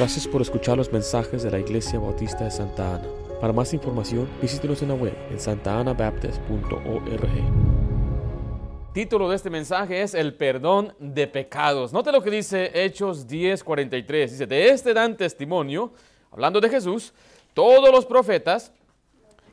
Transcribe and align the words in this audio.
Gracias 0.00 0.26
por 0.26 0.40
escuchar 0.40 0.78
los 0.78 0.90
mensajes 0.90 1.42
de 1.42 1.50
la 1.50 1.58
Iglesia 1.58 1.98
Bautista 1.98 2.44
de 2.44 2.50
Santa 2.50 2.94
Ana. 2.94 3.06
Para 3.38 3.52
más 3.52 3.74
información, 3.74 4.26
visítenos 4.40 4.80
en 4.80 4.88
la 4.88 4.94
web 4.94 5.14
en 5.30 5.38
santaanabaptist.org. 5.38 7.28
Título 8.94 9.28
de 9.28 9.36
este 9.36 9.50
mensaje 9.50 10.00
es 10.00 10.14
El 10.14 10.32
perdón 10.32 10.94
de 10.98 11.26
pecados. 11.26 11.92
Note 11.92 12.12
lo 12.12 12.22
que 12.22 12.30
dice 12.30 12.70
Hechos 12.72 13.28
10:43. 13.28 14.30
Dice, 14.30 14.46
de 14.46 14.70
este 14.70 14.94
dan 14.94 15.18
testimonio, 15.18 15.92
hablando 16.30 16.62
de 16.62 16.70
Jesús, 16.70 17.12
todos 17.52 17.92
los 17.92 18.06
profetas, 18.06 18.72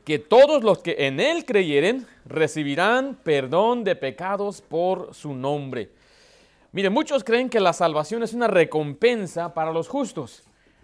que 0.06 0.18
todos 0.18 0.64
los 0.64 0.78
que 0.78 0.96
en 1.00 1.20
él 1.20 1.44
creyeren 1.44 2.08
recibirán 2.26 3.18
perdón 3.22 3.84
de 3.84 3.98
pecados 3.98 4.62
por 4.62 5.14
su 5.14 5.34
nombre. 5.34 5.90
Mire, 6.78 6.92
muchos 6.92 7.24
creen 7.24 7.50
que 7.50 7.60
la 7.60 7.74
salvación 7.74 8.22
es 8.22 8.36
una 8.36 8.46
recompensa 8.46 9.52
para 9.56 9.72
los 9.72 9.88
justos, 9.88 10.44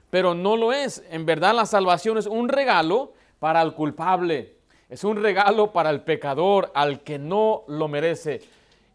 pero 0.10 0.34
no 0.34 0.58
lo 0.58 0.74
es. 0.74 1.04
En 1.12 1.24
verdad 1.24 1.54
la 1.54 1.68
salvación 1.68 2.18
es 2.18 2.26
un 2.26 2.50
regalo 2.50 3.14
para 3.38 3.62
el 3.62 3.76
culpable, 3.76 4.56
es 4.90 5.04
un 5.04 5.22
regalo 5.22 5.72
para 5.72 5.92
el 5.92 6.02
pecador, 6.02 6.72
al 6.74 7.04
que 7.04 7.20
no 7.20 7.64
lo 7.68 7.88
merece. 7.88 8.42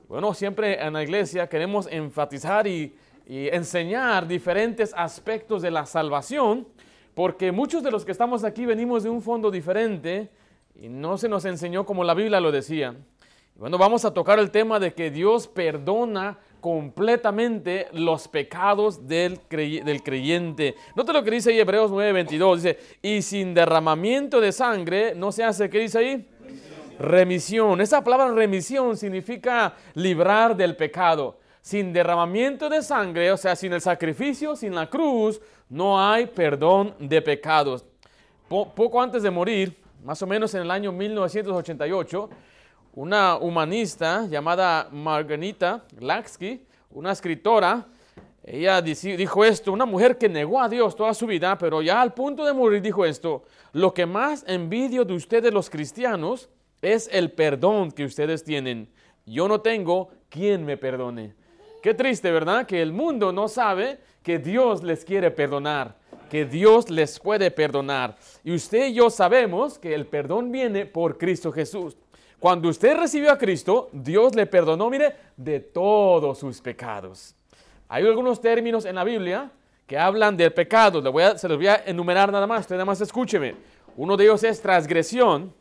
Bueno, 0.08 0.34
siempre 0.34 0.84
en 0.84 0.94
la 0.94 1.04
iglesia 1.04 1.48
queremos 1.48 1.86
enfatizar 1.86 2.66
y, 2.66 2.96
enseñar 3.28 4.26
diferentes 4.26 4.92
aspectos 4.92 5.62
de 5.62 5.70
la 5.70 5.86
salvación, 5.86 6.66
porque 7.14 7.52
muchos 7.52 7.84
de 7.84 7.92
los 7.92 8.04
que 8.04 8.10
estamos 8.10 8.42
aquí 8.42 8.66
venimos 8.66 9.04
de 9.04 9.10
un 9.10 9.22
fondo 9.22 9.52
diferente 9.52 10.30
y 10.74 10.88
no 10.88 11.16
se 11.16 11.28
nos 11.28 11.44
enseñó 11.44 11.86
como 11.86 12.02
la 12.02 12.14
Biblia 12.14 12.40
lo 12.40 12.50
decía. 12.50 12.96
Bueno, 13.54 13.78
vamos 13.78 14.04
a 14.04 14.12
tocar 14.12 14.40
el 14.40 14.50
tema 14.50 14.80
de 14.80 14.94
que 14.94 15.12
Dios 15.12 15.46
perdona 15.46 16.38
completamente 16.60 17.88
los 17.92 18.28
pecados 18.28 19.06
del, 19.06 19.40
creyente. 19.48 20.74
Note 20.94 21.12
lo 21.12 21.22
que 21.22 21.30
dice 21.30 21.50
ahí 21.50 21.60
Hebreos 21.60 21.90
9:22, 21.90 22.56
dice, 22.56 22.78
y 23.02 23.22
sin 23.22 23.54
derramamiento 23.54 24.40
de 24.40 24.52
sangre 24.52 25.14
no 25.14 25.32
se 25.32 25.44
hace, 25.44 25.70
¿qué 25.70 25.80
dice 25.80 25.98
ahí? 25.98 26.28
Remisión. 26.98 27.80
Esa 27.80 28.02
palabra 28.02 28.32
remisión 28.32 28.96
significa 28.96 29.74
librar 29.94 30.56
del 30.56 30.76
pecado. 30.76 31.38
Sin 31.60 31.92
derramamiento 31.92 32.68
de 32.68 32.82
sangre, 32.82 33.30
o 33.30 33.36
sea, 33.36 33.54
sin 33.54 33.72
el 33.72 33.80
sacrificio, 33.80 34.56
sin 34.56 34.74
la 34.74 34.88
cruz, 34.88 35.40
no 35.68 36.00
hay 36.00 36.26
perdón 36.26 36.94
de 36.98 37.20
pecados. 37.20 37.84
poco 38.48 39.02
antes 39.02 39.22
de 39.22 39.30
morir, 39.30 39.76
más 40.04 40.22
o 40.22 40.26
menos 40.26 40.54
en 40.54 40.62
el 40.62 40.70
año 40.70 40.92
1988, 40.92 42.30
una 42.98 43.36
humanista 43.36 44.26
llamada 44.26 44.88
Margarita 44.90 45.84
Lansky, 46.00 46.60
una 46.90 47.12
escritora, 47.12 47.86
ella 48.42 48.82
dijo 48.82 49.44
esto, 49.44 49.70
una 49.72 49.86
mujer 49.86 50.18
que 50.18 50.28
negó 50.28 50.60
a 50.60 50.68
Dios 50.68 50.96
toda 50.96 51.14
su 51.14 51.24
vida, 51.24 51.56
pero 51.58 51.80
ya 51.80 52.02
al 52.02 52.12
punto 52.12 52.44
de 52.44 52.52
morir 52.52 52.82
dijo 52.82 53.06
esto, 53.06 53.44
lo 53.72 53.94
que 53.94 54.04
más 54.04 54.44
envidio 54.48 55.04
de 55.04 55.14
ustedes 55.14 55.54
los 55.54 55.70
cristianos 55.70 56.48
es 56.82 57.08
el 57.12 57.30
perdón 57.30 57.92
que 57.92 58.04
ustedes 58.04 58.42
tienen. 58.42 58.88
Yo 59.24 59.46
no 59.46 59.60
tengo 59.60 60.08
quien 60.28 60.64
me 60.64 60.76
perdone. 60.76 61.34
Qué 61.80 61.94
triste, 61.94 62.32
¿verdad? 62.32 62.66
Que 62.66 62.82
el 62.82 62.92
mundo 62.92 63.30
no 63.30 63.46
sabe 63.46 64.00
que 64.24 64.40
Dios 64.40 64.82
les 64.82 65.04
quiere 65.04 65.30
perdonar, 65.30 65.94
que 66.28 66.46
Dios 66.46 66.90
les 66.90 67.20
puede 67.20 67.52
perdonar. 67.52 68.16
Y 68.42 68.56
usted 68.56 68.88
y 68.88 68.94
yo 68.94 69.08
sabemos 69.08 69.78
que 69.78 69.94
el 69.94 70.04
perdón 70.04 70.50
viene 70.50 70.84
por 70.84 71.16
Cristo 71.16 71.52
Jesús. 71.52 71.96
Cuando 72.38 72.68
usted 72.68 72.96
recibió 72.96 73.32
a 73.32 73.38
Cristo, 73.38 73.88
Dios 73.92 74.34
le 74.34 74.46
perdonó, 74.46 74.88
mire, 74.88 75.14
de 75.36 75.60
todos 75.60 76.38
sus 76.38 76.60
pecados. 76.60 77.34
Hay 77.88 78.06
algunos 78.06 78.40
términos 78.40 78.84
en 78.84 78.94
la 78.94 79.04
Biblia 79.04 79.50
que 79.86 79.98
hablan 79.98 80.36
del 80.36 80.52
pecado. 80.52 81.00
Le 81.00 81.08
voy 81.08 81.22
a, 81.22 81.38
se 81.38 81.48
los 81.48 81.56
voy 81.56 81.66
a 81.66 81.82
enumerar 81.86 82.30
nada 82.30 82.46
más. 82.46 82.60
Usted 82.60 82.76
nada 82.76 82.84
más 82.84 83.00
escúcheme. 83.00 83.56
Uno 83.96 84.16
de 84.16 84.24
ellos 84.24 84.44
es 84.44 84.60
transgresión. 84.60 85.52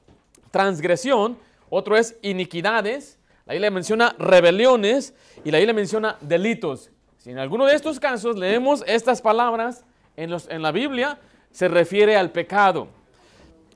Transgresión. 0.52 1.38
Otro 1.70 1.98
es 1.98 2.16
iniquidades. 2.22 3.18
La 3.46 3.54
Biblia 3.54 3.72
menciona 3.72 4.14
rebeliones 4.20 5.14
y 5.46 5.52
la 5.52 5.58
Biblia 5.58 5.74
menciona 5.74 6.18
delitos. 6.20 6.92
Si 7.18 7.32
en 7.32 7.40
alguno 7.40 7.66
de 7.66 7.76
estos 7.76 8.00
casos 8.00 8.38
leemos 8.38 8.84
estas 8.86 9.22
palabras 9.22 9.86
en, 10.18 10.62
la 10.62 10.72
Biblia, 10.72 11.18
se 11.52 11.70
refiere 11.70 12.18
al 12.18 12.32
pecado. 12.32 12.90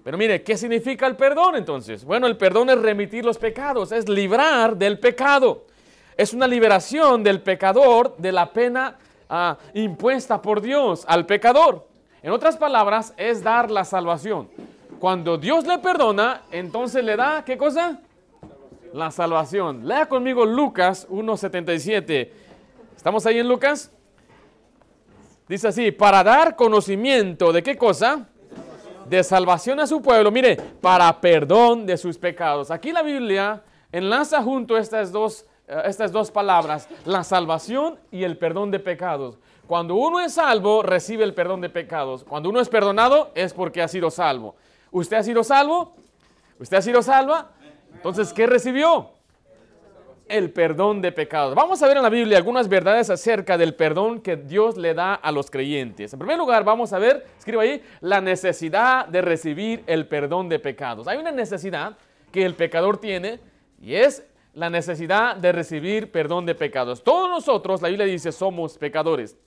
Pero 0.03 0.17
mire, 0.17 0.41
¿qué 0.41 0.57
significa 0.57 1.05
el 1.05 1.15
perdón 1.15 1.55
entonces? 1.55 2.03
Bueno, 2.03 2.25
el 2.25 2.37
perdón 2.37 2.69
es 2.71 2.79
remitir 2.79 3.23
los 3.23 3.37
pecados, 3.37 3.91
es 3.91 4.09
librar 4.09 4.75
del 4.75 4.99
pecado. 4.99 5.65
Es 6.17 6.33
una 6.33 6.47
liberación 6.47 7.23
del 7.23 7.41
pecador 7.41 8.15
de 8.17 8.31
la 8.31 8.51
pena 8.51 8.97
ah, 9.29 9.57
impuesta 9.73 10.41
por 10.41 10.61
Dios 10.61 11.05
al 11.07 11.25
pecador. 11.25 11.87
En 12.23 12.31
otras 12.31 12.57
palabras, 12.57 13.13
es 13.17 13.43
dar 13.43 13.69
la 13.69 13.85
salvación. 13.85 14.49
Cuando 14.99 15.37
Dios 15.37 15.65
le 15.65 15.79
perdona, 15.79 16.43
entonces 16.51 17.03
le 17.03 17.15
da, 17.15 17.43
¿qué 17.43 17.57
cosa? 17.57 17.99
La 18.93 19.09
salvación. 19.09 19.87
Lea 19.87 20.07
conmigo 20.07 20.45
Lucas 20.45 21.07
1.77. 21.09 22.29
¿Estamos 22.95 23.25
ahí 23.25 23.39
en 23.39 23.47
Lucas? 23.47 23.91
Dice 25.47 25.67
así, 25.67 25.91
para 25.91 26.23
dar 26.23 26.55
conocimiento 26.55 27.51
de 27.51 27.63
qué 27.63 27.77
cosa? 27.77 28.27
De 29.07 29.23
salvación 29.23 29.79
a 29.79 29.87
su 29.87 30.01
pueblo, 30.01 30.31
mire, 30.31 30.55
para 30.55 31.19
perdón 31.19 31.85
de 31.85 31.97
sus 31.97 32.17
pecados. 32.17 32.71
Aquí 32.71 32.91
la 32.91 33.01
Biblia 33.01 33.61
enlaza 33.91 34.41
junto 34.41 34.77
estas 34.77 35.11
dos, 35.11 35.45
eh, 35.67 35.81
estas 35.85 36.11
dos 36.11 36.31
palabras, 36.31 36.87
la 37.05 37.23
salvación 37.23 37.99
y 38.11 38.23
el 38.23 38.37
perdón 38.37 38.71
de 38.71 38.79
pecados. 38.79 39.37
Cuando 39.67 39.95
uno 39.95 40.19
es 40.19 40.33
salvo, 40.33 40.83
recibe 40.83 41.23
el 41.23 41.33
perdón 41.33 41.61
de 41.61 41.69
pecados. 41.69 42.23
Cuando 42.23 42.49
uno 42.49 42.59
es 42.59 42.69
perdonado, 42.69 43.31
es 43.35 43.53
porque 43.53 43.81
ha 43.81 43.87
sido 43.87 44.11
salvo. 44.11 44.55
¿Usted 44.91 45.17
ha 45.17 45.23
sido 45.23 45.43
salvo? 45.43 45.93
¿Usted 46.59 46.77
ha 46.77 46.81
sido 46.81 47.01
salva? 47.01 47.51
Entonces, 47.93 48.33
¿qué 48.33 48.47
recibió? 48.47 49.11
El 50.31 50.51
perdón 50.51 51.01
de 51.01 51.11
pecados. 51.11 51.53
Vamos 51.55 51.83
a 51.83 51.87
ver 51.87 51.97
en 51.97 52.03
la 52.03 52.09
Biblia 52.09 52.37
algunas 52.37 52.67
verdades 52.67 53.09
acerca 53.09 53.57
del 53.57 53.75
perdón 53.75 54.21
que 54.21 54.37
Dios 54.37 54.77
le 54.77 54.93
da 54.93 55.13
a 55.13 55.31
los 55.31 55.51
creyentes. 55.51 56.13
En 56.13 56.19
primer 56.19 56.37
lugar, 56.37 56.63
vamos 56.63 56.93
a 56.93 56.99
ver, 56.99 57.25
escribo 57.37 57.61
ahí, 57.61 57.83
la 57.99 58.21
necesidad 58.21 59.07
de 59.07 59.21
recibir 59.21 59.83
el 59.87 60.07
perdón 60.07 60.47
de 60.49 60.59
pecados. 60.59 61.07
Hay 61.07 61.17
una 61.17 61.31
necesidad 61.31 61.97
que 62.31 62.45
el 62.45 62.55
pecador 62.55 62.97
tiene 62.97 63.39
y 63.81 63.95
es 63.95 64.25
la 64.53 64.69
necesidad 64.69 65.35
de 65.35 65.51
recibir 65.51 66.11
perdón 66.11 66.45
de 66.45 66.55
pecados. 66.55 67.03
Todos 67.03 67.29
nosotros, 67.29 67.81
la 67.81 67.89
Biblia 67.89 68.05
dice, 68.05 68.31
somos 68.31 68.77
pecadores. 68.77 69.37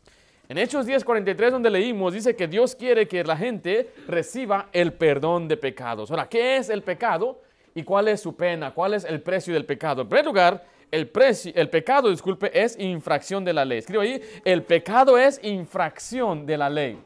En 0.48 0.58
Hechos 0.58 0.86
10:43, 0.86 1.50
donde 1.50 1.70
leímos, 1.70 2.12
dice 2.12 2.36
que 2.36 2.46
Dios 2.46 2.74
quiere 2.74 3.08
que 3.08 3.24
la 3.24 3.36
gente 3.36 3.90
reciba 4.06 4.68
el 4.72 4.92
perdón 4.92 5.48
de 5.48 5.56
pecados. 5.56 6.10
Ahora, 6.10 6.28
¿qué 6.28 6.56
es 6.58 6.68
el 6.68 6.82
pecado? 6.82 7.40
¿Y 7.74 7.82
cuál 7.82 8.08
es 8.08 8.20
su 8.20 8.36
pena? 8.36 8.72
¿Cuál 8.72 8.94
es 8.94 9.04
el 9.04 9.22
precio 9.22 9.54
del 9.54 9.64
pecado? 9.64 10.02
En 10.02 10.08
primer 10.08 10.26
lugar, 10.26 10.64
el, 10.94 11.10
el 11.54 11.70
pecado, 11.70 12.08
disculpe, 12.08 12.50
es 12.52 12.78
infracción 12.78 13.44
de 13.44 13.52
la 13.52 13.64
ley. 13.64 13.78
Escribo 13.78 14.02
ahí, 14.02 14.20
el 14.44 14.62
pecado 14.62 15.18
es 15.18 15.40
infracción 15.42 16.46
de 16.46 16.56
la 16.56 16.70
ley. 16.70 16.98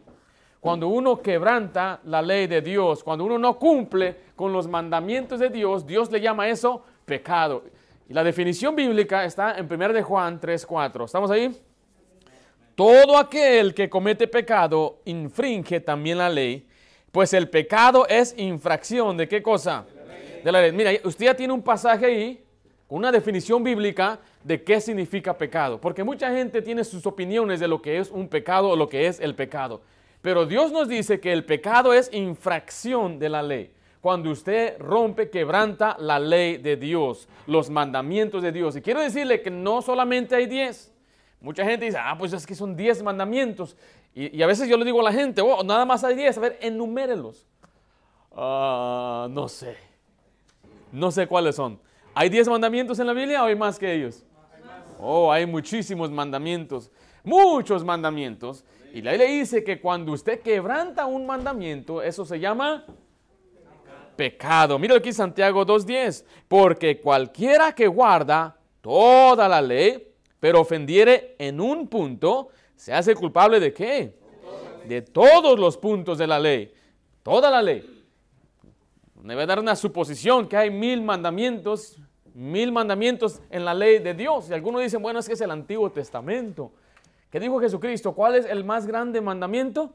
Cuando 0.60 0.88
uno 0.88 1.22
quebranta 1.22 2.00
la 2.04 2.21
ley 2.21 2.47
de 2.47 2.60
Dios, 2.60 3.03
cuando 3.03 3.25
uno 3.25 3.38
no 3.38 3.59
cumple 3.59 4.16
con 4.37 4.53
los 4.53 4.69
mandamientos 4.69 5.41
de 5.41 5.48
Dios, 5.48 5.87
Dios 5.87 6.10
le 6.10 6.21
llama 6.21 6.48
eso 6.48 6.82
pecado. 7.04 7.65
Y 8.09 8.12
la 8.12 8.25
definición 8.25 8.77
bíblica 8.77 9.25
está 9.25 9.56
en 9.56 9.72
1 9.72 9.93
de 9.93 10.03
Juan 10.03 10.41
3:4. 10.41 11.04
¿Estamos 11.04 11.31
ahí? 11.31 11.56
Todo 12.75 13.16
aquel 13.16 13.75
que 13.75 13.88
comete 13.88 14.28
pecado 14.28 15.00
infringe 15.04 15.81
también 15.81 16.19
la 16.19 16.28
ley, 16.28 16.66
pues 17.10 17.32
el 17.32 17.48
pecado 17.48 18.06
es 18.06 18.34
infracción 18.37 19.16
de 19.16 19.27
qué 19.27 19.43
cosa? 19.43 19.87
De 20.44 20.53
la 20.53 20.60
ley. 20.60 20.72
Mira, 20.72 20.91
usted 21.04 21.27
ya 21.27 21.34
tiene 21.34 21.53
un 21.53 21.62
pasaje 21.62 22.06
ahí 22.06 22.47
una 22.88 23.12
definición 23.12 23.62
bíblica 23.62 24.19
de 24.43 24.62
qué 24.62 24.81
significa 24.81 25.37
pecado. 25.37 25.81
Porque 25.81 26.04
mucha 26.04 26.32
gente 26.32 26.62
tiene 26.62 26.84
sus 26.84 27.06
opiniones 27.06 27.60
de 27.60 27.69
lo 27.69 27.82
que 27.82 27.99
es 27.99 28.10
un 28.10 28.28
pecado 28.28 28.71
o 28.71 28.76
lo 28.76 28.88
que 28.88 29.06
es 29.06 29.21
el 29.21 29.34
pecado. 29.34 29.82
Pero 30.22 30.47
Dios 30.47 30.72
nos 30.72 30.89
dice 30.89 31.21
que 31.21 31.33
el 31.33 31.45
pecado 31.45 31.92
es 31.92 32.12
infracción 32.12 33.18
de 33.18 33.28
la 33.28 33.42
ley. 33.42 33.72
Cuando 34.01 34.30
usted 34.30 34.78
rompe, 34.78 35.28
quebranta 35.28 35.97
la 35.98 36.18
ley 36.18 36.57
de 36.57 36.77
Dios, 36.77 37.28
los 37.47 37.68
mandamientos 37.68 38.42
de 38.42 38.53
Dios. 38.53 38.77
Y 38.77 38.80
quiero 38.80 39.01
decirle 39.01 39.42
que 39.42 39.51
no 39.51 39.83
solamente 39.83 40.34
hay 40.34 40.47
diez. 40.47 40.92
Mucha 41.41 41.65
gente 41.65 41.84
dice, 41.84 41.98
ah, 42.01 42.16
pues 42.18 42.33
es 42.33 42.47
que 42.47 42.54
son 42.54 42.77
diez 42.77 43.03
mandamientos. 43.03 43.77
Y, 44.15 44.42
a 44.42 44.47
veces 44.47 44.68
yo 44.68 44.77
le 44.77 44.84
digo 44.84 45.01
a 45.01 45.04
la 45.04 45.12
gente, 45.12 45.42
oh, 45.42 45.62
nada 45.62 45.84
más 45.84 46.03
hay 46.04 46.16
diez. 46.16 46.36
A 46.39 46.41
ver, 46.41 46.59
enumérelos. 46.60 47.47
Ah, 48.34 49.28
no 49.30 49.48
sé. 49.48 49.77
No 50.91 51.10
sé 51.10 51.27
cuáles 51.27 51.57
son. 51.57 51.78
¿Hay 52.20 52.30
diez 52.30 52.48
mandamientos 52.48 52.98
en 52.98 53.06
la 53.06 53.12
Biblia 53.12 53.44
o 53.44 53.47
hay 53.47 53.54
más 53.54 53.78
que 53.78 53.94
ellos? 53.94 54.24
Oh, 54.98 55.30
hay 55.30 55.47
muchísimos 55.47 56.10
mandamientos, 56.10 56.91
muchos 57.22 57.84
mandamientos. 57.84 58.65
Y 58.92 59.03
la 59.03 59.12
Biblia 59.12 59.28
dice 59.28 59.62
que 59.62 59.80
cuando 59.80 60.10
usted 60.10 60.41
quebranta 60.41 61.06
un 61.06 61.26
mandamiento, 61.26 62.03
eso 62.03 62.24
se 62.24 62.41
llama 62.41 62.84
pecado. 64.16 64.80
Mira 64.80 64.97
aquí 64.97 65.12
Santiago 65.12 65.65
2.10. 65.65 66.24
Porque 66.48 67.00
cualquiera 67.00 67.72
que 67.72 67.86
guarda 67.86 68.59
toda 68.80 69.48
la 69.48 69.62
ley, 69.62 70.12
pero 70.41 70.62
ofendiere 70.62 71.36
en 71.38 71.60
un 71.60 71.86
punto, 71.86 72.48
se 72.74 72.92
hace 72.92 73.14
culpable 73.14 73.60
de 73.60 73.72
qué? 73.72 74.18
de 74.88 75.03
todos 75.03 75.56
los 75.56 75.76
puntos 75.76 76.18
de 76.18 76.26
la 76.26 76.41
ley. 76.41 76.72
Toda 77.22 77.48
la 77.48 77.62
ley. 77.62 77.98
Debe 79.22 79.47
dar 79.47 79.60
una 79.60 79.76
suposición 79.76 80.48
que 80.48 80.56
hay 80.56 80.71
mil 80.71 81.00
mandamientos, 81.03 81.97
mil 82.38 82.70
mandamientos 82.70 83.42
en 83.50 83.64
la 83.64 83.74
ley 83.74 83.98
de 83.98 84.14
Dios. 84.14 84.48
Y 84.48 84.54
algunos 84.54 84.80
dicen, 84.80 85.02
bueno, 85.02 85.18
es 85.18 85.26
que 85.26 85.34
es 85.34 85.40
el 85.40 85.50
Antiguo 85.50 85.90
Testamento. 85.90 86.70
¿Qué 87.30 87.40
dijo 87.40 87.58
Jesucristo? 87.58 88.14
¿Cuál 88.14 88.36
es 88.36 88.46
el 88.46 88.64
más 88.64 88.86
grande 88.86 89.20
mandamiento? 89.20 89.92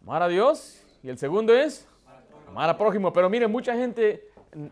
Amar 0.00 0.22
a 0.22 0.28
Dios. 0.28 0.82
Y 1.02 1.10
el 1.10 1.18
segundo 1.18 1.54
es 1.54 1.86
amar 2.48 2.70
a 2.70 2.78
prójimo. 2.78 3.12
Pero 3.12 3.28
mire, 3.28 3.46
mucha 3.46 3.74
gente 3.74 4.30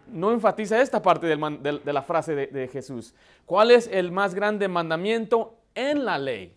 no 0.08 0.32
enfatiza 0.32 0.80
esta 0.80 1.02
parte 1.02 1.26
de 1.26 1.92
la 1.92 2.02
frase 2.02 2.34
de, 2.34 2.46
de 2.46 2.68
Jesús. 2.68 3.14
¿Cuál 3.44 3.70
es 3.70 3.86
el 3.88 4.10
más 4.10 4.34
grande 4.34 4.68
mandamiento 4.68 5.54
en 5.74 6.06
la 6.06 6.16
ley? 6.16 6.56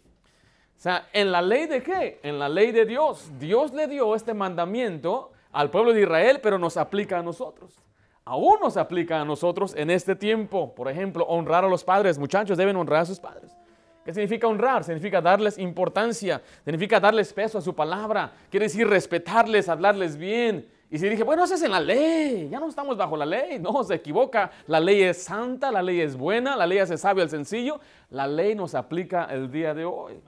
O 0.77 0.79
sea, 0.79 1.09
¿en 1.12 1.33
la 1.33 1.41
ley 1.41 1.65
de 1.65 1.83
qué? 1.83 2.21
En 2.24 2.39
la 2.39 2.47
ley 2.47 2.71
de 2.71 2.85
Dios. 2.85 3.29
Dios 3.38 3.74
le 3.74 3.88
dio 3.88 4.15
este 4.15 4.33
mandamiento 4.33 5.33
al 5.51 5.69
pueblo 5.69 5.91
de 5.91 6.03
Israel, 6.03 6.39
pero 6.41 6.57
nos 6.57 6.77
aplica 6.77 7.19
a 7.19 7.24
nosotros. 7.24 7.87
Aún 8.27 8.59
nos 8.62 8.75
aplica 8.75 9.21
a 9.21 9.24
nosotros 9.24 9.74
en 9.74 9.89
este 9.89 10.13
tiempo. 10.13 10.75
Por 10.75 10.89
ejemplo, 10.89 11.24
honrar 11.29 11.63
a 11.63 11.69
los 11.69 11.85
padres. 11.85 12.19
Muchachos 12.19 12.57
deben 12.57 12.75
honrar 12.75 13.03
a 13.03 13.06
sus 13.06 13.21
padres. 13.21 13.56
¿Qué 14.03 14.13
significa 14.13 14.47
honrar? 14.47 14.83
Significa 14.83 15.21
darles 15.21 15.57
importancia, 15.57 16.41
significa 16.65 17.00
darles 17.00 17.31
peso 17.31 17.57
a 17.57 17.62
su 17.62 17.75
palabra, 17.75 18.31
quiere 18.50 18.68
decir 18.68 18.88
respetarles, 18.88 19.68
hablarles 19.68 20.15
bien. 20.15 20.65
Y 20.89 20.97
si 20.97 21.09
dije, 21.09 21.24
bueno, 21.24 21.44
eso 21.44 21.56
es 21.56 21.63
en 21.63 21.71
la 21.71 21.81
ley, 21.81 22.47
ya 22.50 22.57
no 22.57 22.69
estamos 22.69 22.95
bajo 22.95 23.18
la 23.18 23.25
ley, 23.25 23.59
no, 23.59 23.83
se 23.83 23.95
equivoca, 23.95 24.50
la 24.68 24.79
ley 24.79 25.03
es 25.03 25.24
santa, 25.24 25.74
la 25.74 25.81
ley 25.81 26.00
es 26.00 26.15
buena, 26.15 26.56
la 26.56 26.65
ley 26.65 26.79
hace 26.79 26.97
sabio 26.97 27.21
al 27.21 27.29
sencillo, 27.29 27.81
la 28.09 28.27
ley 28.27 28.56
nos 28.56 28.75
aplica 28.75 29.25
el 29.25 29.51
día 29.51 29.74
de 29.74 29.83
hoy. 29.83 30.21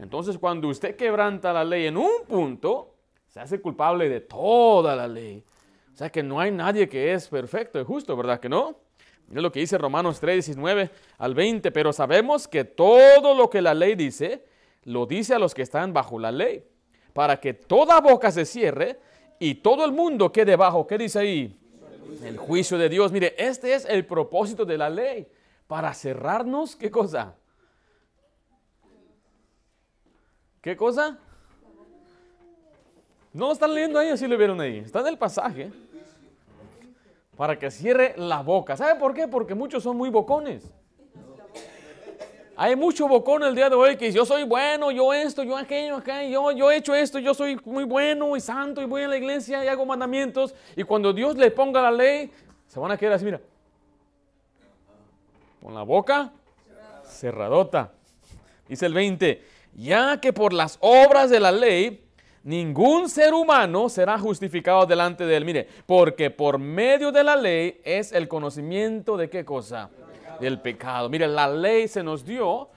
Entonces, 0.00 0.38
cuando 0.38 0.68
usted 0.68 0.96
quebranta 0.96 1.52
la 1.52 1.64
ley 1.64 1.86
en 1.86 1.98
un 1.98 2.24
punto, 2.26 2.94
se 3.26 3.40
hace 3.40 3.60
culpable 3.60 4.08
de 4.08 4.20
toda 4.20 4.96
la 4.96 5.06
ley. 5.06 5.44
O 5.98 6.04
sea 6.06 6.10
que 6.10 6.22
no 6.22 6.38
hay 6.38 6.52
nadie 6.52 6.88
que 6.88 7.12
es 7.12 7.26
perfecto 7.26 7.80
y 7.80 7.84
justo, 7.84 8.16
¿verdad 8.16 8.38
que 8.38 8.48
no? 8.48 8.78
Mira 9.26 9.42
lo 9.42 9.50
que 9.50 9.58
dice 9.58 9.76
Romanos 9.76 10.20
3, 10.20 10.46
19 10.46 10.90
al 11.18 11.34
20, 11.34 11.72
pero 11.72 11.92
sabemos 11.92 12.46
que 12.46 12.62
todo 12.62 13.34
lo 13.34 13.50
que 13.50 13.60
la 13.60 13.74
ley 13.74 13.96
dice, 13.96 14.44
lo 14.84 15.06
dice 15.06 15.34
a 15.34 15.40
los 15.40 15.54
que 15.54 15.62
están 15.62 15.92
bajo 15.92 16.20
la 16.20 16.30
ley, 16.30 16.64
para 17.12 17.40
que 17.40 17.52
toda 17.52 18.00
boca 18.00 18.30
se 18.30 18.44
cierre 18.44 19.00
y 19.40 19.56
todo 19.56 19.84
el 19.84 19.90
mundo 19.90 20.30
quede 20.30 20.54
bajo. 20.54 20.86
¿Qué 20.86 20.98
dice 20.98 21.18
ahí? 21.18 21.58
El 22.22 22.36
juicio 22.36 22.78
de 22.78 22.88
Dios. 22.88 23.10
Mire, 23.10 23.34
este 23.36 23.74
es 23.74 23.84
el 23.84 24.06
propósito 24.06 24.64
de 24.64 24.78
la 24.78 24.88
ley, 24.88 25.26
para 25.66 25.92
cerrarnos, 25.94 26.76
¿qué 26.76 26.92
cosa? 26.92 27.34
¿Qué 30.62 30.76
cosa? 30.76 31.18
No 33.32 33.50
están 33.50 33.74
leyendo 33.74 33.98
ahí, 33.98 34.10
así 34.10 34.28
lo 34.28 34.38
vieron 34.38 34.60
ahí. 34.60 34.78
Está 34.78 35.00
en 35.00 35.08
el 35.08 35.18
pasaje 35.18 35.72
para 37.38 37.56
que 37.56 37.70
cierre 37.70 38.14
la 38.16 38.42
boca. 38.42 38.76
¿Sabe 38.76 38.98
por 38.98 39.14
qué? 39.14 39.28
Porque 39.28 39.54
muchos 39.54 39.84
son 39.84 39.96
muy 39.96 40.10
bocones. 40.10 40.68
Hay 42.56 42.74
mucho 42.74 43.06
bocón 43.06 43.44
el 43.44 43.54
día 43.54 43.70
de 43.70 43.76
hoy 43.76 43.96
que 43.96 44.10
yo 44.10 44.26
soy 44.26 44.42
bueno, 44.42 44.90
yo 44.90 45.14
esto, 45.14 45.44
yo 45.44 45.56
aquello, 45.56 45.94
acá, 45.94 46.24
yo, 46.24 46.50
yo 46.50 46.68
he 46.68 46.78
hecho 46.78 46.96
esto, 46.96 47.20
yo 47.20 47.34
soy 47.34 47.56
muy 47.64 47.84
bueno 47.84 48.36
y 48.36 48.40
santo 48.40 48.82
y 48.82 48.86
voy 48.86 49.02
a 49.02 49.08
la 49.08 49.16
iglesia 49.16 49.64
y 49.64 49.68
hago 49.68 49.86
mandamientos. 49.86 50.52
Y 50.74 50.82
cuando 50.82 51.12
Dios 51.12 51.36
le 51.36 51.52
ponga 51.52 51.80
la 51.80 51.92
ley, 51.92 52.28
se 52.66 52.80
van 52.80 52.90
a 52.90 52.96
quedar 52.96 53.12
así, 53.12 53.24
mira, 53.24 53.40
con 55.62 55.76
la 55.76 55.84
boca 55.84 56.32
cerradota. 57.04 57.92
Dice 58.68 58.86
el 58.86 58.94
20, 58.94 59.44
ya 59.76 60.20
que 60.20 60.32
por 60.32 60.52
las 60.52 60.76
obras 60.80 61.30
de 61.30 61.38
la 61.38 61.52
ley 61.52 62.07
ningún 62.48 63.10
ser 63.10 63.34
humano 63.34 63.90
será 63.90 64.18
justificado 64.18 64.86
delante 64.86 65.26
de 65.26 65.36
él. 65.36 65.44
Mire, 65.44 65.68
porque 65.84 66.30
por 66.30 66.58
medio 66.58 67.12
de 67.12 67.22
la 67.22 67.36
ley 67.36 67.80
es 67.84 68.10
el 68.12 68.26
conocimiento 68.26 69.18
de 69.18 69.28
qué 69.28 69.44
cosa? 69.44 69.90
Del 70.40 70.58
pecado. 70.58 71.10
Mire, 71.10 71.28
la 71.28 71.46
ley 71.46 71.88
se 71.88 72.02
nos 72.02 72.24
dio 72.24 72.70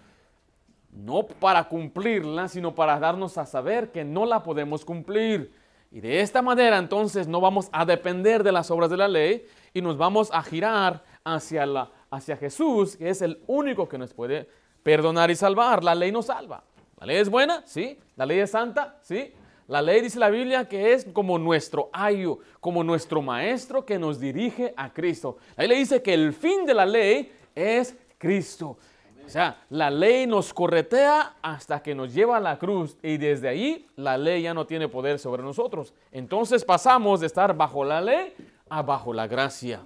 no 0.91 1.25
para 1.25 1.69
cumplirla, 1.69 2.49
sino 2.49 2.75
para 2.75 2.99
darnos 2.99 3.37
a 3.37 3.45
saber 3.45 3.91
que 3.91 4.03
no 4.03 4.25
la 4.25 4.43
podemos 4.43 4.83
cumplir. 4.83 5.53
Y 5.89 6.01
de 6.01 6.19
esta 6.19 6.41
manera 6.41 6.77
entonces 6.77 7.27
no 7.29 7.39
vamos 7.39 7.69
a 7.71 7.85
depender 7.85 8.43
de 8.43 8.51
las 8.51 8.69
obras 8.71 8.89
de 8.89 8.97
la 8.97 9.07
ley 9.07 9.45
y 9.73 9.81
nos 9.81 9.97
vamos 9.97 10.29
a 10.33 10.43
girar 10.43 11.01
hacia, 11.23 11.65
la, 11.65 11.89
hacia 12.09 12.35
Jesús, 12.35 12.97
que 12.97 13.09
es 13.09 13.21
el 13.21 13.41
único 13.47 13.87
que 13.87 13.97
nos 13.97 14.13
puede 14.13 14.49
perdonar 14.83 15.31
y 15.31 15.35
salvar. 15.35 15.81
La 15.81 15.95
ley 15.95 16.11
nos 16.11 16.25
salva. 16.25 16.61
¿La 16.99 17.05
ley 17.05 17.17
es 17.17 17.29
buena? 17.29 17.63
Sí. 17.65 17.97
¿La 18.17 18.25
ley 18.25 18.39
es 18.39 18.51
santa? 18.51 18.97
Sí. 19.01 19.33
La 19.71 19.81
ley 19.81 20.01
dice 20.01 20.19
la 20.19 20.29
Biblia 20.29 20.67
que 20.67 20.91
es 20.91 21.07
como 21.13 21.39
nuestro 21.39 21.89
ayo, 21.93 22.39
como 22.59 22.83
nuestro 22.83 23.21
maestro 23.21 23.85
que 23.85 23.97
nos 23.97 24.19
dirige 24.19 24.73
a 24.75 24.91
Cristo. 24.91 25.37
La 25.55 25.65
ley 25.65 25.79
dice 25.79 26.01
que 26.01 26.13
el 26.13 26.33
fin 26.33 26.65
de 26.65 26.73
la 26.73 26.85
ley 26.85 27.31
es 27.55 27.95
Cristo. 28.17 28.77
O 29.25 29.29
sea, 29.29 29.63
la 29.69 29.89
ley 29.89 30.27
nos 30.27 30.53
corretea 30.53 31.37
hasta 31.41 31.81
que 31.81 31.95
nos 31.95 32.13
lleva 32.13 32.35
a 32.35 32.41
la 32.41 32.59
cruz 32.59 32.97
y 33.01 33.15
desde 33.15 33.47
ahí 33.47 33.87
la 33.95 34.17
ley 34.17 34.41
ya 34.41 34.53
no 34.53 34.67
tiene 34.67 34.89
poder 34.89 35.19
sobre 35.19 35.41
nosotros. 35.41 35.93
Entonces 36.11 36.65
pasamos 36.65 37.21
de 37.21 37.27
estar 37.27 37.55
bajo 37.55 37.85
la 37.85 38.01
ley 38.01 38.33
a 38.67 38.81
bajo 38.81 39.13
la 39.13 39.25
gracia. 39.25 39.79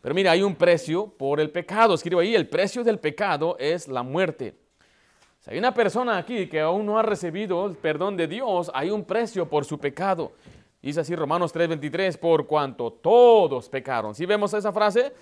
Pero 0.00 0.14
mira, 0.14 0.30
hay 0.30 0.42
un 0.42 0.54
precio 0.54 1.08
por 1.08 1.40
el 1.40 1.50
pecado. 1.50 1.92
Escribo 1.92 2.22
ahí, 2.22 2.34
el 2.34 2.48
precio 2.48 2.82
del 2.82 2.98
pecado 2.98 3.54
es 3.58 3.86
la 3.86 4.02
muerte. 4.02 4.63
Si 5.44 5.50
hay 5.50 5.58
una 5.58 5.74
persona 5.74 6.16
aquí 6.16 6.46
que 6.46 6.58
aún 6.60 6.86
no 6.86 6.98
ha 6.98 7.02
recibido 7.02 7.66
el 7.66 7.76
perdón 7.76 8.16
de 8.16 8.26
Dios, 8.26 8.70
hay 8.72 8.88
un 8.88 9.04
precio 9.04 9.46
por 9.46 9.66
su 9.66 9.78
pecado. 9.78 10.32
Dice 10.80 11.00
así 11.00 11.14
Romanos 11.14 11.52
3:23, 11.52 12.16
por 12.16 12.46
cuanto 12.46 12.90
todos 12.90 13.68
pecaron. 13.68 14.14
¿Sí 14.14 14.24
vemos 14.24 14.54
esa 14.54 14.72
frase? 14.72 15.12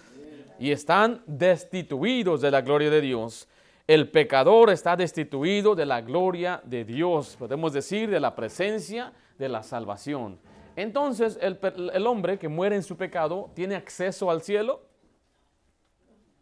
Y 0.60 0.70
están 0.70 1.24
destituidos 1.26 2.40
de 2.40 2.52
la 2.52 2.60
gloria 2.60 2.88
de 2.88 3.00
Dios. 3.00 3.48
El 3.88 4.10
pecador 4.10 4.70
está 4.70 4.94
destituido 4.94 5.74
de 5.74 5.86
la 5.86 6.00
gloria 6.00 6.60
de 6.62 6.84
Dios, 6.84 7.34
podemos 7.36 7.72
decir, 7.72 8.08
de 8.08 8.20
la 8.20 8.36
presencia 8.36 9.12
de 9.38 9.48
la 9.48 9.64
salvación. 9.64 10.38
Entonces, 10.76 11.36
el, 11.42 11.58
el 11.92 12.06
hombre 12.06 12.38
que 12.38 12.46
muere 12.46 12.76
en 12.76 12.84
su 12.84 12.96
pecado, 12.96 13.50
¿tiene 13.54 13.74
acceso 13.74 14.30
al 14.30 14.42
cielo? 14.42 14.82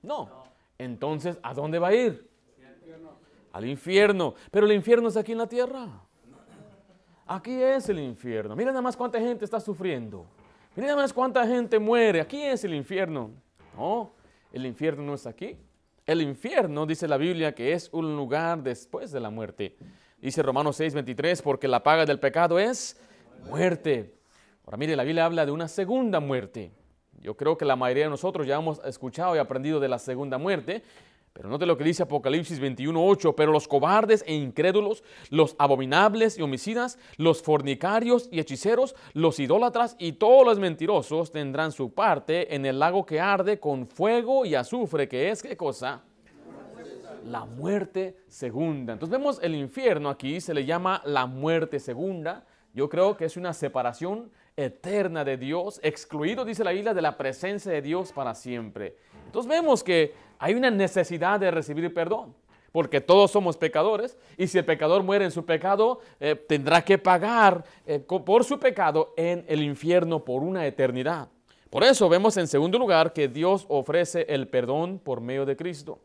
No. 0.02 0.28
Entonces, 0.76 1.38
¿a 1.42 1.54
dónde 1.54 1.78
va 1.78 1.88
a 1.88 1.94
ir? 1.94 2.29
Al 3.52 3.64
infierno. 3.66 4.34
Pero 4.50 4.66
el 4.66 4.72
infierno 4.72 5.08
es 5.08 5.16
aquí 5.16 5.32
en 5.32 5.38
la 5.38 5.46
tierra. 5.46 5.88
Aquí 7.26 7.62
es 7.62 7.88
el 7.88 8.00
infierno. 8.00 8.56
Mira 8.56 8.70
nada 8.70 8.82
más 8.82 8.96
cuánta 8.96 9.20
gente 9.20 9.44
está 9.44 9.60
sufriendo. 9.60 10.26
Mira 10.74 10.88
nada 10.88 11.02
más 11.02 11.12
cuánta 11.12 11.46
gente 11.46 11.78
muere. 11.78 12.20
Aquí 12.20 12.42
es 12.42 12.64
el 12.64 12.74
infierno. 12.74 13.30
No, 13.76 14.12
el 14.52 14.66
infierno 14.66 15.02
no 15.02 15.14
está 15.14 15.30
aquí. 15.30 15.56
El 16.06 16.22
infierno, 16.22 16.86
dice 16.86 17.06
la 17.06 17.16
Biblia, 17.16 17.54
que 17.54 17.72
es 17.72 17.88
un 17.92 18.16
lugar 18.16 18.62
después 18.62 19.12
de 19.12 19.20
la 19.20 19.30
muerte. 19.30 19.76
Dice 20.20 20.42
Romanos 20.42 20.76
6, 20.76 20.94
23, 20.94 21.40
porque 21.42 21.68
la 21.68 21.82
paga 21.82 22.04
del 22.04 22.18
pecado 22.18 22.58
es 22.58 23.00
muerte. 23.48 24.14
Ahora 24.64 24.76
mire, 24.76 24.96
la 24.96 25.04
Biblia 25.04 25.24
habla 25.24 25.46
de 25.46 25.52
una 25.52 25.68
segunda 25.68 26.20
muerte. 26.20 26.72
Yo 27.20 27.36
creo 27.36 27.56
que 27.56 27.64
la 27.64 27.76
mayoría 27.76 28.04
de 28.04 28.10
nosotros 28.10 28.46
ya 28.46 28.56
hemos 28.56 28.84
escuchado 28.84 29.36
y 29.36 29.38
aprendido 29.38 29.78
de 29.78 29.88
la 29.88 29.98
segunda 29.98 30.38
muerte, 30.38 30.82
pero 31.32 31.48
note 31.48 31.64
lo 31.64 31.76
que 31.76 31.84
dice 31.84 32.02
Apocalipsis 32.02 32.60
21.8, 32.60 33.34
pero 33.36 33.52
los 33.52 33.68
cobardes 33.68 34.24
e 34.26 34.34
incrédulos, 34.34 35.04
los 35.30 35.54
abominables 35.58 36.36
y 36.36 36.42
homicidas, 36.42 36.98
los 37.16 37.40
fornicarios 37.40 38.28
y 38.32 38.40
hechiceros, 38.40 38.96
los 39.14 39.38
idólatras 39.38 39.94
y 39.98 40.12
todos 40.12 40.44
los 40.44 40.58
mentirosos 40.58 41.30
tendrán 41.30 41.70
su 41.70 41.94
parte 41.94 42.54
en 42.54 42.66
el 42.66 42.80
lago 42.80 43.06
que 43.06 43.20
arde 43.20 43.60
con 43.60 43.86
fuego 43.86 44.44
y 44.44 44.56
azufre, 44.56 45.08
que 45.08 45.30
es 45.30 45.42
qué 45.42 45.56
cosa? 45.56 46.02
La 47.24 47.44
muerte 47.44 48.16
segunda. 48.26 48.94
Entonces 48.94 49.16
vemos 49.16 49.38
el 49.42 49.54
infierno 49.54 50.08
aquí, 50.08 50.40
se 50.40 50.52
le 50.52 50.64
llama 50.64 51.00
la 51.04 51.26
muerte 51.26 51.78
segunda. 51.78 52.44
Yo 52.74 52.88
creo 52.88 53.16
que 53.16 53.26
es 53.26 53.36
una 53.36 53.52
separación 53.52 54.30
eterna 54.56 55.24
de 55.24 55.36
Dios, 55.36 55.80
excluido, 55.82 56.44
dice 56.44 56.64
la 56.64 56.72
Biblia, 56.72 56.92
de 56.92 57.02
la 57.02 57.16
presencia 57.16 57.72
de 57.72 57.82
Dios 57.82 58.12
para 58.12 58.34
siempre. 58.34 58.96
Entonces 59.30 59.48
vemos 59.48 59.84
que 59.84 60.12
hay 60.40 60.54
una 60.54 60.72
necesidad 60.72 61.38
de 61.38 61.52
recibir 61.52 61.94
perdón, 61.94 62.34
porque 62.72 63.00
todos 63.00 63.30
somos 63.30 63.56
pecadores 63.56 64.18
y 64.36 64.48
si 64.48 64.58
el 64.58 64.64
pecador 64.64 65.04
muere 65.04 65.24
en 65.24 65.30
su 65.30 65.44
pecado, 65.44 66.00
eh, 66.18 66.34
tendrá 66.34 66.82
que 66.82 66.98
pagar 66.98 67.62
eh, 67.86 68.00
por 68.00 68.42
su 68.42 68.58
pecado 68.58 69.14
en 69.16 69.44
el 69.46 69.62
infierno 69.62 70.24
por 70.24 70.42
una 70.42 70.66
eternidad. 70.66 71.28
Por 71.70 71.84
eso 71.84 72.08
vemos 72.08 72.36
en 72.38 72.48
segundo 72.48 72.76
lugar 72.76 73.12
que 73.12 73.28
Dios 73.28 73.66
ofrece 73.68 74.26
el 74.28 74.48
perdón 74.48 74.98
por 74.98 75.20
medio 75.20 75.46
de 75.46 75.56
Cristo. 75.56 76.00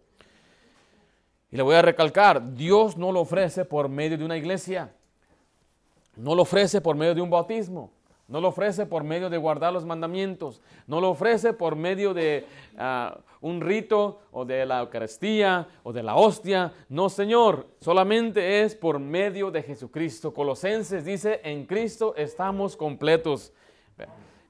Y 1.50 1.58
le 1.58 1.64
voy 1.64 1.74
a 1.74 1.82
recalcar, 1.82 2.54
Dios 2.54 2.98
no 2.98 3.12
lo 3.12 3.22
ofrece 3.22 3.66
por 3.66 3.90
medio 3.90 4.20
de 4.20 4.26
una 4.26 4.38
iglesia, 4.38 4.94
no 6.16 6.36
lo 6.36 6.44
ofrece 6.44 6.80
por 6.80 6.96
medio 6.96 7.16
de 7.16 7.22
un 7.22 7.32
bautismo, 7.32 7.90
No 8.28 8.42
lo 8.42 8.48
ofrece 8.48 8.86
por 8.88 9.04
medio 9.04 9.30
de 9.30 9.38
guardar 9.38 9.72
los 9.72 9.86
mandamientos. 9.86 10.62
No 10.88 11.00
lo 11.00 11.10
ofrece 11.12 11.54
por 11.54 11.76
medio 11.76 12.14
de 12.14 12.46
ah, 12.78 13.20
un 13.42 13.62
rito 13.62 14.22
o 14.32 14.46
de 14.46 14.66
la 14.66 14.80
Eucaristía 14.80 15.68
o 15.84 15.94
de 15.94 16.02
la 16.02 16.16
hostia. 16.16 16.74
No, 16.90 17.10
Señor. 17.10 17.68
Solamente 17.82 18.64
es 18.64 18.74
por 18.74 18.98
medio 18.98 19.52
de 19.52 19.62
Jesucristo. 19.62 20.34
Colosenses 20.34 21.06
dice, 21.06 21.40
en 21.44 21.66
Cristo 21.66 22.16
estamos 22.18 22.76
completos. 22.76 23.54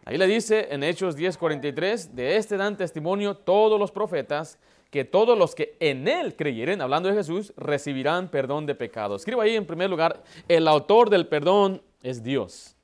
Ahí 0.07 0.19
le 0.19 0.27
dice 0.27 0.67
en 0.69 0.83
Hechos 0.83 1.17
10:43, 1.17 2.11
de 2.11 2.37
este 2.37 2.57
dan 2.57 2.77
testimonio 2.77 3.35
todos 3.35 3.79
los 3.79 3.91
profetas, 3.91 4.59
que 4.91 5.03
todos 5.03 5.35
los 5.35 5.55
que 5.55 5.75
en 5.79 6.07
Él 6.07 6.35
creyeren, 6.35 6.79
hablando 6.79 7.09
de 7.09 7.15
Jesús, 7.15 7.53
recibirán 7.57 8.29
perdón 8.29 8.67
de 8.67 8.75
pecados. 8.75 9.23
Escribo 9.23 9.41
ahí 9.41 9.55
en 9.55 9.65
primer 9.65 9.89
lugar, 9.89 10.21
el 10.47 10.67
autor 10.67 11.09
del 11.09 11.27
perdón 11.27 11.81
es 12.03 12.21
Dios. 12.21 12.74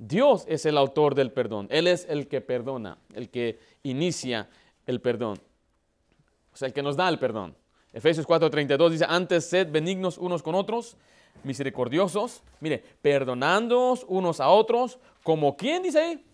Dios 0.00 0.46
es 0.48 0.64
el 0.64 0.78
autor 0.78 1.14
del 1.14 1.30
perdón. 1.30 1.68
Él 1.70 1.86
es 1.86 2.06
el 2.08 2.26
que 2.26 2.40
perdona, 2.40 2.96
el 3.12 3.28
que 3.28 3.58
inicia 3.82 4.48
el 4.86 5.02
perdón. 5.02 5.38
O 6.54 6.56
sea, 6.56 6.68
el 6.68 6.72
que 6.72 6.82
nos 6.82 6.96
da 6.96 7.06
el 7.10 7.18
perdón. 7.18 7.54
Efesios 7.92 8.26
4:32 8.26 8.88
dice, 8.88 9.04
antes 9.06 9.44
sed 9.44 9.70
benignos 9.70 10.16
unos 10.16 10.42
con 10.42 10.54
otros, 10.54 10.96
misericordiosos. 11.44 12.42
Mire, 12.60 12.82
perdonándoos 13.02 14.06
unos 14.08 14.40
a 14.40 14.48
otros, 14.48 14.98
como 15.22 15.54
quien 15.54 15.82
dice 15.82 16.00
ahí, 16.00 16.24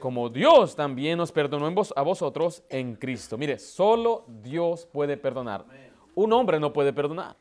como 0.00 0.28
Dios 0.28 0.74
también 0.74 1.18
nos 1.18 1.30
perdonó 1.30 1.72
a 1.94 2.02
vosotros 2.02 2.64
en 2.68 2.96
Cristo. 2.96 3.38
Mire, 3.38 3.60
solo 3.60 4.24
Dios 4.42 4.86
puede 4.86 5.16
perdonar. 5.16 5.64
Un 6.16 6.32
hombre 6.32 6.58
no 6.58 6.72
puede 6.72 6.92
perdonar. 6.92 7.36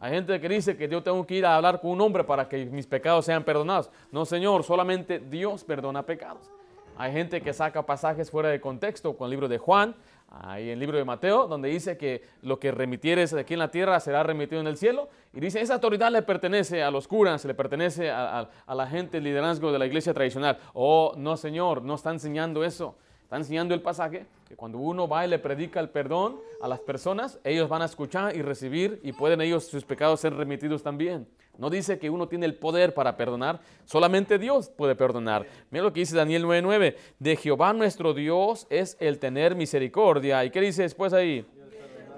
Hay 0.00 0.12
gente 0.12 0.40
que 0.40 0.48
dice 0.48 0.76
que 0.76 0.88
yo 0.88 1.02
tengo 1.02 1.26
que 1.26 1.34
ir 1.34 1.46
a 1.46 1.56
hablar 1.56 1.80
con 1.80 1.90
un 1.90 2.00
hombre 2.00 2.22
para 2.24 2.48
que 2.48 2.66
mis 2.66 2.86
pecados 2.86 3.24
sean 3.24 3.42
perdonados. 3.42 3.90
No, 4.12 4.24
Señor, 4.24 4.62
solamente 4.62 5.18
Dios 5.18 5.64
perdona 5.64 6.04
pecados. 6.04 6.50
Hay 6.96 7.12
gente 7.12 7.40
que 7.40 7.52
saca 7.52 7.84
pasajes 7.84 8.30
fuera 8.30 8.48
de 8.48 8.60
contexto 8.60 9.16
con 9.16 9.26
el 9.26 9.30
libro 9.30 9.48
de 9.48 9.58
Juan, 9.58 9.94
hay 10.30 10.68
el 10.70 10.78
libro 10.78 10.98
de 10.98 11.04
Mateo, 11.04 11.46
donde 11.46 11.68
dice 11.68 11.96
que 11.96 12.22
lo 12.42 12.58
que 12.58 12.70
remitieres 12.70 13.32
aquí 13.32 13.54
en 13.54 13.60
la 13.60 13.70
tierra 13.70 13.98
será 13.98 14.22
remitido 14.22 14.60
en 14.60 14.66
el 14.66 14.76
cielo. 14.76 15.08
Y 15.32 15.40
dice, 15.40 15.60
esa 15.60 15.74
autoridad 15.74 16.10
le 16.12 16.22
pertenece 16.22 16.82
a 16.82 16.90
los 16.90 17.08
curas, 17.08 17.44
le 17.44 17.54
pertenece 17.54 18.10
a, 18.10 18.48
a 18.66 18.74
la 18.74 18.86
gente, 18.86 19.18
el 19.18 19.24
liderazgo 19.24 19.72
de 19.72 19.78
la 19.78 19.86
iglesia 19.86 20.12
tradicional. 20.12 20.58
Oh, 20.74 21.14
no, 21.16 21.36
Señor, 21.36 21.82
no 21.82 21.94
está 21.94 22.10
enseñando 22.10 22.62
eso. 22.62 22.94
Está 23.28 23.36
enseñando 23.36 23.74
el 23.74 23.82
pasaje 23.82 24.24
que 24.48 24.56
cuando 24.56 24.78
uno 24.78 25.06
va 25.06 25.26
y 25.26 25.28
le 25.28 25.38
predica 25.38 25.80
el 25.80 25.90
perdón 25.90 26.40
a 26.62 26.66
las 26.66 26.80
personas, 26.80 27.38
ellos 27.44 27.68
van 27.68 27.82
a 27.82 27.84
escuchar 27.84 28.34
y 28.34 28.40
recibir 28.40 29.00
y 29.02 29.12
pueden 29.12 29.42
ellos 29.42 29.66
sus 29.66 29.84
pecados 29.84 30.20
ser 30.20 30.32
remitidos 30.32 30.82
también. 30.82 31.28
No 31.58 31.68
dice 31.68 31.98
que 31.98 32.08
uno 32.08 32.26
tiene 32.26 32.46
el 32.46 32.54
poder 32.54 32.94
para 32.94 33.18
perdonar, 33.18 33.60
solamente 33.84 34.38
Dios 34.38 34.70
puede 34.70 34.94
perdonar. 34.94 35.44
Mira 35.70 35.84
lo 35.84 35.92
que 35.92 36.00
dice 36.00 36.16
Daniel 36.16 36.46
9:9, 36.46 36.96
de 37.18 37.36
Jehová 37.36 37.74
nuestro 37.74 38.14
Dios 38.14 38.66
es 38.70 38.96
el 38.98 39.18
tener 39.18 39.54
misericordia. 39.54 40.42
¿Y 40.46 40.50
qué 40.50 40.62
dice 40.62 40.80
después 40.80 41.12
ahí? 41.12 41.44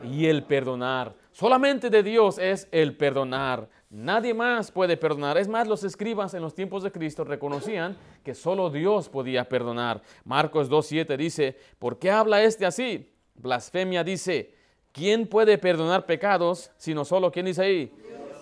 Y 0.05 0.27
el 0.27 0.45
perdonar. 0.45 1.17
Solamente 1.33 1.91
de 1.91 2.05
Dios 2.05 2.39
es 2.39 2.69
el 2.71 2.97
perdonar. 2.97 3.69
Nadie 3.91 4.33
más 4.35 4.71
puede 4.71 4.97
perdonar. 4.97 5.37
Es 5.37 5.49
más, 5.49 5.67
los 5.67 5.83
escribas 5.83 6.33
en 6.35 6.43
los 6.43 6.55
tiempos 6.55 6.85
de 6.85 6.93
Cristo 6.93 7.25
reconocían 7.25 7.97
que 8.23 8.37
solo 8.37 8.71
Dios 8.71 9.09
podía 9.09 9.49
perdonar. 9.49 10.01
Marcos 10.25 10.71
2.7 10.71 11.17
dice, 11.17 11.59
¿por 11.81 11.99
qué 11.99 12.13
habla 12.13 12.41
este 12.41 12.65
así? 12.65 13.13
Blasfemia 13.35 14.05
dice, 14.05 14.55
¿quién 14.93 15.27
puede 15.27 15.59
perdonar 15.59 16.07
pecados 16.07 16.71
sino 16.77 17.05
solo, 17.05 17.33
¿quién 17.33 17.47
dice 17.47 17.63
ahí? 17.63 17.93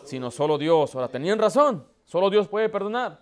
Sino 0.05 0.31
solo 0.31 0.59
Dios. 0.59 0.95
Ahora, 0.95 1.09
tenían 1.09 1.38
razón, 1.38 1.87
solo 2.05 2.28
Dios 2.28 2.47
puede 2.47 2.69
perdonar. 2.69 3.19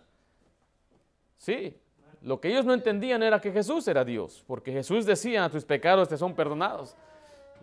Sí, 1.39 1.77
lo 2.23 2.41
que 2.41 2.49
ellos 2.49 2.65
no 2.65 2.75
entendían 2.75 3.23
era 3.23 3.41
que 3.41 3.53
Jesús 3.53 3.87
era 3.87 4.05
Dios, 4.05 4.43
porque 4.49 4.73
Jesús 4.73 5.07
decía, 5.07 5.49
tus 5.49 5.65
pecados 5.65 6.09
te 6.09 6.17
son 6.17 6.35
perdonados. 6.35 6.97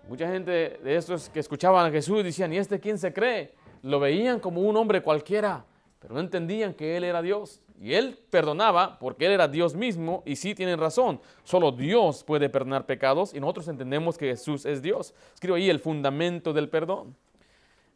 Mucha 0.08 0.30
gente 0.30 0.80
de 0.82 0.96
estos 0.96 1.28
que 1.28 1.42
escuchaban 1.42 1.86
a 1.86 1.92
Jesús 1.92 2.24
decían, 2.24 2.54
¿y 2.54 2.58
este 2.58 2.80
quién 2.80 2.98
se 2.98 3.12
cree? 3.12 3.52
Lo 3.84 4.00
veían 4.00 4.40
como 4.40 4.62
un 4.62 4.76
hombre 4.78 5.02
cualquiera, 5.02 5.66
pero 6.00 6.16
no 6.16 6.20
entendían 6.22 6.74
que 6.74 6.98
Él 6.98 7.04
era 7.04 7.22
Dios. 7.22 7.62
Y 7.80 7.94
Él 7.94 8.18
perdonaba 8.30 8.98
porque 8.98 9.26
Él 9.26 9.34
era 9.34 9.48
Dios 9.48 9.76
mismo 9.76 10.24
y 10.26 10.38
sí 10.38 10.56
tienen 10.56 10.80
razón. 10.80 11.20
Solo 11.44 11.72
Dios 11.72 12.24
puede 12.24 12.50
perdonar 12.50 12.86
pecados 12.86 13.34
y 13.34 13.40
nosotros 13.40 13.68
entendemos 13.68 14.18
que 14.18 14.28
Jesús 14.28 14.66
es 14.66 14.82
Dios. 14.82 15.14
Escribo 15.34 15.58
ahí 15.58 15.70
el 15.70 15.80
fundamento 15.80 16.54
del 16.54 16.70
perdón. 16.70 17.16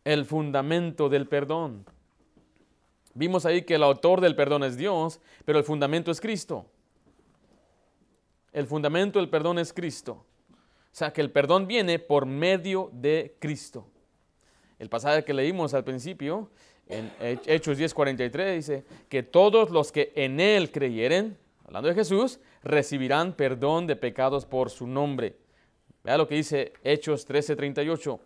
El 0.04 0.26
fundamento 0.26 1.10
del 1.10 1.28
perdón. 1.28 1.86
Vimos 3.14 3.46
ahí 3.46 3.64
que 3.64 3.76
el 3.76 3.84
autor 3.84 4.20
del 4.20 4.36
perdón 4.36 4.64
es 4.64 4.78
Dios, 4.78 5.22
pero 5.46 5.58
el 5.58 5.64
fundamento 5.64 6.12
es 6.12 6.20
Cristo. 6.20 6.66
El 8.52 8.68
fundamento 8.68 9.20
del 9.20 9.30
perdón 9.30 9.58
es 9.58 9.72
Cristo. 9.72 10.26
O 10.54 10.56
sea 10.98 11.14
que 11.14 11.22
el 11.22 11.32
perdón 11.32 11.66
viene 11.66 11.98
por 12.00 12.26
medio 12.26 12.90
de 12.92 13.38
Cristo. 13.40 13.88
El 14.80 14.90
pasaje 14.90 15.24
que 15.24 15.34
leímos 15.34 15.74
al 15.74 15.84
principio, 15.84 16.50
en 16.88 17.12
Hechos 17.20 17.78
10:43, 17.78 18.56
dice 18.56 18.86
que 19.10 19.24
todos 19.24 19.70
los 19.70 19.92
que 19.92 20.14
en 20.16 20.40
Él 20.40 20.72
creyeren, 20.72 21.38
hablando 21.66 21.90
de 21.90 21.96
Jesús, 21.96 22.40
recibirán 22.64 23.34
perdón 23.34 23.88
de 23.88 23.96
pecados 23.96 24.46
por 24.46 24.70
su 24.70 24.88
nombre. 24.88 25.36
Vea 26.04 26.18
lo 26.18 26.28
que 26.28 26.36
dice 26.36 26.74
Hechos 26.84 27.28
13:38. 27.28 28.20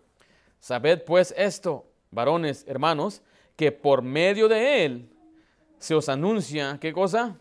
Sabed 0.60 1.02
pues 1.04 1.34
esto, 1.36 1.86
varones, 2.10 2.64
hermanos, 2.68 3.22
que 3.56 3.72
por 3.72 4.02
medio 4.02 4.48
de 4.48 4.84
Él 4.84 5.08
se 5.78 5.94
os 5.94 6.08
anuncia, 6.08 6.78
¿qué 6.80 6.92
cosa? 6.92 7.36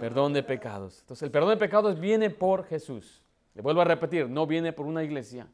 Perdón 0.00 0.32
de 0.32 0.42
pecados. 0.42 1.00
Entonces 1.00 1.22
el 1.22 1.30
perdón 1.30 1.50
de 1.50 1.56
pecados 1.56 2.00
viene 2.00 2.30
por 2.30 2.64
Jesús. 2.64 3.22
Le 3.54 3.62
vuelvo 3.62 3.80
a 3.80 3.84
repetir, 3.84 4.28
no 4.28 4.46
viene 4.46 4.72
por 4.72 4.86
una 4.86 5.04
iglesia, 5.04 5.46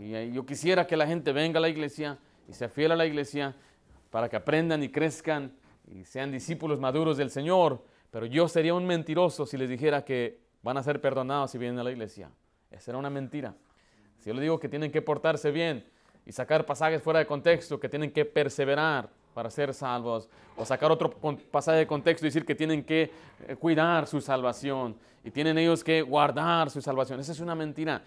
y 0.00 0.32
yo 0.32 0.46
quisiera 0.46 0.86
que 0.86 0.96
la 0.96 1.06
gente 1.06 1.32
venga 1.32 1.58
a 1.58 1.60
la 1.60 1.68
iglesia 1.68 2.18
y 2.48 2.52
se 2.52 2.68
fiel 2.68 2.92
a 2.92 2.96
la 2.96 3.06
iglesia 3.06 3.54
para 4.10 4.28
que 4.28 4.36
aprendan 4.36 4.82
y 4.82 4.88
crezcan 4.88 5.52
y 5.86 6.04
sean 6.04 6.30
discípulos 6.30 6.80
maduros 6.80 7.16
del 7.16 7.30
Señor. 7.30 7.82
Pero 8.10 8.26
yo 8.26 8.48
sería 8.48 8.74
un 8.74 8.86
mentiroso 8.86 9.46
si 9.46 9.56
les 9.56 9.68
dijera 9.68 10.04
que 10.04 10.38
van 10.62 10.76
a 10.76 10.82
ser 10.82 11.00
perdonados 11.00 11.50
si 11.50 11.58
vienen 11.58 11.78
a 11.78 11.84
la 11.84 11.90
iglesia. 11.90 12.30
Esa 12.70 12.90
era 12.90 12.98
una 12.98 13.10
mentira. 13.10 13.54
Si 14.18 14.28
yo 14.28 14.34
les 14.34 14.42
digo 14.42 14.58
que 14.60 14.68
tienen 14.68 14.92
que 14.92 15.02
portarse 15.02 15.50
bien 15.50 15.84
y 16.24 16.32
sacar 16.32 16.64
pasajes 16.64 17.02
fuera 17.02 17.18
de 17.18 17.26
contexto, 17.26 17.80
que 17.80 17.88
tienen 17.88 18.12
que 18.12 18.24
perseverar 18.24 19.08
para 19.34 19.50
ser 19.50 19.72
salvos, 19.72 20.28
o 20.56 20.64
sacar 20.64 20.92
otro 20.92 21.10
pasaje 21.50 21.78
de 21.78 21.86
contexto 21.86 22.26
y 22.26 22.28
decir 22.28 22.44
que 22.44 22.54
tienen 22.54 22.84
que 22.84 23.10
eh, 23.48 23.56
cuidar 23.56 24.06
su 24.06 24.20
salvación 24.20 24.94
y 25.24 25.30
tienen 25.30 25.56
ellos 25.56 25.82
que 25.82 26.02
guardar 26.02 26.70
su 26.70 26.82
salvación. 26.82 27.18
Esa 27.20 27.32
es 27.32 27.40
una 27.40 27.54
mentira. 27.54 28.02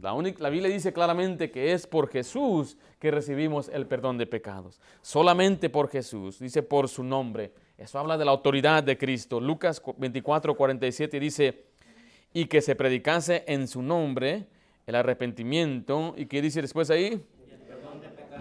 La, 0.00 0.14
la, 0.38 0.50
Biblia 0.50 0.70
dice 0.70 0.92
claramente 0.92 1.50
que 1.50 1.72
es 1.72 1.86
por 1.86 2.08
Jesús 2.08 2.76
que 2.98 3.10
recibimos 3.10 3.68
el 3.68 3.86
perdón 3.86 4.18
de 4.18 4.26
pecados. 4.26 4.80
Solamente 5.00 5.70
por 5.70 5.88
Jesús, 5.88 6.38
dice 6.38 6.62
por 6.62 6.88
su 6.88 7.02
nombre. 7.02 7.52
Eso 7.78 7.98
habla 7.98 8.16
de 8.18 8.24
la 8.24 8.30
autoridad 8.30 8.82
de 8.82 8.98
Cristo. 8.98 9.40
Lucas 9.40 9.82
24, 9.96 10.56
47 10.56 11.20
dice, 11.20 11.64
y 12.32 12.46
que 12.46 12.60
se 12.60 12.74
predicase 12.74 13.44
en 13.46 13.68
su 13.68 13.82
nombre 13.82 14.46
el 14.86 14.94
arrepentimiento. 14.94 16.14
¿Y 16.16 16.26
qué 16.26 16.42
dice 16.42 16.62
después 16.62 16.90
ahí? 16.90 17.22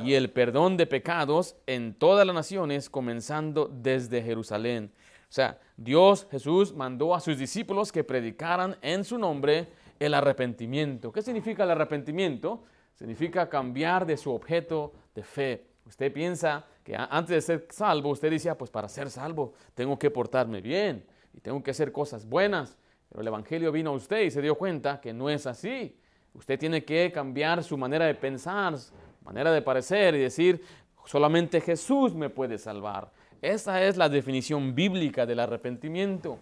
Y 0.03 0.13
el 0.13 0.29
perdón 0.29 0.75
de 0.77 0.85
pecados 0.85 1.55
en 1.67 1.93
todas 1.93 2.25
las 2.25 2.35
naciones, 2.35 2.89
comenzando 2.89 3.71
desde 3.71 4.21
Jerusalén. 4.21 4.91
O 5.29 5.33
sea, 5.35 5.59
Dios 5.77 6.27
Jesús 6.29 6.73
mandó 6.73 7.15
a 7.15 7.19
sus 7.19 7.37
discípulos 7.37 7.91
que 7.91 8.03
predicaran 8.03 8.77
en 8.81 9.03
su 9.03 9.17
nombre 9.17 9.67
el 9.99 10.13
arrepentimiento. 10.13 11.11
¿Qué 11.11 11.21
significa 11.21 11.63
el 11.63 11.71
arrepentimiento? 11.71 12.63
Significa 12.95 13.49
cambiar 13.49 14.05
de 14.05 14.17
su 14.17 14.31
objeto 14.31 14.93
de 15.13 15.23
fe. 15.23 15.65
Usted 15.85 16.11
piensa 16.11 16.65
que 16.83 16.95
antes 16.95 17.35
de 17.35 17.41
ser 17.41 17.67
salvo, 17.69 18.09
usted 18.09 18.31
dice, 18.31 18.49
ah, 18.49 18.57
pues 18.57 18.71
para 18.71 18.87
ser 18.87 19.09
salvo 19.09 19.53
tengo 19.73 19.97
que 19.99 20.09
portarme 20.11 20.61
bien 20.61 21.05
y 21.33 21.39
tengo 21.39 21.61
que 21.61 21.71
hacer 21.71 21.91
cosas 21.91 22.27
buenas. 22.27 22.77
Pero 23.09 23.21
el 23.21 23.27
Evangelio 23.27 23.71
vino 23.71 23.91
a 23.91 23.93
usted 23.93 24.21
y 24.21 24.31
se 24.31 24.41
dio 24.41 24.55
cuenta 24.55 24.99
que 24.99 25.13
no 25.13 25.29
es 25.29 25.45
así. 25.45 25.97
Usted 26.33 26.59
tiene 26.59 26.83
que 26.83 27.11
cambiar 27.11 27.63
su 27.63 27.77
manera 27.77 28.05
de 28.05 28.15
pensar, 28.15 28.75
manera 29.23 29.51
de 29.51 29.61
parecer 29.61 30.15
y 30.15 30.19
decir, 30.19 30.61
solamente 31.05 31.61
Jesús 31.61 32.13
me 32.13 32.29
puede 32.29 32.57
salvar. 32.57 33.11
Esa 33.41 33.83
es 33.83 33.95
la 33.95 34.09
definición 34.09 34.73
bíblica 34.73 35.25
del 35.25 35.39
arrepentimiento. 35.39 36.39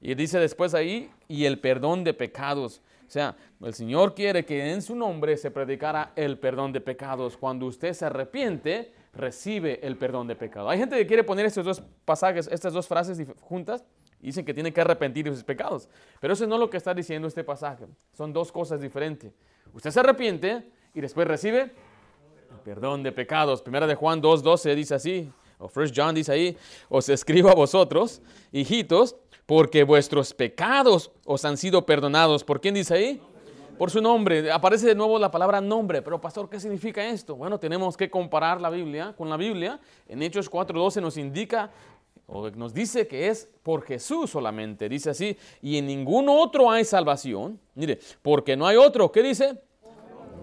Y 0.00 0.14
dice 0.14 0.38
después 0.38 0.74
ahí, 0.74 1.10
y 1.26 1.44
el 1.44 1.58
perdón 1.58 2.04
de 2.04 2.14
pecados. 2.14 2.82
O 3.06 3.10
sea, 3.10 3.36
el 3.62 3.72
Señor 3.72 4.14
quiere 4.14 4.44
que 4.44 4.70
en 4.70 4.82
su 4.82 4.94
nombre 4.94 5.36
se 5.36 5.50
predicara 5.50 6.12
el 6.14 6.38
perdón 6.38 6.72
de 6.72 6.80
pecados. 6.80 7.36
Cuando 7.36 7.66
usted 7.66 7.94
se 7.94 8.04
arrepiente, 8.04 8.92
recibe 9.14 9.80
el 9.82 9.96
perdón 9.96 10.26
de 10.26 10.36
pecados. 10.36 10.70
Hay 10.70 10.78
gente 10.78 10.96
que 10.96 11.06
quiere 11.06 11.24
poner 11.24 11.46
estos 11.46 11.64
dos 11.64 11.82
pasajes, 12.04 12.48
estas 12.52 12.72
dos 12.72 12.86
frases 12.86 13.18
juntas, 13.40 13.84
dicen 14.20 14.44
que 14.44 14.52
tiene 14.52 14.72
que 14.72 14.80
arrepentir 14.80 15.24
de 15.24 15.32
sus 15.32 15.42
pecados. 15.42 15.88
Pero 16.20 16.34
eso 16.34 16.46
no 16.46 16.56
es 16.56 16.60
lo 16.60 16.70
que 16.70 16.76
está 16.76 16.92
diciendo 16.92 17.26
este 17.26 17.44
pasaje. 17.44 17.86
Son 18.12 18.32
dos 18.32 18.52
cosas 18.52 18.80
diferentes. 18.80 19.32
Usted 19.72 19.90
se 19.90 20.00
arrepiente 20.00 20.70
y 20.94 21.00
después 21.00 21.26
recibe 21.26 21.62
el 21.62 22.60
perdón 22.62 23.02
de 23.02 23.12
pecados. 23.12 23.62
Primera 23.62 23.86
de 23.86 23.94
Juan 23.94 24.20
2.12 24.20 24.74
dice 24.74 24.94
así, 24.94 25.32
o 25.58 25.68
First 25.68 25.94
John 25.96 26.14
dice 26.14 26.32
ahí, 26.32 26.56
os 26.88 27.08
escribo 27.08 27.48
a 27.48 27.54
vosotros, 27.54 28.22
hijitos, 28.52 29.16
porque 29.48 29.82
vuestros 29.82 30.34
pecados 30.34 31.10
os 31.24 31.42
han 31.46 31.56
sido 31.56 31.86
perdonados. 31.86 32.44
¿Por 32.44 32.60
quién 32.60 32.74
dice 32.74 32.92
ahí? 32.92 33.22
Por 33.78 33.90
su 33.90 34.02
nombre. 34.02 34.52
Aparece 34.52 34.88
de 34.88 34.94
nuevo 34.94 35.18
la 35.18 35.30
palabra 35.30 35.58
nombre. 35.58 36.02
Pero 36.02 36.20
pastor, 36.20 36.50
¿qué 36.50 36.60
significa 36.60 37.02
esto? 37.06 37.34
Bueno, 37.34 37.58
tenemos 37.58 37.96
que 37.96 38.10
comparar 38.10 38.60
la 38.60 38.68
Biblia 38.68 39.14
con 39.16 39.30
la 39.30 39.38
Biblia. 39.38 39.80
En 40.06 40.22
Hechos 40.22 40.50
4.12 40.50 41.00
nos 41.00 41.16
indica 41.16 41.70
o 42.26 42.50
nos 42.50 42.74
dice 42.74 43.08
que 43.08 43.28
es 43.28 43.48
por 43.62 43.84
Jesús 43.84 44.28
solamente. 44.28 44.86
Dice 44.86 45.08
así, 45.08 45.34
y 45.62 45.78
en 45.78 45.86
ningún 45.86 46.28
otro 46.28 46.70
hay 46.70 46.84
salvación. 46.84 47.58
Mire, 47.74 48.00
porque 48.20 48.54
no 48.54 48.66
hay 48.66 48.76
otro. 48.76 49.10
¿Qué 49.10 49.22
dice? 49.22 49.62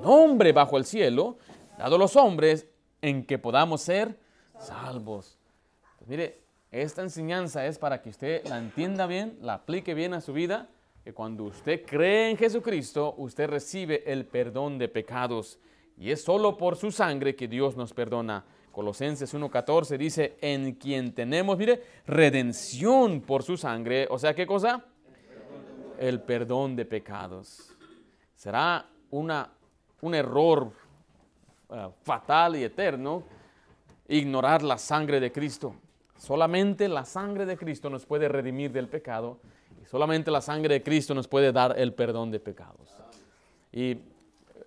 Nombre 0.01 0.51
bajo 0.51 0.77
el 0.77 0.85
cielo, 0.85 1.38
dado 1.77 1.97
a 1.97 2.00
los 2.00 2.15
hombres, 2.15 2.67
en 3.03 3.24
que 3.24 3.38
podamos 3.38 3.81
ser 3.81 4.17
salvos. 4.57 5.38
Pues 6.00 6.09
mire, 6.09 6.44
esta 6.82 7.01
enseñanza 7.01 7.65
es 7.65 7.79
para 7.79 8.01
que 8.01 8.10
usted 8.10 8.46
la 8.48 8.58
entienda 8.58 9.08
bien, 9.08 9.38
la 9.41 9.53
aplique 9.53 9.94
bien 9.94 10.13
a 10.13 10.20
su 10.20 10.34
vida, 10.34 10.67
que 11.05 11.13
cuando 11.13 11.46
usted 11.46 11.86
cree 11.86 12.29
en 12.29 12.38
Jesucristo, 12.38 13.15
usted 13.17 13.48
recibe 13.48 14.03
el 14.12 14.25
perdón 14.25 14.77
de 14.77 14.89
pecados. 14.89 15.58
Y 15.98 16.12
es 16.12 16.22
solo 16.22 16.58
por 16.58 16.75
su 16.75 16.91
sangre 16.91 17.36
que 17.36 17.48
Dios 17.48 17.77
nos 17.77 17.94
perdona. 17.94 18.44
Colosenses 18.74 19.34
1.14 19.34 19.98
dice, 19.98 20.38
en 20.41 20.74
quien 20.74 21.13
tenemos, 21.13 21.58
mire, 21.58 21.82
redención 22.08 23.22
por 23.22 23.44
su 23.44 23.55
sangre. 23.55 24.08
O 24.10 24.20
sea, 24.20 24.34
¿qué 24.34 24.46
cosa? 24.46 24.84
El 25.98 26.20
perdón 26.22 26.75
de 26.75 26.84
pecados. 26.84 27.74
Será 28.36 28.86
una, 29.12 29.50
un 30.01 30.13
error 30.13 30.74
uh, 31.70 31.75
fatal 32.03 32.58
y 32.58 32.63
eterno 32.65 33.24
ignorar 34.10 34.62
la 34.62 34.77
sangre 34.77 35.22
de 35.22 35.32
Cristo. 35.32 35.75
Solamente 36.17 36.88
la 36.88 37.05
sangre 37.05 37.45
de 37.45 37.57
Cristo 37.57 37.89
nos 37.89 38.05
puede 38.05 38.27
redimir 38.27 38.72
del 38.72 38.88
pecado 38.88 39.39
y 39.81 39.86
solamente 39.86 40.31
la 40.31 40.41
sangre 40.41 40.75
de 40.75 40.84
Cristo 40.84 41.13
nos 41.13 41.27
puede 41.27 41.51
dar 41.51 41.77
el 41.77 41.93
perdón 41.93 42.31
de 42.31 42.39
pecados. 42.39 42.98
Y 43.72 43.95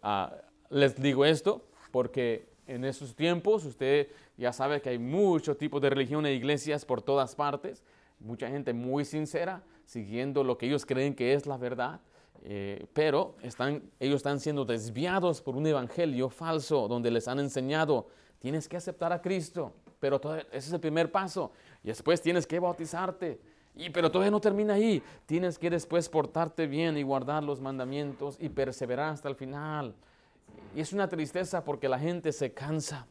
uh, 0.02 0.30
les 0.70 1.00
digo 1.00 1.24
esto 1.24 1.64
porque 1.90 2.46
en 2.66 2.84
esos 2.84 3.14
tiempos 3.14 3.64
usted 3.64 4.08
ya 4.36 4.52
sabe 4.52 4.80
que 4.82 4.90
hay 4.90 4.98
muchos 4.98 5.56
tipos 5.56 5.80
de 5.80 5.90
religión 5.90 6.26
e 6.26 6.34
iglesias 6.34 6.84
por 6.84 7.00
todas 7.00 7.34
partes, 7.34 7.82
mucha 8.20 8.48
gente 8.48 8.72
muy 8.72 9.04
sincera, 9.04 9.62
siguiendo 9.86 10.44
lo 10.44 10.58
que 10.58 10.66
ellos 10.66 10.84
creen 10.84 11.14
que 11.14 11.32
es 11.32 11.46
la 11.46 11.56
verdad. 11.56 12.00
Eh, 12.44 12.86
pero 12.92 13.34
están, 13.42 13.82
ellos 13.98 14.16
están 14.16 14.38
siendo 14.38 14.64
desviados 14.64 15.40
por 15.40 15.56
un 15.56 15.66
evangelio 15.66 16.28
falso 16.28 16.86
donde 16.86 17.10
les 17.10 17.26
han 17.26 17.40
enseñado 17.40 18.06
Tienes 18.38 18.68
que 18.68 18.76
aceptar 18.76 19.12
a 19.12 19.20
Cristo, 19.20 19.72
pero 20.00 20.20
ese 20.52 20.68
es 20.68 20.72
el 20.72 20.80
primer 20.80 21.10
paso. 21.10 21.52
Y 21.82 21.88
después 21.88 22.20
tienes 22.20 22.46
que 22.46 22.58
bautizarte. 22.58 23.40
Y, 23.74 23.90
pero 23.90 24.10
todavía 24.10 24.30
no 24.30 24.40
termina 24.40 24.74
ahí. 24.74 25.02
Tienes 25.26 25.58
que 25.58 25.70
después 25.70 26.08
portarte 26.08 26.66
bien 26.66 26.96
y 26.96 27.02
guardar 27.02 27.44
los 27.44 27.60
mandamientos 27.60 28.36
y 28.40 28.48
perseverar 28.48 29.12
hasta 29.12 29.28
el 29.28 29.36
final. 29.36 29.94
Y 30.74 30.80
es 30.80 30.92
una 30.92 31.08
tristeza 31.08 31.64
porque 31.64 31.88
la 31.88 31.98
gente 31.98 32.32
se 32.32 32.52
cansa. 32.52 33.06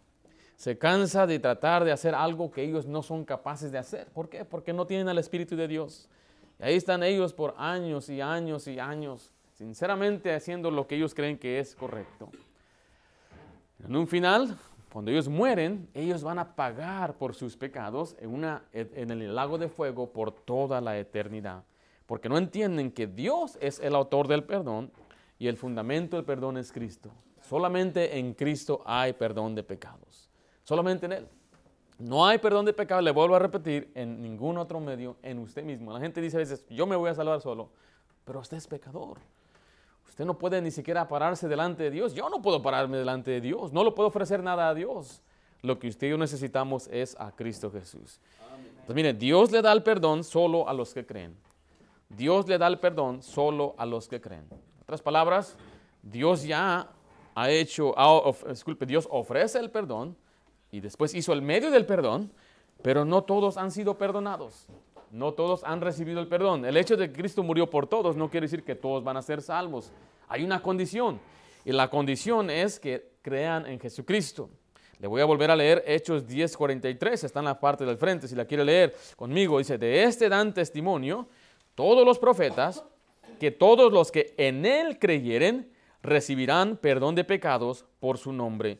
Se 0.55 0.77
cansa 0.77 1.27
de 1.27 1.39
tratar 1.39 1.83
de 1.83 1.91
hacer 1.91 2.15
algo 2.15 2.51
que 2.51 2.63
ellos 2.63 2.87
no 2.87 3.03
son 3.03 3.23
capaces 3.23 3.71
de 3.71 3.77
hacer. 3.77 4.07
¿Por 4.07 4.27
qué? 4.27 4.43
Porque 4.43 4.73
no 4.73 4.87
tienen 4.87 5.07
al 5.07 5.19
Espíritu 5.19 5.55
de 5.55 5.67
Dios. 5.67 6.09
Y 6.59 6.63
ahí 6.63 6.75
están 6.75 7.03
ellos 7.03 7.33
por 7.33 7.53
años 7.57 8.09
y 8.09 8.21
años 8.21 8.67
y 8.67 8.79
años, 8.79 9.31
sinceramente 9.53 10.33
haciendo 10.33 10.71
lo 10.71 10.87
que 10.87 10.95
ellos 10.95 11.13
creen 11.13 11.37
que 11.37 11.59
es 11.59 11.75
correcto. 11.75 12.29
En 13.85 13.95
un 13.95 14.07
final, 14.07 14.57
cuando 14.97 15.11
ellos 15.11 15.29
mueren, 15.29 15.87
ellos 15.93 16.23
van 16.23 16.39
a 16.39 16.55
pagar 16.55 17.19
por 17.19 17.35
sus 17.35 17.55
pecados 17.55 18.15
en, 18.19 18.33
una, 18.33 18.63
en 18.73 19.11
el 19.11 19.35
lago 19.35 19.59
de 19.59 19.69
fuego 19.69 20.11
por 20.11 20.31
toda 20.31 20.81
la 20.81 20.97
eternidad. 20.97 21.63
Porque 22.07 22.27
no 22.27 22.35
entienden 22.35 22.91
que 22.91 23.05
Dios 23.05 23.59
es 23.61 23.79
el 23.79 23.93
autor 23.93 24.27
del 24.27 24.43
perdón 24.43 24.91
y 25.37 25.49
el 25.49 25.55
fundamento 25.55 26.15
del 26.15 26.25
perdón 26.25 26.57
es 26.57 26.71
Cristo. 26.71 27.11
Solamente 27.43 28.17
en 28.17 28.33
Cristo 28.33 28.81
hay 28.87 29.13
perdón 29.13 29.53
de 29.53 29.61
pecados. 29.61 30.31
Solamente 30.63 31.05
en 31.05 31.11
Él. 31.11 31.27
No 31.99 32.25
hay 32.25 32.39
perdón 32.39 32.65
de 32.65 32.73
pecados, 32.73 33.03
le 33.03 33.11
vuelvo 33.11 33.35
a 33.35 33.39
repetir, 33.39 33.91
en 33.93 34.19
ningún 34.19 34.57
otro 34.57 34.79
medio, 34.79 35.17
en 35.21 35.37
usted 35.37 35.63
mismo. 35.63 35.93
La 35.93 35.99
gente 35.99 36.21
dice 36.21 36.37
a 36.37 36.39
veces, 36.39 36.65
yo 36.71 36.87
me 36.87 36.95
voy 36.95 37.11
a 37.11 37.13
salvar 37.13 37.39
solo, 37.39 37.69
pero 38.25 38.39
usted 38.39 38.57
es 38.57 38.65
pecador. 38.65 39.19
Usted 40.07 40.25
no 40.25 40.37
puede 40.37 40.61
ni 40.61 40.71
siquiera 40.71 41.07
pararse 41.07 41.47
delante 41.47 41.83
de 41.83 41.91
Dios. 41.91 42.13
Yo 42.13 42.29
no 42.29 42.41
puedo 42.41 42.61
pararme 42.61 42.97
delante 42.97 43.31
de 43.31 43.41
Dios. 43.41 43.71
No 43.71 43.83
le 43.83 43.91
puedo 43.91 44.09
ofrecer 44.09 44.41
nada 44.41 44.69
a 44.69 44.73
Dios. 44.73 45.21
Lo 45.61 45.79
que 45.79 45.87
usted 45.87 46.07
y 46.07 46.09
yo 46.11 46.17
necesitamos 46.17 46.87
es 46.87 47.15
a 47.19 47.31
Cristo 47.31 47.71
Jesús. 47.71 48.19
Entonces, 48.57 48.95
mire, 48.95 49.13
Dios 49.13 49.51
le 49.51 49.61
da 49.61 49.71
el 49.73 49.83
perdón 49.83 50.23
solo 50.23 50.67
a 50.67 50.73
los 50.73 50.93
que 50.93 51.05
creen. 51.05 51.35
Dios 52.09 52.47
le 52.47 52.57
da 52.57 52.67
el 52.67 52.79
perdón 52.79 53.21
solo 53.21 53.75
a 53.77 53.85
los 53.85 54.07
que 54.07 54.21
creen. 54.21 54.45
En 54.51 54.83
otras 54.83 55.01
palabras, 55.01 55.57
Dios 56.01 56.43
ya 56.43 56.89
ha 57.35 57.49
hecho, 57.49 57.93
disculpe, 58.47 58.85
Dios 58.85 59.07
ofrece 59.11 59.59
el 59.59 59.69
perdón 59.69 60.15
y 60.71 60.79
después 60.79 61.13
hizo 61.13 61.33
el 61.33 61.41
medio 61.41 61.69
del 61.69 61.85
perdón, 61.85 62.31
pero 62.81 63.05
no 63.05 63.23
todos 63.23 63.57
han 63.57 63.71
sido 63.71 63.97
perdonados. 63.97 64.67
No 65.11 65.33
todos 65.33 65.63
han 65.63 65.81
recibido 65.81 66.19
el 66.19 66.27
perdón. 66.27 66.65
El 66.65 66.77
hecho 66.77 66.97
de 66.97 67.09
que 67.09 67.19
Cristo 67.21 67.43
murió 67.43 67.69
por 67.69 67.87
todos 67.87 68.15
no 68.15 68.29
quiere 68.29 68.45
decir 68.45 68.63
que 68.63 68.75
todos 68.75 69.03
van 69.03 69.17
a 69.17 69.21
ser 69.21 69.41
salvos. 69.41 69.91
Hay 70.27 70.43
una 70.43 70.61
condición. 70.61 71.19
Y 71.63 71.71
la 71.71 71.89
condición 71.89 72.49
es 72.49 72.79
que 72.79 73.11
crean 73.21 73.65
en 73.65 73.79
Jesucristo. 73.79 74.49
Le 74.99 75.07
voy 75.07 75.21
a 75.21 75.25
volver 75.25 75.51
a 75.51 75.55
leer 75.55 75.83
Hechos 75.85 76.25
10:43, 76.27 77.23
está 77.23 77.39
en 77.39 77.45
la 77.45 77.59
parte 77.59 77.85
del 77.85 77.97
frente, 77.97 78.27
si 78.27 78.35
la 78.35 78.45
quiere 78.45 78.65
leer 78.65 78.95
conmigo. 79.15 79.59
Dice, 79.59 79.77
de 79.77 80.03
este 80.03 80.27
dan 80.27 80.53
testimonio 80.53 81.27
todos 81.75 82.03
los 82.05 82.17
profetas, 82.17 82.83
que 83.39 83.51
todos 83.51 83.93
los 83.93 84.11
que 84.11 84.33
en 84.37 84.65
él 84.65 84.97
creyeren 84.97 85.71
recibirán 86.01 86.77
perdón 86.77 87.13
de 87.13 87.23
pecados 87.23 87.85
por 87.99 88.17
su 88.17 88.33
nombre. 88.33 88.79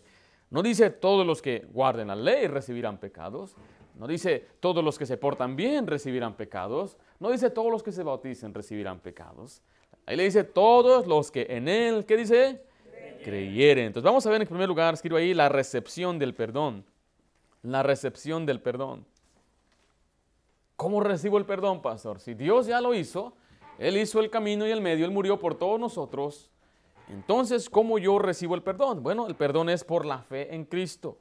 No 0.49 0.63
dice 0.63 0.89
todos 0.89 1.27
los 1.27 1.41
que 1.41 1.67
guarden 1.71 2.07
la 2.07 2.15
ley 2.15 2.47
recibirán 2.47 2.97
pecados, 2.97 3.55
no 3.97 4.07
dice 4.07 4.45
todos 4.59 4.83
los 4.83 4.97
que 4.97 5.05
se 5.05 5.17
portan 5.17 5.55
bien 5.55 5.87
recibirán 5.87 6.35
pecados. 6.35 6.97
No 7.19 7.31
dice 7.31 7.49
todos 7.49 7.71
los 7.71 7.81
que 7.81 7.91
se 7.91 8.03
bauticen 8.03 8.53
recibirán 8.53 8.99
pecados. 8.99 9.61
Ahí 10.05 10.15
le 10.15 10.23
dice 10.23 10.43
todos 10.43 11.07
los 11.07 11.31
que 11.31 11.47
en 11.49 11.67
él, 11.67 12.05
¿qué 12.05 12.15
dice? 12.15 12.61
Creyeren. 13.23 13.85
Entonces 13.87 14.05
vamos 14.05 14.25
a 14.25 14.29
ver 14.29 14.41
en 14.41 14.47
primer 14.47 14.67
lugar, 14.67 14.93
escribo 14.93 15.17
ahí, 15.17 15.33
la 15.33 15.49
recepción 15.49 16.19
del 16.19 16.33
perdón. 16.33 16.85
La 17.63 17.81
recepción 17.81 18.45
del 18.45 18.61
perdón. 18.61 19.05
¿Cómo 20.75 21.01
recibo 21.01 21.39
el 21.39 21.45
perdón, 21.45 21.81
pastor? 21.81 22.19
Si 22.19 22.35
Dios 22.35 22.67
ya 22.67 22.79
lo 22.79 22.93
hizo, 22.93 23.33
Él 23.79 23.97
hizo 23.97 24.19
el 24.19 24.29
camino 24.29 24.67
y 24.67 24.71
el 24.71 24.79
medio, 24.79 25.05
Él 25.05 25.11
murió 25.11 25.39
por 25.39 25.55
todos 25.55 25.79
nosotros. 25.79 26.51
Entonces, 27.09 27.67
¿cómo 27.67 27.97
yo 27.97 28.19
recibo 28.19 28.53
el 28.53 28.61
perdón? 28.61 29.01
Bueno, 29.01 29.27
el 29.27 29.35
perdón 29.35 29.69
es 29.69 29.83
por 29.83 30.05
la 30.05 30.19
fe 30.19 30.53
en 30.53 30.65
Cristo. 30.65 31.17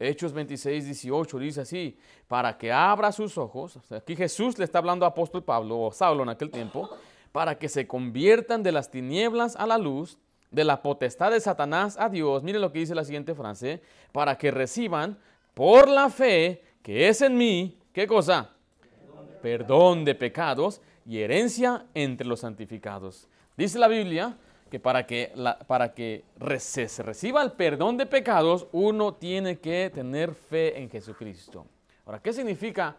Hechos 0.00 0.32
26, 0.32 0.86
18 0.86 1.38
dice 1.38 1.60
así, 1.60 1.98
para 2.26 2.56
que 2.56 2.72
abra 2.72 3.12
sus 3.12 3.36
ojos, 3.36 3.78
aquí 3.90 4.16
Jesús 4.16 4.58
le 4.58 4.64
está 4.64 4.78
hablando 4.78 5.04
a 5.04 5.10
apóstol 5.10 5.44
Pablo 5.44 5.78
o 5.78 5.92
Saulo 5.92 6.22
en 6.22 6.30
aquel 6.30 6.50
tiempo, 6.50 6.88
para 7.32 7.58
que 7.58 7.68
se 7.68 7.86
conviertan 7.86 8.62
de 8.62 8.72
las 8.72 8.90
tinieblas 8.90 9.56
a 9.56 9.66
la 9.66 9.76
luz, 9.76 10.18
de 10.50 10.64
la 10.64 10.82
potestad 10.82 11.30
de 11.30 11.40
Satanás 11.40 11.96
a 12.00 12.08
Dios. 12.08 12.42
Mire 12.42 12.58
lo 12.58 12.72
que 12.72 12.78
dice 12.78 12.94
la 12.94 13.04
siguiente 13.04 13.34
frase, 13.34 13.82
para 14.10 14.38
que 14.38 14.50
reciban 14.50 15.18
por 15.52 15.86
la 15.86 16.08
fe 16.08 16.62
que 16.82 17.08
es 17.08 17.20
en 17.20 17.36
mí, 17.36 17.78
¿qué 17.92 18.06
cosa? 18.06 18.50
Perdón 19.42 20.06
de 20.06 20.14
pecados 20.14 20.80
y 21.04 21.18
herencia 21.18 21.84
entre 21.92 22.26
los 22.26 22.40
santificados. 22.40 23.28
Dice 23.56 23.78
la 23.78 23.88
Biblia 23.88 24.38
que 24.70 24.78
para 24.78 25.04
que, 25.04 25.32
para 25.66 25.92
que 25.92 26.24
se 26.58 27.02
reciba 27.02 27.42
el 27.42 27.52
perdón 27.52 27.96
de 27.96 28.06
pecados, 28.06 28.68
uno 28.70 29.14
tiene 29.14 29.58
que 29.58 29.90
tener 29.92 30.32
fe 30.32 30.78
en 30.80 30.88
Jesucristo. 30.88 31.66
Ahora, 32.06 32.20
¿qué 32.22 32.32
significa 32.32 32.96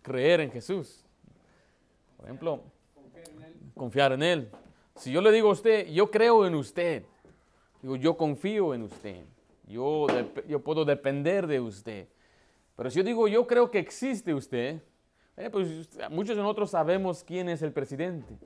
creer 0.00 0.40
en 0.40 0.50
Jesús? 0.50 1.04
Por 2.16 2.24
ejemplo, 2.24 2.62
confiar 3.76 4.12
en 4.12 4.22
Él. 4.22 4.50
Si 4.96 5.12
yo 5.12 5.20
le 5.20 5.30
digo 5.30 5.50
a 5.50 5.52
usted, 5.52 5.88
yo 5.88 6.10
creo 6.10 6.46
en 6.46 6.54
usted, 6.54 7.04
digo, 7.82 7.96
yo 7.96 8.16
confío 8.16 8.74
en 8.74 8.82
usted, 8.82 9.24
yo, 9.66 10.06
yo 10.48 10.60
puedo 10.60 10.86
depender 10.86 11.46
de 11.46 11.60
usted. 11.60 12.08
Pero 12.76 12.90
si 12.90 12.98
yo 12.98 13.04
digo, 13.04 13.28
yo 13.28 13.46
creo 13.46 13.70
que 13.70 13.78
existe 13.78 14.32
usted, 14.32 14.80
eh, 15.36 15.50
pues 15.50 15.68
muchos 16.10 16.34
de 16.34 16.42
nosotros 16.42 16.70
sabemos 16.70 17.24
quién 17.24 17.50
es 17.50 17.60
el 17.60 17.72
presidente 17.72 18.38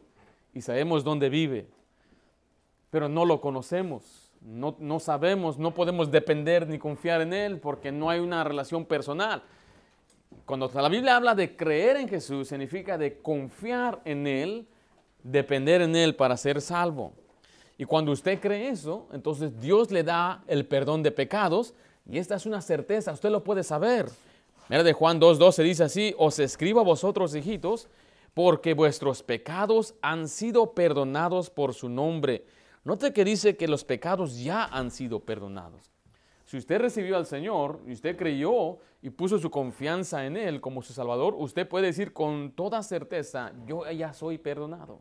y 0.53 0.61
sabemos 0.61 1.05
dónde 1.05 1.29
vive 1.29 1.69
pero 2.97 3.11
no 3.11 3.27
lo 3.27 3.43
conocemos, 3.43 4.31
no, 4.41 4.75
no 4.79 5.01
sabemos, 5.01 5.59
no 5.59 5.75
podemos 5.75 6.11
depender 6.11 6.67
ni 6.67 6.79
confiar 6.79 7.21
en 7.21 7.35
Él 7.35 7.59
porque 7.59 7.93
no 7.93 8.09
hay 8.09 8.21
una 8.21 8.43
relación 8.43 8.87
personal. 8.87 9.43
Cuando 10.47 10.71
la 10.75 10.89
Biblia 10.89 11.17
habla 11.17 11.35
de 11.35 11.55
creer 11.55 11.99
en 11.99 12.09
Jesús, 12.09 12.49
significa 12.49 12.97
de 12.97 13.19
confiar 13.21 14.01
en 14.07 14.27
Él, 14.27 14.67
depender 15.23 15.83
en 15.83 15.95
Él 15.95 16.17
para 16.17 16.39
ser 16.39 16.63
salvo. 16.63 17.13
Y 17.77 17.85
cuando 17.85 18.13
usted 18.13 18.41
cree 18.41 18.71
eso, 18.71 19.09
entonces 19.13 19.61
Dios 19.61 19.91
le 19.91 20.03
da 20.03 20.43
el 20.47 20.65
perdón 20.65 21.03
de 21.03 21.11
pecados 21.11 21.75
y 22.11 22.17
esta 22.17 22.37
es 22.37 22.47
una 22.47 22.63
certeza, 22.63 23.13
usted 23.13 23.29
lo 23.29 23.45
puede 23.45 23.63
saber. 23.63 24.07
Mira 24.71 24.83
de 24.83 24.95
Juan 24.95 25.21
2.12 25.21 25.63
dice 25.65 25.85
así, 25.85 26.15
os 26.17 26.39
escribo 26.39 26.81
a 26.81 26.85
vosotros, 26.85 27.35
hijitos, 27.35 27.89
porque 28.33 28.73
vuestros 28.73 29.23
pecados 29.23 29.95
han 30.01 30.29
sido 30.29 30.73
perdonados 30.73 31.51
por 31.51 31.75
su 31.75 31.91
nombre. 31.91 32.47
Note 32.87 33.13
que 33.13 33.25
dice 33.25 33.57
que 33.57 33.67
los 33.67 33.83
pecados 33.83 34.39
ya 34.39 34.65
han 34.65 34.93
sido 34.93 35.19
perdonados. 35.19 35.91
Si 36.45 36.57
usted 36.57 36.81
recibió 36.81 37.17
al 37.17 37.27
Señor 37.27 37.81
y 37.85 37.91
usted 37.91 38.17
creyó 38.17 38.79
y 39.03 39.11
puso 39.11 39.41
su 39.41 39.51
confianza 39.51 40.25
en 40.25 40.37
Él 40.37 40.61
como 40.61 40.83
su 40.83 40.93
Salvador, 40.93 41.35
usted 41.37 41.69
puede 41.69 41.87
decir 41.87 42.13
con 42.13 42.53
toda 42.53 42.85
certeza, 42.85 43.53
yo 43.67 43.91
ya 43.91 44.13
soy 44.13 44.39
perdonado. 44.39 45.01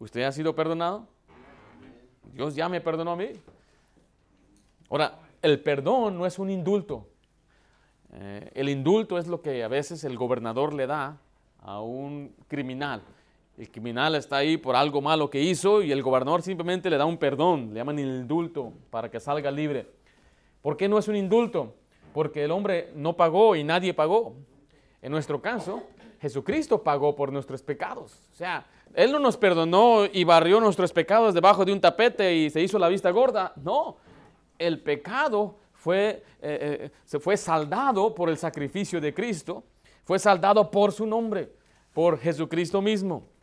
¿Usted 0.00 0.24
ha 0.24 0.32
sido 0.32 0.56
perdonado? 0.56 1.06
Dios 2.32 2.56
ya 2.56 2.68
me 2.68 2.80
perdonó 2.80 3.12
a 3.12 3.16
mí. 3.16 3.28
Ahora, 4.90 5.20
el 5.42 5.62
perdón 5.62 6.18
no 6.18 6.26
es 6.26 6.40
un 6.40 6.50
indulto. 6.50 7.06
Eh, 8.14 8.50
el 8.52 8.68
indulto 8.68 9.16
es 9.16 9.28
lo 9.28 9.42
que 9.42 9.62
a 9.62 9.68
veces 9.68 10.02
el 10.02 10.16
gobernador 10.16 10.74
le 10.74 10.88
da 10.88 11.20
a 11.60 11.80
un 11.80 12.34
criminal. 12.48 13.00
El 13.56 13.70
criminal 13.70 14.16
está 14.16 14.38
ahí 14.38 14.56
por 14.56 14.74
algo 14.74 15.00
malo 15.00 15.30
que 15.30 15.40
hizo 15.40 15.80
y 15.80 15.92
el 15.92 16.02
gobernador 16.02 16.42
simplemente 16.42 16.90
le 16.90 16.96
da 16.96 17.04
un 17.04 17.16
perdón, 17.16 17.68
le 17.72 17.80
llaman 17.80 18.00
indulto 18.00 18.72
para 18.90 19.08
que 19.08 19.20
salga 19.20 19.50
libre. 19.50 19.86
¿Por 20.60 20.76
qué 20.76 20.88
no 20.88 20.98
es 20.98 21.06
un 21.06 21.14
indulto? 21.14 21.74
Porque 22.12 22.44
el 22.44 22.50
hombre 22.50 22.90
no 22.96 23.16
pagó 23.16 23.54
y 23.54 23.62
nadie 23.62 23.94
pagó. 23.94 24.34
En 25.00 25.12
nuestro 25.12 25.40
caso, 25.40 25.84
Jesucristo 26.20 26.82
pagó 26.82 27.14
por 27.14 27.32
nuestros 27.32 27.62
pecados. 27.62 28.18
O 28.32 28.34
sea, 28.34 28.66
Él 28.92 29.12
no 29.12 29.20
nos 29.20 29.36
perdonó 29.36 30.06
y 30.12 30.24
barrió 30.24 30.58
nuestros 30.58 30.92
pecados 30.92 31.32
debajo 31.32 31.64
de 31.64 31.72
un 31.72 31.80
tapete 31.80 32.34
y 32.34 32.50
se 32.50 32.60
hizo 32.60 32.78
la 32.78 32.88
vista 32.88 33.10
gorda. 33.10 33.52
No, 33.56 33.98
el 34.58 34.80
pecado 34.80 35.58
fue, 35.74 36.24
eh, 36.40 36.80
eh, 36.82 36.90
se 37.04 37.20
fue 37.20 37.36
saldado 37.36 38.14
por 38.14 38.30
el 38.30 38.36
sacrificio 38.36 39.00
de 39.00 39.14
Cristo, 39.14 39.62
fue 40.02 40.18
saldado 40.18 40.70
por 40.70 40.90
su 40.90 41.06
nombre, 41.06 41.52
por 41.92 42.18
Jesucristo 42.18 42.82
mismo. 42.82 43.33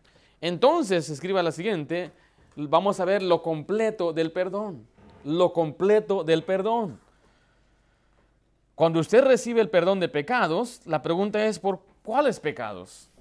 Entonces, 0.41 1.07
escriba 1.09 1.43
la 1.43 1.51
siguiente, 1.51 2.11
vamos 2.55 2.99
a 2.99 3.05
ver 3.05 3.21
lo 3.21 3.43
completo 3.43 4.11
del 4.11 4.31
perdón, 4.31 4.87
lo 5.23 5.53
completo 5.53 6.23
del 6.23 6.43
perdón. 6.43 6.99
Cuando 8.73 8.99
usted 8.99 9.23
recibe 9.23 9.61
el 9.61 9.69
perdón 9.69 9.99
de 9.99 10.09
pecados, 10.09 10.81
la 10.85 11.03
pregunta 11.03 11.45
es 11.45 11.59
¿por 11.59 11.81
cuáles 12.03 12.39
pecados? 12.39 13.11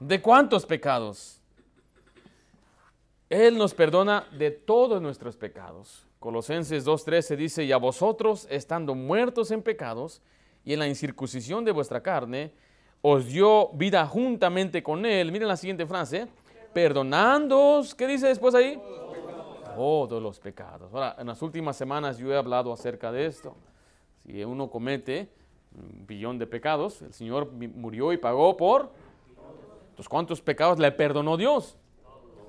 ¿De 0.00 0.22
cuántos 0.22 0.64
pecados? 0.64 1.40
Él 3.28 3.58
nos 3.58 3.74
perdona 3.74 4.26
de 4.32 4.50
todos 4.50 5.02
nuestros 5.02 5.36
pecados. 5.36 6.06
Colosenses 6.18 6.86
2.13 6.86 7.36
dice, 7.36 7.64
y 7.64 7.72
a 7.72 7.76
vosotros, 7.76 8.46
estando 8.48 8.94
muertos 8.94 9.50
en 9.50 9.60
pecados 9.60 10.22
y 10.64 10.72
en 10.72 10.78
la 10.78 10.88
incircuncisión 10.88 11.64
de 11.64 11.72
vuestra 11.72 12.02
carne, 12.02 12.52
os 13.02 13.26
dio 13.26 13.68
vida 13.74 14.06
juntamente 14.06 14.82
con 14.82 15.04
Él. 15.04 15.30
Miren 15.30 15.48
la 15.48 15.58
siguiente 15.58 15.84
frase, 15.84 16.26
perdonándoos, 16.74 17.94
¿qué 17.94 18.06
dice 18.06 18.26
después 18.26 18.54
ahí? 18.54 18.80
Todos 19.74 20.22
los 20.22 20.38
pecados. 20.40 20.92
Ahora, 20.92 21.16
en 21.18 21.26
las 21.26 21.40
últimas 21.40 21.76
semanas 21.76 22.18
yo 22.18 22.32
he 22.32 22.36
hablado 22.36 22.72
acerca 22.72 23.10
de 23.10 23.26
esto. 23.26 23.56
Si 24.24 24.44
uno 24.44 24.68
comete 24.68 25.30
un 25.74 26.06
billón 26.06 26.38
de 26.38 26.46
pecados, 26.46 27.02
el 27.02 27.12
Señor 27.12 27.52
murió 27.52 28.12
y 28.12 28.18
pagó 28.18 28.56
por... 28.56 28.90
Entonces, 29.90 30.08
¿cuántos 30.08 30.40
pecados 30.40 30.78
le 30.78 30.90
perdonó 30.90 31.36
Dios? 31.36 31.76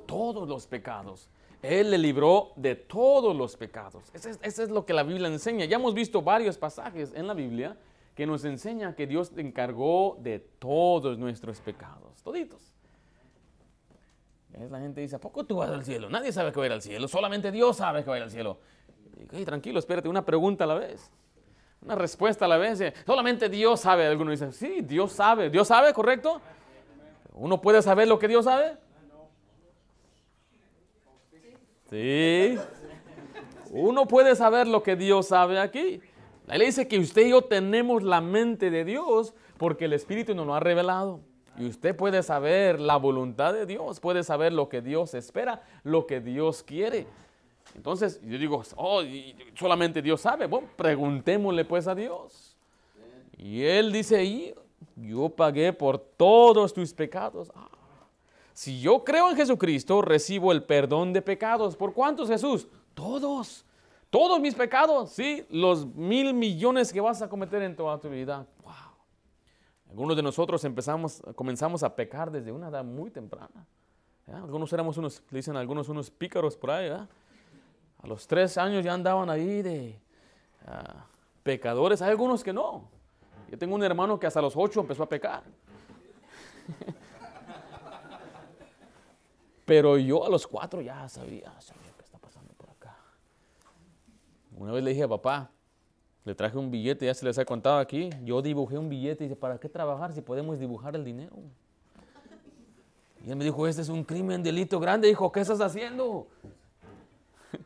Todos 0.08 0.48
los 0.48 0.66
pecados. 0.66 1.30
Él 1.62 1.92
le 1.92 1.98
libró 1.98 2.52
de 2.56 2.76
todos 2.76 3.36
los 3.36 3.56
pecados. 3.56 4.04
Eso 4.14 4.30
es, 4.42 4.70
lo 4.70 4.86
que 4.86 4.94
la 4.94 5.04
Biblia 5.04 5.28
enseña. 5.28 5.66
Ya 5.66 5.78
hemos 5.78 5.94
visto 5.94 6.22
varios 6.22 6.58
pasajes 6.58 7.14
en 7.14 7.28
la 7.28 7.34
Biblia 7.34 7.78
que 8.14 8.26
nos 8.26 8.46
enseña 8.46 8.96
que 8.96 9.08
Dios 9.08 9.32
encargó 9.36 10.18
de 10.22 10.40
todos 10.40 11.18
nuestros 11.18 11.60
pecados, 11.60 12.22
toditos. 12.24 12.75
La 14.70 14.80
gente 14.80 15.02
dice, 15.02 15.18
¿a 15.18 15.20
poco 15.20 15.44
tú 15.46 15.58
vas 15.58 15.70
al 15.70 15.84
cielo? 15.84 16.10
Nadie 16.10 16.32
sabe 16.32 16.52
que 16.52 16.60
va 16.60 16.64
a 16.64 16.68
ir 16.68 16.74
al 16.74 16.82
cielo, 16.82 17.08
solamente 17.08 17.52
Dios 17.52 17.78
sabe 17.78 18.04
que 18.04 18.10
va 18.10 18.16
a 18.16 18.18
ir 18.20 18.24
al 18.24 18.32
cielo. 18.32 18.60
Y, 19.32 19.44
tranquilo, 19.44 19.80
espérate, 19.80 20.08
una 20.08 20.26
pregunta 20.26 20.64
a 20.64 20.68
la 20.68 20.76
vez 20.76 21.12
una 21.86 21.96
respuesta 21.96 22.46
a 22.46 22.48
la 22.48 22.58
vez. 22.58 22.82
Solamente 23.06 23.48
Dios 23.48 23.82
sabe. 23.82 24.08
Algunos 24.08 24.32
dicen, 24.32 24.52
sí, 24.52 24.82
Dios 24.82 25.12
sabe. 25.12 25.50
¿Dios 25.50 25.68
sabe, 25.68 25.94
correcto? 25.94 26.42
¿Uno 27.34 27.62
puede 27.62 27.82
saber 27.82 28.08
lo 28.08 28.18
que 28.18 28.28
Dios 28.28 28.46
sabe? 28.46 28.78
Sí. 31.90 32.58
Uno 33.72 34.08
puede 34.08 34.36
saber 34.36 34.68
lo 34.68 34.82
que 34.82 34.96
Dios 34.96 35.28
sabe 35.28 35.60
aquí. 35.60 36.02
La 36.48 36.58
ley 36.58 36.68
dice 36.68 36.88
que 36.88 36.98
usted 36.98 37.28
y 37.28 37.30
yo 37.30 37.44
tenemos 37.44 38.04
la 38.04 38.22
mente 38.22 38.70
de 38.70 38.84
Dios 38.84 39.34
porque 39.58 39.86
el 39.86 39.94
Espíritu 39.94 40.34
nos 40.34 40.48
lo 40.48 40.56
ha 40.56 40.60
revelado. 40.60 41.22
Y 41.58 41.68
usted 41.68 41.96
puede 41.96 42.22
saber 42.24 42.80
la 42.80 42.98
voluntad 42.98 43.54
de 43.54 43.66
Dios, 43.66 44.00
puede 44.00 44.24
saber 44.24 44.52
lo 44.52 44.68
que 44.68 44.82
Dios 44.82 45.14
espera, 45.14 45.64
lo 45.84 46.06
que 46.06 46.20
Dios 46.20 46.64
quiere. 46.64 47.08
Entonces, 47.76 48.20
yo 48.24 48.38
digo, 48.38 48.62
oh, 48.76 49.02
solamente 49.56 50.02
Dios 50.02 50.22
sabe. 50.22 50.48
Bueno, 50.48 50.68
preguntémosle 50.76 51.66
pues 51.66 51.88
a 51.88 51.96
Dios. 51.96 52.56
Y 53.38 53.64
Él 53.64 53.92
dice, 53.92 54.56
yo 54.96 55.30
pagué 55.30 55.74
por 55.74 55.98
todos 55.98 56.74
tus 56.74 56.94
pecados. 56.94 57.52
Ah, 57.56 57.70
si 58.54 58.80
yo 58.80 59.04
creo 59.04 59.30
en 59.30 59.36
Jesucristo, 59.36 60.02
recibo 60.02 60.52
el 60.52 60.64
perdón 60.64 61.12
de 61.12 61.22
pecados. 61.22 61.76
¿Por 61.76 61.94
cuántos, 61.94 62.30
Jesús? 62.30 62.68
Todos. 62.94 63.66
Todos 64.10 64.40
mis 64.40 64.56
pecados, 64.56 65.10
sí, 65.10 65.46
los 65.50 65.86
mil 65.88 66.34
millones 66.34 66.94
que 66.94 67.02
vas 67.02 67.22
a 67.22 67.28
cometer 67.28 67.62
en 67.64 67.76
toda 67.76 68.00
tu 68.00 68.10
vida. 68.10 68.46
Algunos 69.96 70.18
de 70.18 70.24
nosotros 70.24 70.62
empezamos, 70.66 71.22
comenzamos 71.36 71.82
a 71.82 71.96
pecar 71.96 72.30
desde 72.30 72.52
una 72.52 72.68
edad 72.68 72.84
muy 72.84 73.10
temprana. 73.10 73.66
Algunos 74.28 74.74
éramos 74.74 74.98
unos, 74.98 75.24
le 75.32 75.38
dicen 75.38 75.56
algunos 75.56 75.88
unos 75.88 76.12
pícaros 76.12 76.58
por 76.58 76.72
ahí. 76.72 76.90
A 76.90 77.08
los 78.04 78.28
tres 78.28 78.58
años 78.58 78.84
ya 78.84 78.94
andaban 78.94 79.30
ahí 79.30 79.62
de 79.62 79.98
ah, 80.68 81.06
pecadores. 81.44 82.02
Hay 82.02 82.10
algunos 82.10 82.44
que 82.44 82.52
no. 82.52 82.90
Yo 83.50 83.58
tengo 83.58 83.74
un 83.74 83.84
hermano 83.84 84.20
que 84.20 84.28
hasta 84.28 84.42
los 84.42 84.58
ocho 84.58 84.82
empezó 84.82 85.04
a 85.04 85.08
pecar. 85.08 85.44
Pero 89.64 89.98
yo 89.98 90.26
a 90.26 90.30
los 90.30 90.46
cuatro 90.46 90.82
ya 90.82 91.08
sabía, 91.08 91.54
sabía 91.62 91.94
qué 91.96 92.04
está 92.04 92.18
pasando 92.18 92.54
por 92.56 92.70
acá. 92.70 92.98
Una 94.58 94.74
vez 94.74 94.84
le 94.84 94.90
dije 94.90 95.04
a 95.04 95.08
papá, 95.08 95.52
le 96.26 96.34
traje 96.34 96.58
un 96.58 96.72
billete, 96.72 97.06
ya 97.06 97.14
se 97.14 97.24
les 97.24 97.38
ha 97.38 97.46
contado 97.46 97.78
aquí. 97.78 98.10
Yo 98.24 98.42
dibujé 98.42 98.80
un 98.80 98.90
billete 98.90 99.24
y 99.24 99.28
dice, 99.28 99.40
¿para 99.40 99.60
qué 99.60 99.70
trabajar 99.70 100.12
si 100.12 100.22
podemos 100.22 100.60
dibujar 100.60 100.96
el 100.96 101.06
dinero? 101.06 101.36
Y 103.24 103.30
él 103.30 103.36
me 103.36 103.46
dijo, 103.46 103.68
este 103.68 103.84
es 103.84 103.90
un 103.90 104.04
crimen, 104.04 104.42
delito 104.42 104.80
grande. 104.80 105.08
Dijo, 105.08 105.32
¿qué 105.32 105.42
estás 105.42 105.62
haciendo? 105.62 106.28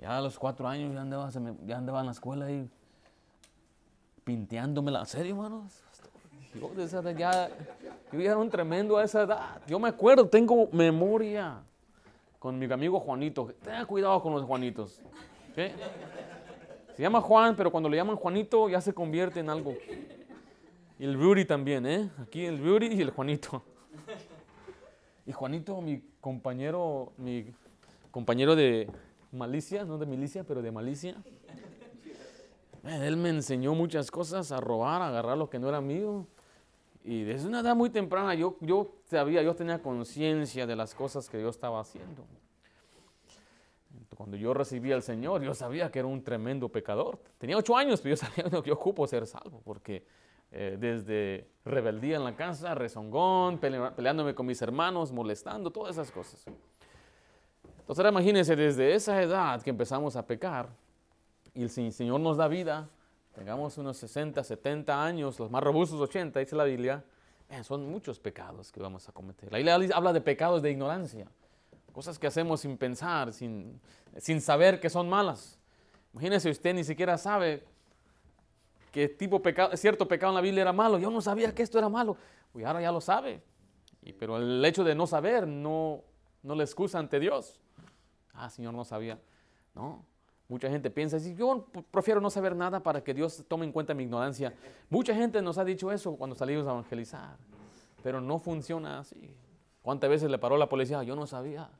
Ya 0.00 0.16
a 0.16 0.20
los 0.20 0.38
cuatro 0.38 0.68
años 0.68 0.94
ya 0.94 1.00
andaba, 1.00 1.28
en 2.00 2.06
la 2.06 2.12
escuela 2.12 2.48
y 2.52 2.70
pinteándomela. 4.22 5.00
¿En 5.00 5.06
serio, 5.06 5.34
hermanos? 5.34 5.82
Yo, 6.54 6.72
ya, 7.16 7.48
yo 8.12 8.20
ya 8.20 8.30
era 8.30 8.38
un 8.38 8.48
tremendo 8.48 8.96
a 8.96 9.02
esa 9.02 9.22
edad. 9.22 9.60
Yo 9.66 9.80
me 9.80 9.88
acuerdo, 9.88 10.28
tengo 10.28 10.68
memoria 10.70 11.60
con 12.38 12.56
mi 12.56 12.72
amigo 12.72 13.00
Juanito. 13.00 13.52
Tenga 13.64 13.84
cuidado 13.86 14.22
con 14.22 14.32
los 14.32 14.44
Juanitos. 14.44 15.02
Se 16.98 17.02
llama 17.02 17.20
Juan, 17.20 17.54
pero 17.54 17.70
cuando 17.70 17.88
le 17.88 17.96
llaman 17.96 18.16
Juanito 18.16 18.68
ya 18.68 18.80
se 18.80 18.92
convierte 18.92 19.38
en 19.38 19.48
algo. 19.48 19.72
Y 20.98 21.04
el 21.04 21.14
Rudy 21.14 21.44
también, 21.44 21.86
¿eh? 21.86 22.10
Aquí 22.20 22.44
el 22.44 22.58
Rudy 22.58 22.88
y 22.88 23.00
el 23.00 23.10
Juanito. 23.10 23.62
Y 25.24 25.30
Juanito, 25.30 25.80
mi 25.80 26.02
compañero, 26.20 27.12
mi 27.16 27.54
compañero 28.10 28.56
de, 28.56 28.90
malicia, 29.30 29.84
no 29.84 29.96
de 29.96 30.06
milicia, 30.06 30.42
pero 30.42 30.60
de 30.60 30.72
malicia. 30.72 31.14
Él 32.82 33.16
me 33.16 33.28
enseñó 33.28 33.76
muchas 33.76 34.10
cosas, 34.10 34.50
a 34.50 34.56
robar, 34.56 35.00
a 35.00 35.06
agarrar 35.06 35.38
lo 35.38 35.48
que 35.48 35.60
no 35.60 35.68
era 35.68 35.80
mío. 35.80 36.26
Y 37.04 37.22
desde 37.22 37.46
una 37.46 37.60
edad 37.60 37.76
muy 37.76 37.90
temprana 37.90 38.34
yo, 38.34 38.56
yo 38.60 38.90
sabía, 39.04 39.40
yo 39.42 39.54
tenía 39.54 39.80
conciencia 39.80 40.66
de 40.66 40.74
las 40.74 40.96
cosas 40.96 41.30
que 41.30 41.40
yo 41.40 41.48
estaba 41.48 41.78
haciendo. 41.78 42.24
Cuando 44.18 44.36
yo 44.36 44.52
recibí 44.52 44.90
al 44.90 45.04
Señor, 45.04 45.42
yo 45.42 45.54
sabía 45.54 45.92
que 45.92 46.00
era 46.00 46.08
un 46.08 46.24
tremendo 46.24 46.68
pecador. 46.68 47.20
Tenía 47.38 47.56
ocho 47.56 47.76
años, 47.76 48.00
pero 48.00 48.16
yo 48.16 48.26
sabía 48.26 48.50
que 48.62 48.68
yo 48.68 48.74
ocupo 48.74 49.06
ser 49.06 49.28
salvo, 49.28 49.62
porque 49.64 50.04
eh, 50.50 50.76
desde 50.76 51.46
rebeldía 51.64 52.16
en 52.16 52.24
la 52.24 52.34
casa, 52.34 52.74
rezongón, 52.74 53.58
peleándome 53.58 54.34
con 54.34 54.44
mis 54.44 54.60
hermanos, 54.60 55.12
molestando, 55.12 55.70
todas 55.70 55.94
esas 55.94 56.10
cosas. 56.10 56.44
Entonces 57.78 57.96
ahora 57.96 58.08
imagínense, 58.08 58.56
desde 58.56 58.92
esa 58.92 59.22
edad 59.22 59.62
que 59.62 59.70
empezamos 59.70 60.16
a 60.16 60.26
pecar, 60.26 60.68
y 61.54 61.62
el 61.62 61.70
Señor 61.70 62.18
nos 62.18 62.38
da 62.38 62.48
vida, 62.48 62.88
tengamos 63.36 63.78
unos 63.78 63.98
60, 63.98 64.42
70 64.42 65.00
años, 65.00 65.38
los 65.38 65.48
más 65.48 65.62
robustos 65.62 66.00
80, 66.00 66.40
dice 66.40 66.56
la 66.56 66.64
Biblia, 66.64 67.04
son 67.62 67.88
muchos 67.88 68.18
pecados 68.18 68.72
que 68.72 68.80
vamos 68.80 69.08
a 69.08 69.12
cometer. 69.12 69.52
La 69.52 69.58
Biblia 69.58 69.94
habla 69.94 70.12
de 70.12 70.20
pecados 70.20 70.60
de 70.60 70.72
ignorancia, 70.72 71.28
cosas 71.98 72.16
que 72.16 72.28
hacemos 72.28 72.60
sin 72.60 72.78
pensar, 72.78 73.32
sin, 73.32 73.80
sin 74.18 74.40
saber 74.40 74.78
que 74.78 74.88
son 74.88 75.08
malas. 75.08 75.58
Imagínense, 76.12 76.48
usted 76.48 76.72
ni 76.72 76.84
siquiera 76.84 77.18
sabe 77.18 77.64
que 78.92 79.08
tipo 79.08 79.42
pecado, 79.42 79.76
cierto 79.76 80.06
pecado 80.06 80.30
en 80.30 80.36
la 80.36 80.40
Biblia 80.40 80.62
era 80.62 80.72
malo. 80.72 81.00
Yo 81.00 81.10
no 81.10 81.20
sabía 81.20 81.52
que 81.52 81.64
esto 81.64 81.76
era 81.76 81.88
malo. 81.88 82.16
Y 82.54 82.62
ahora 82.62 82.80
ya 82.80 82.92
lo 82.92 83.00
sabe. 83.00 83.42
Y, 84.00 84.12
pero 84.12 84.36
el 84.36 84.64
hecho 84.64 84.84
de 84.84 84.94
no 84.94 85.08
saber 85.08 85.48
no, 85.48 86.04
no 86.44 86.54
le 86.54 86.62
excusa 86.62 87.00
ante 87.00 87.18
Dios. 87.18 87.58
Ah, 88.32 88.48
Señor, 88.48 88.74
no 88.74 88.84
sabía. 88.84 89.18
No. 89.74 90.04
Mucha 90.46 90.70
gente 90.70 90.90
piensa, 90.90 91.16
así, 91.16 91.34
yo 91.34 91.66
prefiero 91.90 92.20
no 92.20 92.30
saber 92.30 92.54
nada 92.54 92.80
para 92.80 93.02
que 93.02 93.12
Dios 93.12 93.44
tome 93.48 93.66
en 93.66 93.72
cuenta 93.72 93.92
mi 93.92 94.04
ignorancia. 94.04 94.54
Mucha 94.88 95.16
gente 95.16 95.42
nos 95.42 95.58
ha 95.58 95.64
dicho 95.64 95.90
eso 95.90 96.14
cuando 96.14 96.36
salimos 96.36 96.64
a 96.68 96.70
evangelizar, 96.70 97.38
pero 98.04 98.20
no 98.20 98.38
funciona 98.38 99.00
así. 99.00 99.34
¿Cuántas 99.82 100.10
veces 100.10 100.30
le 100.30 100.38
paró 100.38 100.58
la 100.58 100.68
policía? 100.68 101.02
Yo 101.02 101.16
no 101.16 101.26
sabía. 101.26 101.70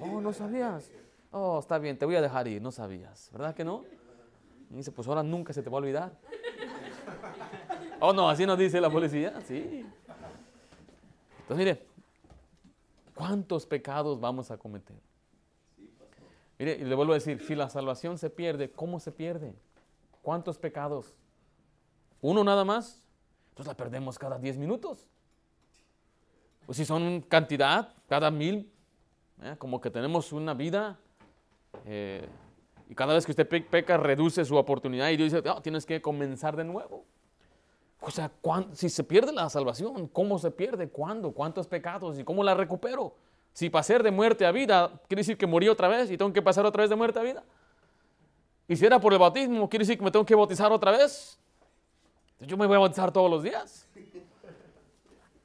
Oh, 0.00 0.20
no 0.20 0.32
sabías. 0.32 0.90
Oh, 1.30 1.58
está 1.58 1.78
bien, 1.78 1.98
te 1.98 2.04
voy 2.04 2.16
a 2.16 2.22
dejar 2.22 2.48
ir, 2.48 2.62
no 2.62 2.72
sabías. 2.72 3.30
¿Verdad 3.32 3.54
que 3.54 3.64
no? 3.64 3.84
Y 4.70 4.76
dice, 4.76 4.92
pues 4.92 5.06
ahora 5.08 5.22
nunca 5.22 5.52
se 5.52 5.62
te 5.62 5.70
va 5.70 5.78
a 5.78 5.80
olvidar. 5.80 6.12
Oh, 8.00 8.12
no, 8.12 8.28
así 8.28 8.44
nos 8.46 8.58
dice 8.58 8.80
la 8.80 8.90
policía. 8.90 9.40
Sí. 9.46 9.86
Entonces, 11.40 11.56
mire, 11.56 11.86
¿cuántos 13.14 13.66
pecados 13.66 14.20
vamos 14.20 14.50
a 14.50 14.58
cometer? 14.58 14.96
Mire, 16.58 16.76
y 16.76 16.84
le 16.84 16.94
vuelvo 16.94 17.12
a 17.12 17.16
decir, 17.16 17.42
si 17.42 17.54
la 17.54 17.68
salvación 17.68 18.18
se 18.18 18.30
pierde, 18.30 18.70
¿cómo 18.70 18.98
se 18.98 19.12
pierde? 19.12 19.54
¿Cuántos 20.22 20.58
pecados? 20.58 21.14
¿Uno 22.20 22.42
nada 22.42 22.64
más? 22.64 23.02
Entonces 23.50 23.68
la 23.68 23.76
perdemos 23.76 24.18
cada 24.18 24.38
10 24.38 24.58
minutos. 24.58 25.06
O 26.66 26.74
si 26.74 26.84
son 26.84 27.20
cantidad, 27.22 27.94
cada 28.08 28.30
mil, 28.30 28.70
¿eh? 29.42 29.54
como 29.58 29.80
que 29.80 29.90
tenemos 29.90 30.32
una 30.32 30.54
vida 30.54 30.98
eh, 31.84 32.28
y 32.88 32.94
cada 32.94 33.14
vez 33.14 33.24
que 33.24 33.32
usted 33.32 33.48
peca 33.48 33.96
reduce 33.96 34.44
su 34.44 34.56
oportunidad 34.56 35.10
y 35.10 35.16
Dios 35.16 35.32
dice, 35.32 35.48
oh, 35.48 35.60
tienes 35.60 35.84
que 35.84 36.00
comenzar 36.00 36.56
de 36.56 36.64
nuevo. 36.64 37.04
O 38.00 38.10
sea, 38.10 38.30
si 38.72 38.88
se 38.88 39.02
pierde 39.02 39.32
la 39.32 39.48
salvación, 39.50 40.06
¿cómo 40.08 40.38
se 40.38 40.50
pierde? 40.50 40.88
¿Cuándo? 40.88 41.32
¿Cuántos 41.32 41.66
pecados? 41.66 42.18
¿Y 42.18 42.24
cómo 42.24 42.44
la 42.44 42.54
recupero? 42.54 43.14
Si 43.52 43.70
pasar 43.70 44.02
de 44.02 44.10
muerte 44.10 44.46
a 44.46 44.52
vida, 44.52 45.00
quiere 45.08 45.20
decir 45.20 45.36
que 45.36 45.46
morí 45.46 45.68
otra 45.68 45.88
vez 45.88 46.10
y 46.10 46.16
tengo 46.16 46.32
que 46.32 46.42
pasar 46.42 46.64
otra 46.66 46.82
vez 46.82 46.90
de 46.90 46.96
muerte 46.96 47.18
a 47.18 47.22
vida. 47.22 47.42
Y 48.68 48.76
si 48.76 48.84
era 48.84 49.00
por 49.00 49.12
el 49.12 49.18
bautismo, 49.18 49.68
quiere 49.68 49.84
decir 49.84 49.98
que 49.98 50.04
me 50.04 50.10
tengo 50.10 50.26
que 50.26 50.34
bautizar 50.34 50.70
otra 50.70 50.92
vez. 50.92 51.38
Yo 52.40 52.56
me 52.56 52.66
voy 52.66 52.76
a 52.76 52.80
bautizar 52.80 53.10
todos 53.10 53.30
los 53.30 53.42
días. 53.42 53.88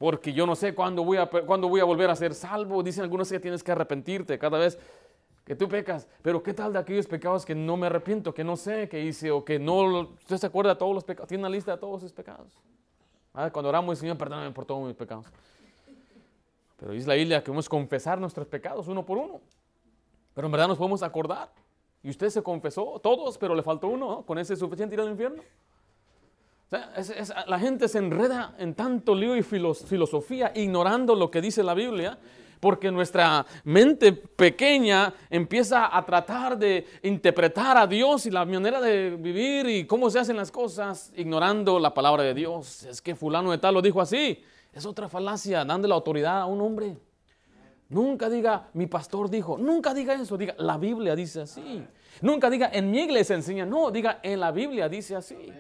Porque 0.02 0.34
yo 0.34 0.48
no 0.48 0.56
sé 0.56 0.74
cuándo 0.74 1.04
voy 1.04 1.18
a, 1.18 1.28
cuándo 1.28 1.70
voy 1.70 1.80
a 1.80 1.84
volver 1.84 2.10
a 2.10 2.16
ser 2.16 2.34
salvo. 2.34 2.82
Dicen 2.82 3.04
algunos 3.04 3.30
que 3.30 3.40
tienes 3.40 3.62
que 3.62 3.72
arrepentirte 3.72 4.40
cada 4.40 4.58
vez 4.58 4.80
que 5.46 5.56
tú 5.56 5.70
pecas. 5.70 6.08
Pero 6.24 6.42
¿qué 6.42 6.56
tal 6.56 6.74
de 6.74 6.80
aquellos 6.80 7.06
pecados 7.06 7.46
que 7.46 7.54
no 7.54 7.78
me 7.78 7.86
arrepiento, 7.86 8.34
que 8.34 8.44
no 8.44 8.58
sé 8.58 8.90
qué 8.90 9.00
hice 9.00 9.30
o 9.30 9.46
que 9.46 9.60
no... 9.60 10.00
¿Usted 10.00 10.38
se 10.38 10.48
acuerda 10.48 10.74
de 10.74 10.80
todos 10.80 10.96
los 10.96 11.04
pecados? 11.04 11.28
Tiene 11.28 11.44
una 11.44 11.52
lista 11.52 11.74
de 11.74 11.78
todos 11.78 12.02
sus 12.02 12.12
pecados. 12.12 12.52
Ah, 13.32 13.52
cuando 13.52 13.70
oramos, 13.70 14.00
Señor, 14.00 14.18
perdóname 14.18 14.50
por 14.50 14.66
todos 14.66 14.88
mis 14.88 14.96
pecados. 14.96 15.28
Pero 16.78 16.94
dice 16.94 17.08
la 17.08 17.14
Biblia 17.14 17.42
que 17.42 17.46
debemos 17.46 17.70
confesar 17.70 18.20
nuestros 18.20 18.48
pecados 18.48 18.88
uno 18.88 19.06
por 19.06 19.20
uno. 19.20 19.40
Pero 20.34 20.48
en 20.48 20.52
verdad 20.52 20.68
nos 20.68 20.80
podemos 20.80 21.04
acordar. 21.04 21.52
Y 22.02 22.10
usted 22.10 22.30
se 22.30 22.42
confesó 22.42 23.00
todos, 23.04 23.38
pero 23.38 23.54
le 23.54 23.62
faltó 23.62 23.88
uno. 23.90 24.24
Con 24.26 24.40
ese 24.40 24.54
es 24.54 24.60
suficiente 24.60 24.96
ir 24.96 25.02
al 25.02 25.10
infierno. 25.10 25.44
La 26.72 27.60
gente 27.60 27.88
se 27.88 27.98
enreda 27.98 28.56
en 28.58 28.74
tanto 28.74 29.14
lío 29.14 29.36
y 29.36 29.44
filosofía, 29.44 30.54
ignorando 30.56 31.16
lo 31.16 31.30
que 31.30 31.42
dice 31.42 31.64
la 31.64 31.74
Biblia, 31.74 32.18
porque 32.62 32.92
nuestra 32.92 33.46
mente 33.66 34.14
pequeña 34.14 35.14
empieza 35.30 35.96
a 35.96 36.06
tratar 36.06 36.58
de 36.58 36.86
interpretar 37.04 37.76
a 37.78 37.88
Dios 37.88 38.26
y 38.26 38.32
la 38.32 38.46
manera 38.46 38.80
de 38.80 39.18
vivir 39.18 39.68
y 39.68 39.86
cómo 39.86 40.10
se 40.10 40.20
hacen 40.20 40.38
las 40.38 40.52
cosas, 40.52 41.12
ignorando 41.16 41.80
la 41.80 41.94
palabra 41.94 42.24
de 42.24 42.34
Dios. 42.34 42.84
Es 42.84 43.02
que 43.02 43.16
fulano 43.16 43.52
de 43.52 43.58
tal 43.58 43.74
lo 43.74 43.82
dijo 43.82 44.00
así. 44.00 44.42
Es 44.72 44.86
otra 44.86 45.10
falacia, 45.10 45.66
dando 45.66 45.88
la 45.88 45.96
autoridad 45.96 46.42
a 46.42 46.46
un 46.46 46.62
hombre. 46.62 46.96
Nunca 47.90 48.30
diga, 48.30 48.70
mi 48.74 48.86
pastor 48.86 49.30
dijo, 49.30 49.58
nunca 49.58 49.94
diga 49.94 50.14
eso, 50.14 50.38
diga, 50.38 50.56
la 50.58 50.78
Biblia 50.78 51.16
dice 51.16 51.42
así. 51.42 51.84
Nunca 52.22 52.50
diga, 52.50 52.70
en 52.72 52.90
mi 52.90 53.02
iglesia 53.02 53.36
enseña, 53.36 53.66
no, 53.66 53.92
diga, 53.92 54.20
en 54.24 54.40
la 54.40 54.52
Biblia 54.52 54.88
dice 54.88 55.18
así. 55.18 55.52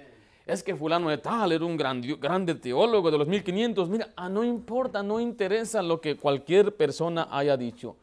Es 0.52 0.64
que 0.64 0.76
fulano 0.76 1.08
de 1.08 1.18
tal 1.18 1.54
era 1.54 1.64
un 1.64 1.78
grande 1.78 2.56
teólogo 2.56 3.10
de 3.10 3.18
los 3.18 3.26
1500. 3.26 3.88
Mira, 3.88 4.10
ah, 4.18 4.28
no 4.28 4.44
importa, 4.44 5.02
no 5.02 5.22
interesa 5.22 5.82
lo 5.82 6.02
que 6.02 6.18
cualquier 6.18 6.76
persona 6.76 7.30
haya 7.32 7.56
dicho. 7.56 7.96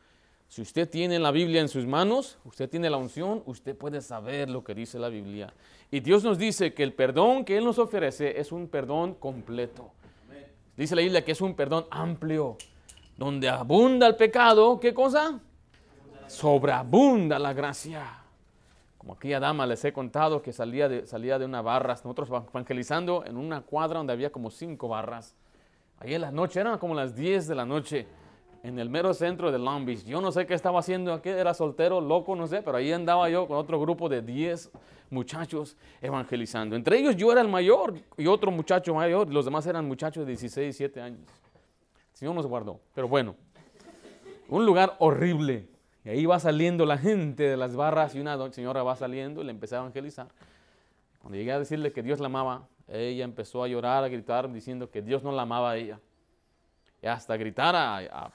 Si 0.49 0.63
usted 0.63 0.89
tiene 0.89 1.19
la 1.19 1.31
Biblia 1.31 1.61
en 1.61 1.69
sus 1.69 1.85
manos, 1.85 2.39
usted 2.45 2.71
tiene 2.71 2.89
la 2.89 2.97
unción, 2.97 3.43
usted 3.45 3.77
puede 3.77 4.01
saber 4.01 4.49
lo 4.49 4.65
que 4.65 4.75
dice 4.75 4.99
la 4.99 5.11
Biblia. 5.11 5.53
Y 5.91 6.01
Dios 6.01 6.25
nos 6.25 6.39
dice 6.39 6.73
que 6.73 6.83
el 6.83 6.95
perdón 6.95 7.45
que 7.45 7.59
Él 7.59 7.67
nos 7.67 7.79
ofrece 7.79 8.41
es 8.41 8.51
un 8.51 8.69
perdón 8.69 9.17
completo. 9.17 9.91
Dice 10.75 10.97
la 10.97 11.03
Biblia 11.03 11.23
que 11.23 11.33
es 11.33 11.43
un 11.43 11.55
perdón 11.55 11.85
amplio, 11.91 12.57
donde 13.19 13.51
abunda 13.51 14.07
el 14.07 14.17
pecado, 14.17 14.81
¿qué 14.81 14.95
cosa? 14.95 15.39
Sobreabunda 16.27 17.39
la 17.39 17.53
gracia. 17.53 18.23
Como 18.99 19.15
aquella 19.15 19.41
dama 19.41 19.67
les 19.67 19.85
he 19.85 19.93
contado 19.93 20.43
que 20.43 20.53
salía 20.53 20.89
de, 20.89 21.07
salía 21.07 21.39
de 21.39 21.45
una 21.45 21.63
barra, 21.63 21.95
nosotros 21.95 22.29
evangelizando 22.29 23.25
en 23.25 23.37
una 23.37 23.63
cuadra 23.63 23.99
donde 23.99 24.13
había 24.13 24.31
como 24.31 24.51
cinco 24.51 24.89
barras. 24.89 25.35
Ahí 26.01 26.15
en 26.15 26.21
la 26.21 26.31
noche, 26.31 26.61
eran 26.61 26.79
como 26.79 26.95
las 26.95 27.15
10 27.17 27.49
de 27.49 27.55
la 27.55 27.65
noche, 27.65 28.07
en 28.63 28.79
el 28.79 28.91
mero 28.91 29.15
centro 29.15 29.51
de 29.51 29.59
Long 29.59 29.85
Beach. 29.85 30.05
Yo 30.05 30.21
no 30.21 30.33
sé 30.33 30.47
qué 30.47 30.55
estaba 30.55 30.81
haciendo 30.81 31.13
aquí, 31.13 31.29
era 31.29 31.55
soltero, 31.55 32.01
loco, 32.01 32.37
no 32.37 32.47
sé, 32.47 32.63
pero 32.63 32.77
ahí 32.77 32.93
andaba 32.93 33.29
yo 33.31 33.47
con 33.47 33.57
otro 33.57 33.81
grupo 33.81 34.09
de 34.09 34.23
10 34.23 34.71
muchachos 35.11 35.77
evangelizando. 36.01 36.77
Entre 36.77 36.99
ellos 36.99 37.17
yo 37.17 37.33
era 37.33 37.41
el 37.41 37.49
mayor 37.49 37.95
y 38.17 38.27
otro 38.27 38.51
muchacho 38.51 38.95
mayor, 38.95 39.33
los 39.33 39.45
demás 39.45 39.67
eran 39.67 39.87
muchachos 39.87 40.27
de 40.27 40.33
16, 40.33 40.79
17 40.79 41.01
años. 41.01 41.21
El 42.13 42.17
Señor 42.19 42.35
nos 42.35 42.47
guardó. 42.47 42.81
Pero 42.95 43.09
bueno, 43.09 43.37
un 44.49 44.67
lugar 44.67 44.97
horrible. 44.99 45.69
Y 46.09 46.11
ahí 46.11 46.25
va 46.25 46.40
saliendo 46.40 46.87
la 46.87 46.97
gente 46.97 47.42
de 47.42 47.59
las 47.59 47.77
barras 47.77 48.14
y 48.14 48.21
una 48.21 48.51
señora 48.51 48.83
va 48.83 48.97
saliendo 48.97 49.42
y 49.42 49.44
le 49.44 49.51
empecé 49.51 49.75
a 49.75 49.81
evangelizar. 49.81 50.29
Cuando 51.21 51.37
llegué 51.37 51.53
a 51.53 51.59
decirle 51.59 51.92
que 51.92 52.03
Dios 52.03 52.18
la 52.18 52.27
amaba, 52.27 52.66
ella 52.88 53.25
empezó 53.25 53.62
a 53.62 53.68
llorar, 53.68 54.05
a 54.05 54.09
gritar, 54.09 54.51
diciendo 54.51 54.90
que 54.90 55.03
Dios 55.03 55.23
no 55.23 55.33
la 55.33 55.42
amaba 55.42 55.73
a 55.73 55.77
ella. 55.77 56.01
Y 57.03 57.09
hasta 57.09 57.37
gritar 57.37 57.77
a 57.77 58.31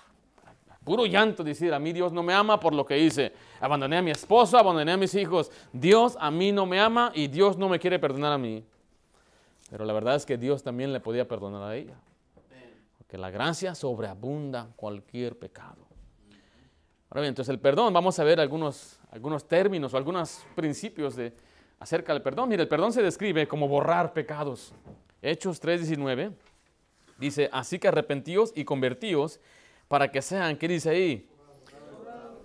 Puro 0.83 1.07
llanto 1.07 1.43
decir, 1.43 1.73
a 1.73 1.79
mí 1.79 1.93
Dios 1.93 2.13
no 2.13 2.21
me 2.21 2.36
ama 2.36 2.59
por 2.59 2.75
lo 2.75 2.86
que 2.86 2.99
hice. 2.99 3.33
Abandoné 3.59 3.97
a 3.97 4.01
mi 4.03 4.12
esposo, 4.12 4.55
abandoné 4.55 4.91
a 4.91 4.97
mis 4.97 5.15
hijos. 5.15 5.49
Dios 5.71 6.15
a 6.19 6.29
mí 6.29 6.51
no 6.51 6.67
me 6.67 6.79
ama 6.79 7.12
y 7.15 7.27
Dios 7.27 7.57
no 7.57 7.69
me 7.69 7.79
quiere 7.79 7.97
perdonar 7.97 8.33
a 8.33 8.38
mí. 8.38 8.63
Pero 9.71 9.83
la 9.83 9.93
verdad 9.93 10.15
es 10.15 10.27
que 10.27 10.38
Dios 10.38 10.62
también 10.62 10.93
le 10.93 10.99
podía 10.99 11.27
perdonar 11.27 11.63
a 11.63 11.75
ella. 11.75 11.95
Porque 12.99 13.17
la 13.17 13.31
gracia 13.31 13.73
sobreabunda 13.73 14.67
cualquier 14.75 15.39
pecado. 15.39 15.82
Ahora 17.13 17.28
entonces 17.28 17.54
el 17.54 17.60
perdón, 17.60 17.93
vamos 17.93 18.17
a 18.17 18.23
ver 18.23 18.39
algunos, 18.39 18.99
algunos 19.12 19.47
términos 19.47 19.93
o 19.93 19.97
algunos 19.97 20.43
principios 20.56 21.15
de, 21.15 21.32
acerca 21.80 22.12
del 22.12 22.23
perdón. 22.23 22.49
Mire, 22.49 22.63
el 22.63 22.67
perdón 22.67 22.91
se 22.91 23.04
describe 23.04 23.47
como 23.47 23.67
borrar 23.67 24.13
pecados. 24.13 24.73
Hechos 25.21 25.62
3:19 25.62 26.34
dice, 27.19 27.49
así 27.54 27.78
que 27.78 27.88
arrepentíos 27.88 28.52
y 28.56 28.65
convertíos 28.65 29.39
para 29.88 30.12
que 30.12 30.23
sean, 30.23 30.58
¿qué 30.58 30.67
dice 30.67 30.89
ahí? 30.89 31.30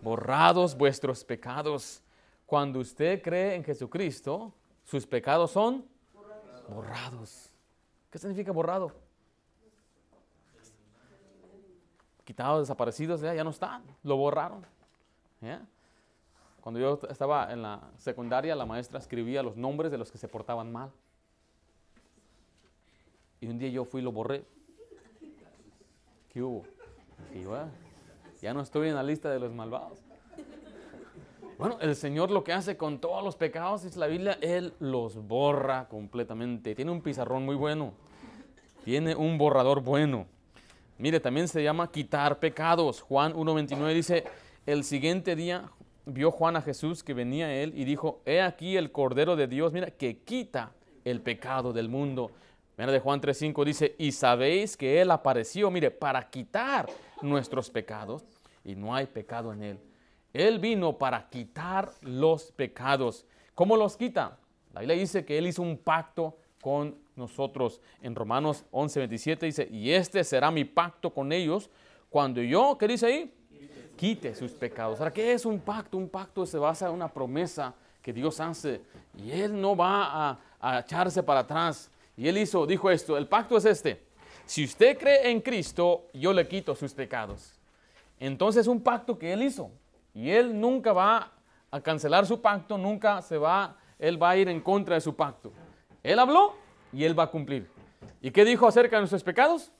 Borrados 0.03 0.77
vuestros 0.77 1.25
pecados. 1.25 2.03
Cuando 2.45 2.81
usted 2.81 3.23
cree 3.23 3.55
en 3.55 3.65
Jesucristo, 3.65 4.53
sus 4.85 5.07
pecados 5.07 5.51
son 5.51 5.87
borrados. 6.69 7.55
¿Qué 8.11 8.19
significa 8.19 8.53
borrado? 8.53 9.08
Quitados, 12.29 12.61
desaparecidos, 12.61 13.23
ya, 13.23 13.43
no 13.43 13.49
están, 13.49 13.83
lo 14.03 14.19
borraron. 14.19 14.67
Cuando 16.61 16.79
yo 16.79 17.01
estaba 17.09 17.51
en 17.51 17.63
la 17.63 17.81
secundaria, 17.97 18.55
la 18.55 18.67
maestra 18.67 18.99
escribía 18.99 19.43
los 19.43 19.57
nombres 19.57 19.91
de 19.91 19.97
los 19.97 20.13
que 20.13 20.19
se 20.19 20.29
portaban 20.29 20.71
mal. 20.71 20.91
Y 23.41 23.47
un 23.47 23.59
día 23.59 23.71
yo 23.71 23.87
fui 23.87 24.03
y 24.03 24.05
lo 24.05 24.13
borré. 24.13 24.45
¿Qué 26.29 26.43
hubo? 26.43 26.67
Y 27.35 27.45
ya 28.43 28.53
no 28.53 28.61
estoy 28.61 28.91
en 28.91 28.97
la 28.97 29.03
lista 29.03 29.31
de 29.31 29.39
los 29.39 29.55
malvados. 29.55 29.99
Bueno, 31.57 31.79
el 31.81 31.97
Señor 31.97 32.31
lo 32.31 32.45
que 32.45 32.53
hace 32.53 32.77
con 32.77 32.99
todos 32.99 33.25
los 33.25 33.37
pecados, 33.37 33.85
dice 33.85 33.99
la 33.99 34.07
Biblia, 34.07 34.37
Él 34.43 34.75
los 34.81 35.17
borra 35.27 35.89
completamente. 35.89 36.75
Tiene 36.75 36.91
un 36.91 37.01
pizarrón 37.01 37.47
muy 37.47 37.57
bueno. 37.57 37.95
Tiene 38.85 39.17
un 39.17 39.39
borrador 39.39 39.81
bueno. 39.81 40.27
Mire, 40.99 41.21
también 41.21 41.47
se 41.47 41.63
llama 41.63 41.91
quitar 41.91 42.41
pecados. 42.41 43.01
Juan 43.01 43.33
1.29 43.33 43.95
dice, 43.95 44.25
el 44.67 44.83
siguiente 44.83 45.37
día 45.37 45.71
vio 46.05 46.31
Juan 46.31 46.57
a 46.57 46.63
Jesús 46.63 47.05
que 47.05 47.15
venía 47.15 47.47
a 47.47 47.55
él 47.55 47.73
y 47.77 47.85
dijo, 47.85 48.21
he 48.27 48.43
aquí 48.43 48.77
el 48.77 48.91
Cordero 48.91 49.37
de 49.37 49.47
Dios, 49.47 49.73
mira, 49.73 49.91
que 49.91 50.19
quita 50.19 50.73
el 51.05 51.21
pecado 51.21 51.73
del 51.73 51.89
mundo. 51.89 52.33
Mira 52.77 52.93
de 52.93 53.01
Juan 53.01 53.21
3.5 53.21 53.65
dice, 53.65 53.95
y 53.99 54.13
sabéis 54.13 54.77
que 54.77 55.01
Él 55.01 55.11
apareció, 55.11 55.71
mire, 55.71 55.91
para 55.91 56.29
quitar 56.31 56.89
nuestros 57.23 57.71
pecados 57.71 58.25
y 58.65 58.75
no 58.75 58.95
hay 58.95 59.07
pecado 59.07 59.53
en 59.53 59.63
Él. 59.63 59.81
Él 60.33 60.59
vino 60.59 60.99
para 60.99 61.29
quitar 61.29 61.91
los 62.03 62.53
pecados. 62.53 63.27
¿Cómo 63.55 63.77
los 63.77 63.97
quita? 63.97 64.39
La 64.73 64.81
Biblia 64.81 64.97
dice 64.97 65.25
que 65.25 65.39
Él 65.39 65.47
hizo 65.47 65.63
un 65.63 65.79
pacto 65.79 66.37
con 66.61 66.97
nosotros. 67.19 67.81
En 68.01 68.15
Romanos 68.15 68.65
11, 68.71 69.01
27 69.01 69.47
dice, 69.47 69.69
y 69.71 69.91
este 69.91 70.25
será 70.25 70.51
mi 70.51 70.65
pacto 70.65 71.13
con 71.13 71.33
ellos 71.33 71.69
cuando 72.09 72.41
yo, 72.41 72.77
¿qué 72.79 72.89
dice 72.89 73.07
ahí? 73.07 73.35
Quite 73.97 74.35
sus 74.35 74.53
pecados. 74.53 74.99
Ahora, 75.01 75.13
¿qué 75.13 75.33
es 75.33 75.45
un 75.45 75.59
pacto? 75.59 75.99
Un 75.99 76.09
pacto 76.09 76.47
se 76.47 76.57
basa 76.57 76.87
en 76.87 76.95
una 76.95 77.13
promesa 77.13 77.75
que 78.01 78.13
Dios 78.13 78.41
hace 78.41 78.81
y 79.17 79.31
Él 79.33 79.61
no 79.61 79.77
va 79.77 80.31
a, 80.31 80.39
a 80.61 80.79
echarse 80.81 81.23
para 81.23 81.41
atrás. 81.41 81.91
Y 82.17 82.29
Él 82.29 82.39
hizo, 82.39 82.67
dijo 82.67 82.91
esto, 82.91 83.19
el 83.19 83.27
pacto 83.27 83.57
es 83.57 83.65
este. 83.65 84.03
Si 84.47 84.65
usted 84.65 84.97
cree 84.97 85.31
en 85.31 85.41
Cristo, 85.41 86.07
yo 86.15 86.33
le 86.33 86.49
quito 86.49 86.75
sus 86.75 86.95
pecados. 86.95 87.59
Entonces 88.19 88.63
es 88.63 88.67
un 88.67 88.81
pacto 88.81 89.19
que 89.19 89.33
Él 89.33 89.43
hizo. 89.43 89.71
Y 90.15 90.31
Él 90.31 90.59
nunca 90.59 90.93
va 90.93 91.33
a 91.71 91.81
cancelar 91.81 92.27
su 92.27 92.41
pacto, 92.41 92.79
nunca 92.79 93.21
se 93.23 93.37
va, 93.37 93.77
Él 93.99 94.21
va 94.21 94.31
a 94.31 94.37
ir 94.37 94.49
en 94.49 94.61
contra 94.61 94.95
de 94.95 95.01
su 95.01 95.15
pacto. 95.15 95.53
Él 96.03 96.19
habló 96.19 96.55
y 96.93 97.05
Él 97.05 97.19
va 97.19 97.25
a 97.25 97.31
cumplir. 97.31 97.69
¿Y 98.21 98.31
qué 98.31 98.45
dijo 98.45 98.67
acerca 98.67 98.97
de 98.97 99.03
nuestros 99.03 99.23
pecados? 99.23 99.71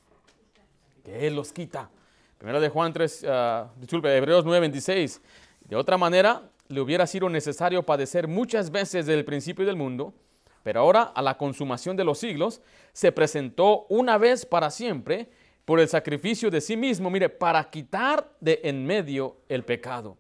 Que 1.05 1.27
Él 1.27 1.37
los 1.37 1.53
quita. 1.53 1.91
Primero 2.39 2.61
de 2.61 2.69
Juan 2.69 2.93
3, 2.93 3.25
uh, 3.25 3.81
disculpe, 3.81 4.17
Hebreos 4.17 4.45
9, 4.45 4.61
26. 4.61 5.21
De 5.69 5.77
otra 5.77 5.99
manera, 5.99 6.43
le 6.69 6.81
hubiera 6.81 7.07
sido 7.07 7.29
necesario 7.29 7.83
padecer 7.83 8.29
muchas 8.29 8.71
veces 8.71 9.07
desde 9.07 9.19
el 9.19 9.25
principio 9.25 9.67
del 9.67 9.77
mundo, 9.77 10.15
pero 10.63 10.81
ahora, 10.81 11.03
a 11.03 11.23
la 11.23 11.37
consumación 11.37 11.97
de 11.97 12.05
los 12.05 12.19
siglos, 12.19 12.61
se 12.93 13.11
presentó 13.11 13.87
una 13.89 14.19
vez 14.19 14.45
para 14.47 14.71
siempre 14.71 15.29
por 15.65 15.81
el 15.81 15.89
sacrificio 15.89 16.51
de 16.51 16.61
sí 16.61 16.77
mismo, 16.77 17.11
mire, 17.11 17.29
para 17.29 17.69
quitar 17.71 18.31
de 18.41 18.61
en 18.65 18.87
medio 18.87 19.37
el 19.49 19.65
pecado. 19.65 20.17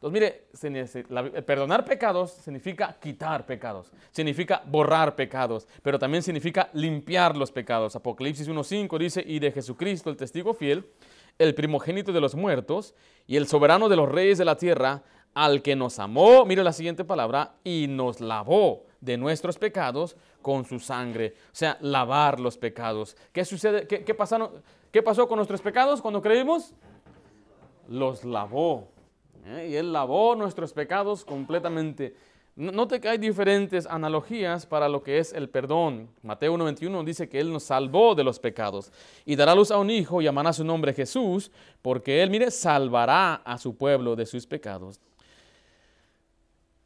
Entonces, 0.00 1.04
mire, 1.10 1.42
perdonar 1.42 1.84
pecados 1.84 2.30
significa 2.30 2.96
quitar 3.00 3.44
pecados, 3.44 3.90
significa 4.12 4.62
borrar 4.64 5.16
pecados, 5.16 5.66
pero 5.82 5.98
también 5.98 6.22
significa 6.22 6.70
limpiar 6.72 7.36
los 7.36 7.50
pecados. 7.50 7.96
Apocalipsis 7.96 8.48
1.5 8.48 8.96
dice, 8.96 9.24
y 9.26 9.40
de 9.40 9.50
Jesucristo, 9.50 10.08
el 10.08 10.16
testigo 10.16 10.54
fiel, 10.54 10.88
el 11.36 11.52
primogénito 11.52 12.12
de 12.12 12.20
los 12.20 12.36
muertos 12.36 12.94
y 13.26 13.34
el 13.34 13.48
soberano 13.48 13.88
de 13.88 13.96
los 13.96 14.08
reyes 14.08 14.38
de 14.38 14.44
la 14.44 14.56
tierra, 14.56 15.02
al 15.34 15.62
que 15.62 15.74
nos 15.74 15.98
amó, 15.98 16.44
mire 16.44 16.62
la 16.62 16.72
siguiente 16.72 17.04
palabra, 17.04 17.54
y 17.64 17.86
nos 17.88 18.20
lavó 18.20 18.86
de 19.00 19.16
nuestros 19.16 19.58
pecados 19.58 20.16
con 20.42 20.64
su 20.64 20.78
sangre. 20.78 21.34
O 21.46 21.56
sea, 21.56 21.76
lavar 21.80 22.38
los 22.38 22.56
pecados. 22.56 23.16
¿Qué 23.32 23.44
sucede? 23.44 23.88
¿Qué, 23.88 24.04
qué 24.04 24.14
pasó 24.14 25.28
con 25.28 25.36
nuestros 25.36 25.60
pecados 25.60 26.00
cuando 26.00 26.22
creímos? 26.22 26.72
Los 27.88 28.22
lavó. 28.24 28.86
¿Eh? 29.46 29.68
Y 29.70 29.76
Él 29.76 29.92
lavó 29.92 30.34
nuestros 30.34 30.72
pecados 30.72 31.24
completamente. 31.24 32.14
Note 32.56 33.00
que 33.00 33.08
hay 33.08 33.18
diferentes 33.18 33.86
analogías 33.86 34.66
para 34.66 34.88
lo 34.88 35.02
que 35.02 35.18
es 35.18 35.32
el 35.32 35.48
perdón. 35.48 36.08
Mateo 36.22 36.56
1.21 36.56 37.04
dice 37.04 37.28
que 37.28 37.38
Él 37.38 37.52
nos 37.52 37.62
salvó 37.62 38.16
de 38.16 38.24
los 38.24 38.40
pecados 38.40 38.90
y 39.24 39.36
dará 39.36 39.54
luz 39.54 39.70
a 39.70 39.78
un 39.78 39.90
hijo 39.90 40.20
y 40.20 40.24
llamará 40.24 40.52
su 40.52 40.64
nombre 40.64 40.92
Jesús, 40.92 41.52
porque 41.82 42.20
Él, 42.20 42.30
mire, 42.30 42.50
salvará 42.50 43.34
a 43.36 43.58
su 43.58 43.76
pueblo 43.76 44.16
de 44.16 44.26
sus 44.26 44.44
pecados. 44.44 44.98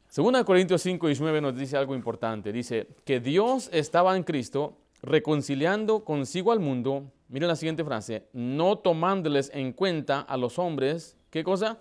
Segunda 0.07 0.43
Corintios 0.43 0.83
5, 0.83 1.07
19 1.07 1.41
nos 1.41 1.57
dice 1.57 1.75
algo 1.75 1.95
importante. 1.95 2.51
Dice 2.53 2.85
que 3.03 3.19
Dios 3.19 3.71
estaba 3.73 4.15
en 4.15 4.21
Cristo 4.21 4.77
reconciliando 5.01 6.03
consigo 6.03 6.51
al 6.51 6.59
mundo. 6.59 7.11
Miren 7.29 7.47
la 7.47 7.55
siguiente 7.55 7.83
frase, 7.83 8.27
no 8.31 8.77
tomándoles 8.77 9.49
en 9.55 9.73
cuenta 9.73 10.21
a 10.21 10.37
los 10.37 10.59
hombres, 10.59 11.17
¿qué 11.31 11.43
cosa? 11.43 11.79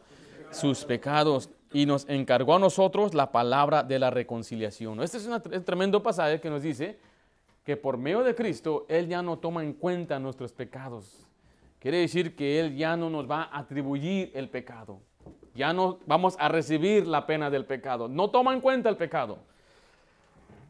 Sus 0.53 0.85
pecados 0.85 1.51
y 1.73 1.87
nos 1.87 2.09
encargó 2.09 2.55
a 2.55 2.59
nosotros 2.59 3.15
la 3.15 3.33
palabra 3.33 3.83
de 3.83 3.99
la 3.99 4.11
reconciliación. 4.11 5.03
Este 5.03 5.17
es 5.17 5.27
un 5.27 5.65
tremendo 5.65 6.03
pasaje 6.03 6.41
que 6.41 6.51
nos 6.51 6.63
dice 6.63 6.99
que 7.65 7.77
por 7.77 7.97
medio 7.97 8.23
de 8.23 8.35
Cristo 8.35 8.87
Él 8.89 9.09
ya 9.09 9.23
no 9.23 9.39
toma 9.39 9.63
en 9.63 9.73
cuenta 9.73 10.19
nuestros 10.19 10.53
pecados. 10.53 11.27
Quiere 11.79 11.99
decir 11.99 12.37
que 12.37 12.61
Él 12.61 12.77
ya 12.77 12.97
no 12.97 13.11
nos 13.11 13.29
va 13.29 13.45
a 13.45 13.59
atribuir 13.59 14.31
el 14.35 14.49
pecado. 14.49 15.01
Ya 15.55 15.73
no 15.73 15.99
vamos 16.07 16.37
a 16.39 16.49
recibir 16.49 17.07
la 17.07 17.27
pena 17.27 17.51
del 17.51 17.65
pecado. 17.65 18.09
No 18.09 18.31
toma 18.31 18.53
en 18.53 18.61
cuenta 18.61 18.89
el 18.89 18.97
pecado. 18.97 19.39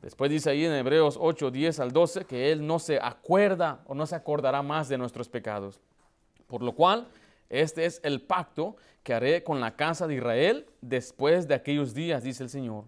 Después 0.00 0.30
dice 0.30 0.50
ahí 0.50 0.64
en 0.64 0.72
Hebreos 0.72 1.16
8, 1.20 1.50
10 1.50 1.80
al 1.80 1.92
12 1.92 2.24
que 2.24 2.50
Él 2.50 2.66
no 2.66 2.78
se 2.78 2.98
acuerda 3.00 3.82
o 3.86 3.94
no 3.94 4.06
se 4.06 4.16
acordará 4.16 4.62
más 4.62 4.88
de 4.88 4.98
nuestros 4.98 5.28
pecados. 5.28 5.80
Por 6.48 6.62
lo 6.62 6.72
cual, 6.72 7.06
este 7.52 7.84
es 7.84 8.00
el 8.02 8.22
pacto 8.22 8.76
que 9.02 9.12
haré 9.12 9.44
con 9.44 9.60
la 9.60 9.76
casa 9.76 10.06
de 10.06 10.14
Israel 10.14 10.66
después 10.80 11.46
de 11.46 11.54
aquellos 11.54 11.92
días, 11.92 12.24
dice 12.24 12.42
el 12.42 12.48
Señor. 12.48 12.84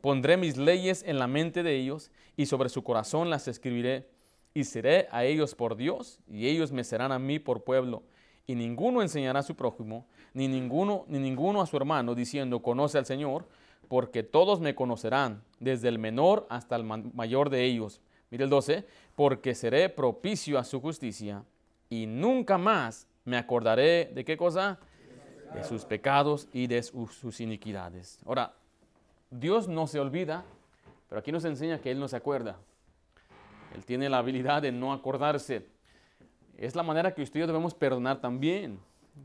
Pondré 0.00 0.36
mis 0.36 0.56
leyes 0.56 1.04
en 1.06 1.20
la 1.20 1.28
mente 1.28 1.62
de 1.62 1.76
ellos 1.76 2.10
y 2.36 2.46
sobre 2.46 2.70
su 2.70 2.82
corazón 2.82 3.30
las 3.30 3.46
escribiré. 3.46 4.08
Y 4.52 4.64
seré 4.64 5.06
a 5.12 5.24
ellos 5.24 5.54
por 5.54 5.76
Dios 5.76 6.18
y 6.26 6.48
ellos 6.48 6.72
me 6.72 6.82
serán 6.82 7.12
a 7.12 7.20
mí 7.20 7.38
por 7.38 7.62
pueblo. 7.62 8.02
Y 8.48 8.56
ninguno 8.56 9.00
enseñará 9.00 9.40
a 9.40 9.44
su 9.44 9.54
prójimo, 9.54 10.08
ni 10.34 10.48
ninguno, 10.48 11.04
ni 11.06 11.20
ninguno 11.20 11.60
a 11.60 11.66
su 11.66 11.76
hermano, 11.76 12.16
diciendo, 12.16 12.62
conoce 12.62 12.98
al 12.98 13.06
Señor, 13.06 13.46
porque 13.86 14.24
todos 14.24 14.58
me 14.58 14.74
conocerán, 14.74 15.44
desde 15.60 15.86
el 15.86 16.00
menor 16.00 16.48
hasta 16.50 16.74
el 16.74 16.82
mayor 16.82 17.48
de 17.48 17.64
ellos. 17.64 18.00
Mire 18.30 18.44
el 18.44 18.50
12, 18.50 18.84
porque 19.14 19.54
seré 19.54 19.88
propicio 19.88 20.58
a 20.58 20.64
su 20.64 20.80
justicia 20.80 21.44
y 21.88 22.06
nunca 22.06 22.58
más 22.58 23.06
me 23.30 23.38
acordaré 23.38 24.10
de 24.12 24.24
qué 24.24 24.36
cosa? 24.36 24.78
De 25.54 25.64
sus 25.64 25.84
pecados 25.84 26.48
y 26.52 26.66
de 26.66 26.82
sus 26.82 27.40
iniquidades. 27.40 28.18
Ahora, 28.26 28.54
Dios 29.30 29.68
no 29.68 29.86
se 29.86 30.00
olvida, 30.00 30.44
pero 31.08 31.20
aquí 31.20 31.32
nos 31.32 31.44
enseña 31.44 31.78
que 31.78 31.90
Él 31.90 32.00
no 32.00 32.08
se 32.08 32.16
acuerda. 32.16 32.56
Él 33.74 33.84
tiene 33.84 34.08
la 34.08 34.18
habilidad 34.18 34.62
de 34.62 34.72
no 34.72 34.92
acordarse. 34.92 35.66
Es 36.58 36.74
la 36.74 36.82
manera 36.82 37.14
que 37.14 37.22
usted 37.22 37.38
y 37.38 37.40
yo 37.40 37.46
debemos 37.46 37.72
perdonar 37.72 38.20
también. 38.20 38.80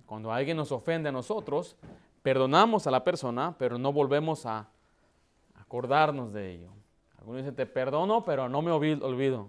Cuando 0.06 0.32
alguien 0.32 0.58
nos 0.58 0.72
ofende 0.72 1.10
a 1.10 1.12
nosotros, 1.12 1.76
perdonamos 2.22 2.86
a 2.86 2.92
la 2.92 3.04
persona, 3.04 3.56
pero 3.58 3.78
no 3.78 3.92
volvemos 3.92 4.46
a 4.46 4.68
acordarnos 5.56 6.32
de 6.32 6.54
ello. 6.54 6.70
Algunos 7.18 7.42
dicen, 7.42 7.56
te 7.56 7.66
perdono, 7.66 8.24
pero 8.24 8.48
no 8.50 8.62
me 8.62 8.72
olvido. 8.72 9.48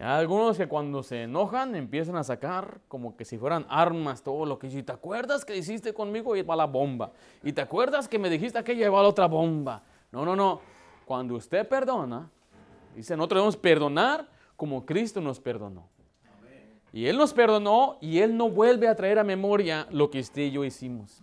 Algunos 0.00 0.56
que 0.56 0.66
cuando 0.66 1.02
se 1.04 1.22
enojan 1.22 1.76
empiezan 1.76 2.16
a 2.16 2.24
sacar 2.24 2.80
como 2.88 3.16
que 3.16 3.24
si 3.24 3.38
fueran 3.38 3.64
armas 3.68 4.22
todo 4.22 4.44
lo 4.44 4.58
que 4.58 4.66
hiciste. 4.66 4.86
¿Te 4.86 4.92
acuerdas 4.92 5.44
que 5.44 5.56
hiciste 5.56 5.94
conmigo? 5.94 6.34
Y 6.34 6.42
va 6.42 6.56
la 6.56 6.66
bomba. 6.66 7.12
¿Y 7.44 7.52
te 7.52 7.60
acuerdas 7.60 8.08
que 8.08 8.18
me 8.18 8.28
dijiste 8.28 8.62
que 8.64 8.74
lleva 8.74 9.02
la 9.02 9.08
otra 9.08 9.26
bomba? 9.26 9.82
No, 10.10 10.24
no, 10.24 10.34
no. 10.34 10.60
Cuando 11.04 11.36
usted 11.36 11.68
perdona, 11.68 12.28
dice, 12.96 13.16
nosotros 13.16 13.38
debemos 13.38 13.56
perdonar 13.56 14.28
como 14.56 14.84
Cristo 14.84 15.20
nos 15.20 15.38
perdonó. 15.38 15.88
Y 16.92 17.06
Él 17.06 17.16
nos 17.16 17.32
perdonó 17.32 17.98
y 18.00 18.18
Él 18.18 18.36
no 18.36 18.48
vuelve 18.48 18.88
a 18.88 18.94
traer 18.94 19.18
a 19.18 19.24
memoria 19.24 19.86
lo 19.90 20.10
que 20.10 20.20
usted 20.20 20.42
y 20.42 20.50
yo 20.52 20.64
hicimos. 20.64 21.22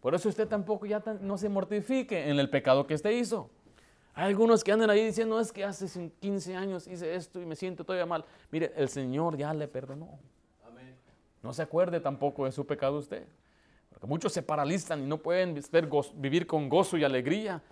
Por 0.00 0.14
eso 0.14 0.28
usted 0.28 0.48
tampoco 0.48 0.86
ya 0.86 1.02
no 1.20 1.36
se 1.36 1.48
mortifique 1.48 2.28
en 2.30 2.38
el 2.38 2.48
pecado 2.48 2.86
que 2.86 2.94
usted 2.94 3.10
hizo. 3.10 3.50
Hay 4.14 4.26
algunos 4.26 4.64
que 4.64 4.72
andan 4.72 4.90
ahí 4.90 5.04
diciendo, 5.04 5.38
es 5.38 5.52
que 5.52 5.64
hace 5.64 6.10
15 6.20 6.56
años 6.56 6.86
hice 6.86 7.14
esto 7.14 7.40
y 7.40 7.46
me 7.46 7.56
siento 7.56 7.84
todavía 7.84 8.06
mal. 8.06 8.24
Mire, 8.50 8.72
el 8.76 8.88
Señor 8.88 9.36
ya 9.36 9.54
le 9.54 9.68
perdonó. 9.68 10.18
No 11.42 11.52
se 11.52 11.62
acuerde 11.62 12.00
tampoco 12.00 12.44
de 12.44 12.52
su 12.52 12.66
pecado 12.66 12.98
usted. 12.98 13.26
Porque 13.88 14.06
muchos 14.06 14.32
se 14.32 14.42
paralizan 14.42 15.02
y 15.02 15.06
no 15.06 15.18
pueden 15.18 15.58
vivir 16.14 16.46
con 16.46 16.68
gozo 16.68 16.96
y 16.96 17.04
alegría. 17.04 17.62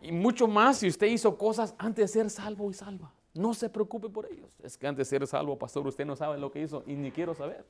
Y 0.00 0.12
mucho 0.12 0.48
más 0.48 0.78
si 0.78 0.88
usted 0.88 1.08
hizo 1.08 1.36
cosas 1.36 1.74
antes 1.78 2.12
de 2.12 2.20
ser 2.20 2.30
salvo 2.30 2.70
y 2.70 2.74
salva. 2.74 3.12
No 3.34 3.54
se 3.54 3.68
preocupe 3.68 4.08
por 4.08 4.26
ellos. 4.26 4.50
Es 4.62 4.76
que 4.76 4.86
antes 4.86 5.08
de 5.08 5.18
ser 5.18 5.26
salvo, 5.26 5.58
pastor, 5.58 5.86
usted 5.86 6.04
no 6.04 6.16
sabe 6.16 6.38
lo 6.38 6.50
que 6.50 6.62
hizo 6.62 6.82
y 6.86 6.94
ni 6.94 7.10
quiero 7.10 7.34
saber. 7.34 7.64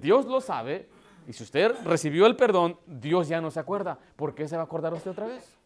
Dios 0.00 0.26
lo 0.26 0.40
sabe. 0.40 0.88
Y 1.26 1.32
si 1.32 1.42
usted 1.42 1.72
recibió 1.84 2.26
el 2.26 2.36
perdón, 2.36 2.78
Dios 2.86 3.28
ya 3.28 3.40
no 3.40 3.50
se 3.50 3.60
acuerda. 3.60 3.98
¿Por 4.16 4.34
qué 4.34 4.46
se 4.46 4.56
va 4.56 4.62
a 4.62 4.66
acordar 4.66 4.92
usted 4.92 5.12
otra 5.12 5.26
vez? 5.26 5.56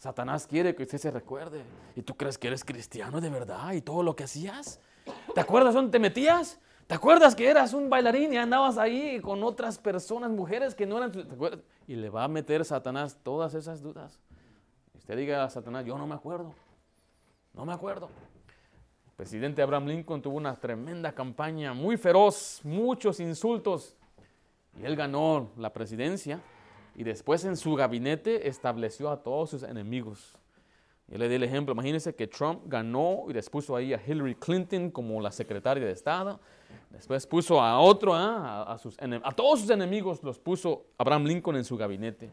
Satanás 0.00 0.46
quiere 0.46 0.74
que 0.74 0.84
usted 0.84 0.96
se 0.96 1.10
recuerde. 1.10 1.62
¿Y 1.94 2.00
tú 2.00 2.16
crees 2.16 2.38
que 2.38 2.48
eres 2.48 2.64
cristiano 2.64 3.20
de 3.20 3.28
verdad 3.28 3.74
y 3.74 3.82
todo 3.82 4.02
lo 4.02 4.16
que 4.16 4.24
hacías? 4.24 4.80
¿Te 5.34 5.40
acuerdas 5.42 5.74
dónde 5.74 5.92
te 5.92 5.98
metías? 5.98 6.58
¿Te 6.86 6.94
acuerdas 6.94 7.36
que 7.36 7.46
eras 7.46 7.74
un 7.74 7.90
bailarín 7.90 8.32
y 8.32 8.38
andabas 8.38 8.78
ahí 8.78 9.20
con 9.20 9.44
otras 9.44 9.76
personas, 9.76 10.30
mujeres 10.30 10.74
que 10.74 10.86
no 10.86 10.96
eran... 10.96 11.12
¿te 11.12 11.26
y 11.86 11.96
le 11.96 12.08
va 12.08 12.24
a 12.24 12.28
meter 12.28 12.64
Satanás 12.64 13.18
todas 13.22 13.52
esas 13.52 13.82
dudas. 13.82 14.18
usted 14.96 15.18
diga 15.18 15.44
a 15.44 15.50
Satanás, 15.50 15.84
yo 15.84 15.98
no 15.98 16.06
me 16.06 16.14
acuerdo. 16.14 16.54
No 17.52 17.66
me 17.66 17.74
acuerdo. 17.74 18.08
El 19.04 19.12
presidente 19.16 19.60
Abraham 19.60 19.86
Lincoln 19.86 20.22
tuvo 20.22 20.38
una 20.38 20.56
tremenda 20.56 21.12
campaña, 21.12 21.74
muy 21.74 21.98
feroz, 21.98 22.60
muchos 22.64 23.20
insultos. 23.20 23.94
Y 24.80 24.86
él 24.86 24.96
ganó 24.96 25.50
la 25.58 25.70
presidencia 25.74 26.40
y 26.94 27.04
después 27.04 27.44
en 27.44 27.56
su 27.56 27.74
gabinete 27.74 28.48
estableció 28.48 29.10
a 29.10 29.22
todos 29.22 29.50
sus 29.50 29.62
enemigos. 29.62 30.38
Yo 31.08 31.18
le 31.18 31.28
di 31.28 31.34
el 31.34 31.42
ejemplo, 31.42 31.72
imagínense 31.72 32.14
que 32.14 32.28
Trump 32.28 32.62
ganó 32.66 33.24
y 33.28 33.32
después 33.32 33.64
puso 33.66 33.76
ahí 33.76 33.92
a 33.92 34.00
Hillary 34.04 34.36
Clinton 34.36 34.90
como 34.90 35.20
la 35.20 35.32
secretaria 35.32 35.84
de 35.84 35.92
Estado. 35.92 36.38
Después 36.90 37.26
puso 37.26 37.60
a 37.60 37.80
otro, 37.80 38.14
¿ah? 38.14 38.72
a 38.72 39.32
todos 39.32 39.60
sus 39.60 39.70
enemigos 39.70 40.22
los 40.22 40.38
puso 40.38 40.86
Abraham 40.98 41.24
Lincoln 41.24 41.56
en 41.56 41.64
su 41.64 41.76
gabinete. 41.76 42.30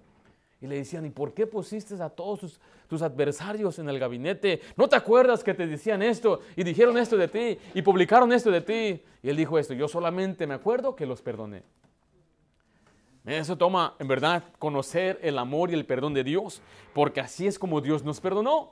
Y 0.62 0.68
le 0.68 0.76
decían, 0.76 1.06
¿y 1.06 1.10
por 1.12 1.34
qué 1.34 1.46
pusiste 1.46 2.02
a 2.02 2.10
todos 2.10 2.40
tus, 2.40 2.60
tus, 2.88 3.02
adversarios 3.04 3.78
en 3.78 3.90
el 3.90 4.00
gabinete? 4.00 4.62
¿No 4.76 4.88
te 4.88 4.96
acuerdas 4.96 5.44
que 5.44 5.54
te 5.54 5.68
decían 5.68 6.02
esto 6.02 6.42
y 6.56 6.64
dijeron 6.64 6.98
esto 6.98 7.16
de 7.16 7.28
ti 7.28 7.60
y 7.76 7.82
publicaron 7.84 8.32
esto 8.34 8.50
de 8.50 8.62
ti? 8.62 9.04
Y 9.22 9.30
él 9.30 9.38
dijo 9.38 9.60
esto, 9.60 9.76
yo 9.76 9.88
solamente 9.88 10.48
me 10.48 10.56
acuerdo 10.56 10.96
que 10.96 11.06
los 11.06 11.22
perdoné. 11.22 11.64
Eso 13.28 13.58
toma, 13.58 13.94
en 14.00 14.08
verdad, 14.08 14.42
conocer 14.58 15.20
el 15.22 15.38
amor 15.38 15.70
y 15.70 15.74
el 15.74 15.86
perdón 15.86 16.14
de 16.14 16.24
Dios, 16.24 16.62
porque 16.94 17.20
así 17.20 17.46
es 17.46 17.60
como 17.60 17.82
Dios 17.82 18.02
nos 18.06 18.22
perdonó. 18.22 18.72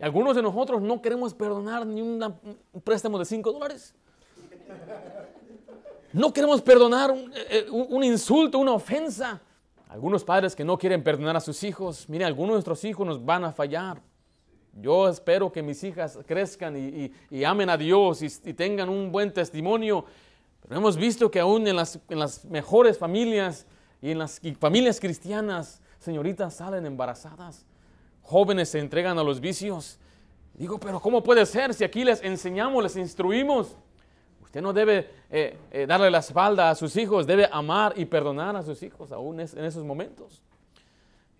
algunos 0.00 0.34
de 0.34 0.42
nosotros 0.42 0.82
no 0.82 1.00
queremos 1.00 1.32
perdonar 1.32 1.86
ni 1.86 2.02
un 2.02 2.34
préstamo 2.82 3.20
de 3.20 3.24
5 3.24 3.52
dólares. 3.52 3.94
No 6.12 6.32
queremos 6.32 6.60
perdonar 6.60 7.12
un, 7.12 7.32
eh, 7.48 7.66
un 7.70 8.02
insulto, 8.02 8.58
una 8.58 8.72
ofensa. 8.72 9.40
Algunos 9.88 10.24
padres 10.24 10.56
que 10.56 10.64
no 10.64 10.76
quieren 10.76 11.04
perdonar 11.04 11.36
a 11.36 11.40
sus 11.40 11.62
hijos, 11.62 12.08
mire, 12.08 12.24
algunos 12.24 12.50
de 12.50 12.54
nuestros 12.54 12.84
hijos 12.84 13.06
nos 13.06 13.24
van 13.24 13.44
a 13.44 13.52
fallar. 13.52 14.02
Yo 14.72 15.08
espero 15.08 15.52
que 15.52 15.62
mis 15.62 15.84
hijas 15.84 16.18
crezcan 16.26 16.76
y, 16.76 17.44
amen 17.44 17.70
a 17.70 17.76
Dios 17.76 18.22
y, 18.22 18.54
tengan 18.54 18.88
un 18.88 19.12
buen 19.12 19.32
testimonio. 19.32 20.04
Pero 20.62 20.80
hemos 20.80 20.96
visto 20.96 21.30
que 21.30 21.38
aún 21.38 21.64
en 21.68 21.76
las, 21.76 22.00
en 22.08 22.18
las 22.18 22.44
mejores 22.46 22.98
familias 22.98 23.68
y 24.04 24.10
en 24.10 24.18
las 24.18 24.38
familias 24.58 25.00
cristianas, 25.00 25.80
señoritas 25.98 26.52
salen 26.52 26.84
embarazadas. 26.84 27.64
Jóvenes 28.20 28.68
se 28.68 28.78
entregan 28.78 29.18
a 29.18 29.22
los 29.22 29.40
vicios. 29.40 29.98
Digo, 30.52 30.78
pero 30.78 31.00
¿cómo 31.00 31.22
puede 31.22 31.46
ser 31.46 31.72
si 31.72 31.84
aquí 31.84 32.04
les 32.04 32.22
enseñamos, 32.22 32.82
les 32.82 32.96
instruimos? 32.98 33.78
Usted 34.42 34.60
no 34.60 34.74
debe 34.74 35.08
eh, 35.30 35.56
eh, 35.70 35.86
darle 35.86 36.10
la 36.10 36.18
espalda 36.18 36.68
a 36.68 36.74
sus 36.74 36.94
hijos, 36.96 37.26
debe 37.26 37.48
amar 37.50 37.94
y 37.96 38.04
perdonar 38.04 38.54
a 38.56 38.62
sus 38.62 38.82
hijos 38.82 39.10
aún 39.10 39.40
en 39.40 39.64
esos 39.64 39.82
momentos. 39.82 40.42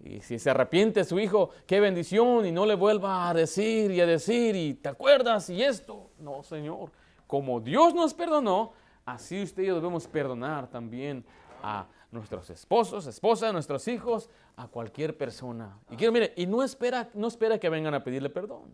Y 0.01 0.23
si 0.23 0.39
se 0.39 0.49
arrepiente 0.49 1.05
su 1.05 1.21
hijo, 1.21 1.51
qué 1.67 1.81
bendición, 1.81 2.47
y 2.47 2.51
no 2.51 2.65
le 2.65 2.77
vuelva 2.77 3.29
a 3.29 3.35
decir 3.35 3.91
y 3.91 4.01
a 4.01 4.07
decir, 4.07 4.57
y 4.57 4.73
te 4.73 4.89
acuerdas 4.89 5.51
y 5.51 5.63
esto. 5.63 6.13
No, 6.19 6.43
Señor, 6.43 6.93
como 7.27 7.61
Dios 7.61 7.93
nos 7.95 8.15
perdonó, 8.15 8.73
así 9.05 9.43
usted 9.43 9.65
y 9.65 9.67
yo 9.67 9.75
debemos 9.75 10.09
perdonar 10.09 10.69
también 10.69 11.27
a 11.63 11.89
nuestros 12.15 12.49
esposos, 12.49 13.07
esposas, 13.07 13.53
nuestros 13.53 13.87
hijos, 13.89 14.31
a 14.57 14.69
cualquier 14.69 15.17
persona. 15.19 15.79
Y 15.91 15.97
quiero, 15.97 16.13
mire, 16.13 16.33
y 16.37 16.47
no 16.47 16.63
espera, 16.63 17.11
no 17.13 17.29
espera 17.29 17.59
que 17.59 17.69
vengan 17.69 17.93
a 17.95 18.03
pedirle 18.03 18.31
perdón, 18.31 18.71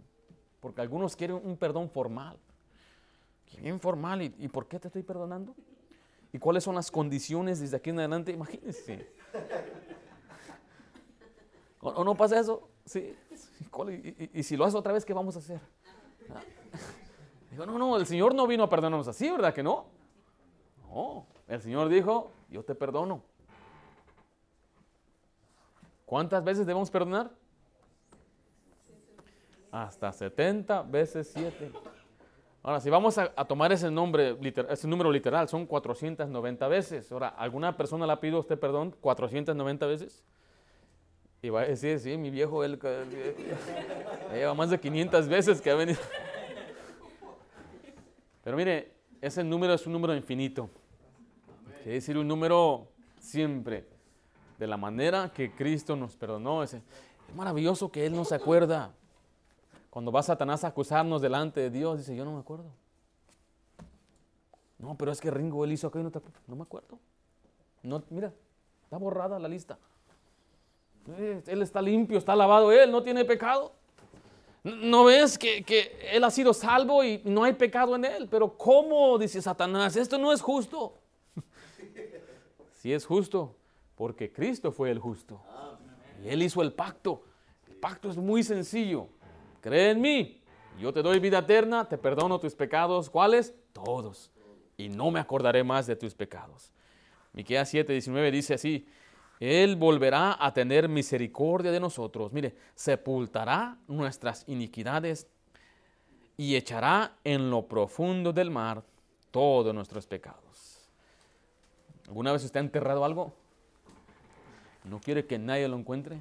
porque 0.61 0.81
algunos 0.81 1.17
quieren 1.17 1.41
un 1.43 1.57
perdón 1.57 1.91
formal 1.91 2.39
bien 3.61 3.81
formal. 3.81 4.23
¿Y, 4.23 4.49
por 4.49 4.67
qué 4.67 4.79
te 4.79 4.89
estoy 4.89 5.03
perdonando? 5.03 5.55
¿Y 6.33 6.39
cuáles 6.39 6.65
son 6.65 6.75
las 6.75 6.91
condiciones 6.91 7.61
desde 7.61 7.77
aquí 7.77 7.91
en 7.91 7.99
adelante? 7.99 8.33
Imagínense. 8.33 9.09
¿O, 11.81 12.05
no 12.05 12.15
pasa 12.15 12.39
eso? 12.39 12.69
Sí. 12.85 13.15
¿Y, 14.33 14.43
si 14.43 14.57
lo 14.57 14.65
haces 14.65 14.75
otra 14.75 14.93
vez, 14.93 15.05
qué 15.05 15.13
vamos 15.13 15.37
a 15.37 15.39
hacer? 15.41 15.61
Ah. 16.29 16.41
Digo, 17.51 17.67
no, 17.67 17.79
no, 17.79 17.97
el 17.97 18.07
Señor 18.07 18.35
no 18.35 18.47
vino 18.47 18.63
a 18.63 18.69
perdonarnos 18.69 19.09
así, 19.09 19.29
¿verdad 19.29 19.53
que 19.53 19.63
no? 19.63 19.87
No, 20.89 21.27
el 21.49 21.61
Señor 21.61 21.89
dijo, 21.89 22.31
yo 22.49 22.63
te 22.63 22.75
perdono. 22.75 23.23
¿Cuántas 26.11 26.43
veces 26.43 26.67
debemos 26.67 26.91
perdonar? 26.91 27.31
Hasta 29.71 30.11
70 30.11 30.83
veces 30.83 31.31
7. 31.33 31.71
Ahora, 32.65 32.81
si 32.81 32.91
vamos 32.91 33.17
a, 33.17 33.29
tomar 33.45 33.71
ese 33.71 33.93
nombre, 33.93 34.37
ese 34.71 34.89
número 34.89 35.13
literal, 35.13 35.49
son 35.49 35.67
490 35.67 36.67
veces. 36.67 37.13
Ahora, 37.13 37.29
¿alguna 37.29 37.77
persona 37.77 38.09
le 38.09 38.13
ha 38.13 38.19
pedido 38.19 38.39
a 38.39 38.41
usted 38.41 38.59
perdón 38.59 38.93
490 39.01 39.87
veces? 39.87 40.25
Y 41.43 41.49
va 41.49 41.61
a 41.61 41.67
decir, 41.67 42.01
sí, 42.01 42.17
mi 42.17 42.31
viejo, 42.31 42.65
él, 42.65 42.77
lleva 44.33 44.55
más 44.55 44.71
de 44.71 44.81
500 44.81 45.29
veces 45.29 45.61
que 45.61 45.71
ha 45.71 45.77
venido. 45.77 46.01
Pero 48.43 48.57
mire, 48.57 48.95
ese 49.21 49.45
número 49.45 49.75
es 49.75 49.87
un 49.87 49.93
número 49.93 50.17
infinito. 50.17 50.69
Quiere 51.85 51.93
decir 51.93 52.19
un 52.19 52.27
número 52.27 52.89
siempre. 53.21 54.00
De 54.61 54.67
la 54.67 54.77
manera 54.77 55.33
que 55.33 55.55
Cristo 55.55 55.97
nos 55.97 56.17
perdonó. 56.17 56.63
Es, 56.63 56.77
maravilloso 57.35 57.91
que 57.91 58.05
Él 58.05 58.15
no 58.15 58.27
se 58.27 58.35
acuerda. 58.35 58.93
Cuando 59.89 60.13
va 60.13 60.23
Satanás 60.23 60.65
a 60.65 60.69
acusarnos 60.69 61.23
delante 61.23 61.61
de 61.61 61.71
Dios, 61.71 61.97
dice, 61.97 62.15
yo 62.15 62.27
no 62.27 62.35
me 62.35 62.41
acuerdo. 62.41 62.67
No, 64.79 64.99
pero 64.99 65.13
es 65.13 65.21
que 65.23 65.31
Ringo, 65.31 65.65
él 65.65 65.73
hizo 65.73 65.87
acá 65.87 65.99
y 65.99 66.03
no, 66.03 66.11
te, 66.11 66.21
no 66.47 66.57
me 66.57 66.63
acuerdo. 66.63 66.99
No, 67.83 68.03
mira, 68.11 68.35
está 68.83 68.99
borrada 68.99 69.39
la 69.39 69.49
lista. 69.49 69.79
Eh, 71.09 71.43
él 71.47 71.63
está 71.63 71.81
limpio, 71.81 72.19
está 72.19 72.37
lavado, 72.37 72.71
él 72.71 72.93
no 72.93 73.03
tiene 73.03 73.25
pecado. 73.25 73.73
¿No 74.63 75.05
ves 75.05 75.39
que, 75.39 75.63
que, 75.63 75.99
él 76.13 76.23
ha 76.23 76.31
sido 76.31 76.53
salvo 76.53 77.03
y 77.03 77.23
no 77.25 77.45
hay 77.45 77.55
pecado 77.55 77.97
en 77.97 78.05
él? 78.05 78.29
Pero 78.31 78.59
¿cómo? 78.59 79.17
Dice 79.17 79.41
Satanás, 79.41 79.97
esto 79.97 80.19
no 80.19 80.35
es 80.35 80.43
justo. 80.43 80.99
sí 82.75 82.93
es 82.93 83.07
justo, 83.07 83.55
porque 84.01 84.33
Cristo 84.33 84.73
fue 84.73 84.91
el 84.91 84.99
justo. 84.99 85.43
Y 86.25 86.31
él 86.31 86.43
hizo 86.43 86.63
el 86.63 86.73
pacto. 86.73 87.23
El 87.69 87.77
pacto 87.77 88.09
es 88.09 88.17
muy 88.17 88.43
sencillo. 88.43 89.09
Cree 89.61 89.91
en 89.91 90.01
mí, 90.01 90.41
yo 90.81 90.91
te 90.91 91.03
doy 91.03 91.19
vida 91.19 91.41
eterna, 91.41 91.87
te 91.87 91.99
perdono 91.99 92.41
tus 92.41 92.55
pecados. 92.55 93.11
¿Cuáles? 93.11 93.55
Todos. 93.75 94.31
Y 94.79 94.89
no 94.89 95.11
me 95.11 95.21
acordaré 95.21 95.65
más 95.65 95.87
de 95.87 95.97
tus 95.97 96.15
pecados. 96.15 96.73
Miqueas 97.35 97.69
7, 97.69 97.93
19 97.93 98.31
dice 98.31 98.55
así, 98.55 98.89
Él 99.39 99.77
volverá 99.77 100.35
a 100.43 100.55
tener 100.55 100.89
misericordia 100.89 101.71
de 101.71 101.81
nosotros. 101.81 102.33
Mire, 102.33 102.57
sepultará 102.75 103.77
nuestras 103.87 104.49
iniquidades 104.49 105.27
y 106.39 106.57
echará 106.57 107.19
en 107.23 107.51
lo 107.51 107.69
profundo 107.69 108.33
del 108.33 108.51
mar 108.51 108.83
todos 109.31 109.75
nuestros 109.75 110.07
pecados. 110.07 110.89
¿Alguna 112.09 112.33
vez 112.33 112.43
usted 112.45 112.61
ha 112.61 112.63
enterrado 112.63 113.05
algo? 113.05 113.40
¿No 114.85 115.01
quiere 115.01 115.27
que 115.27 115.39
nadie 115.39 115.69
lo 115.69 115.77
encuentre? 115.77 116.21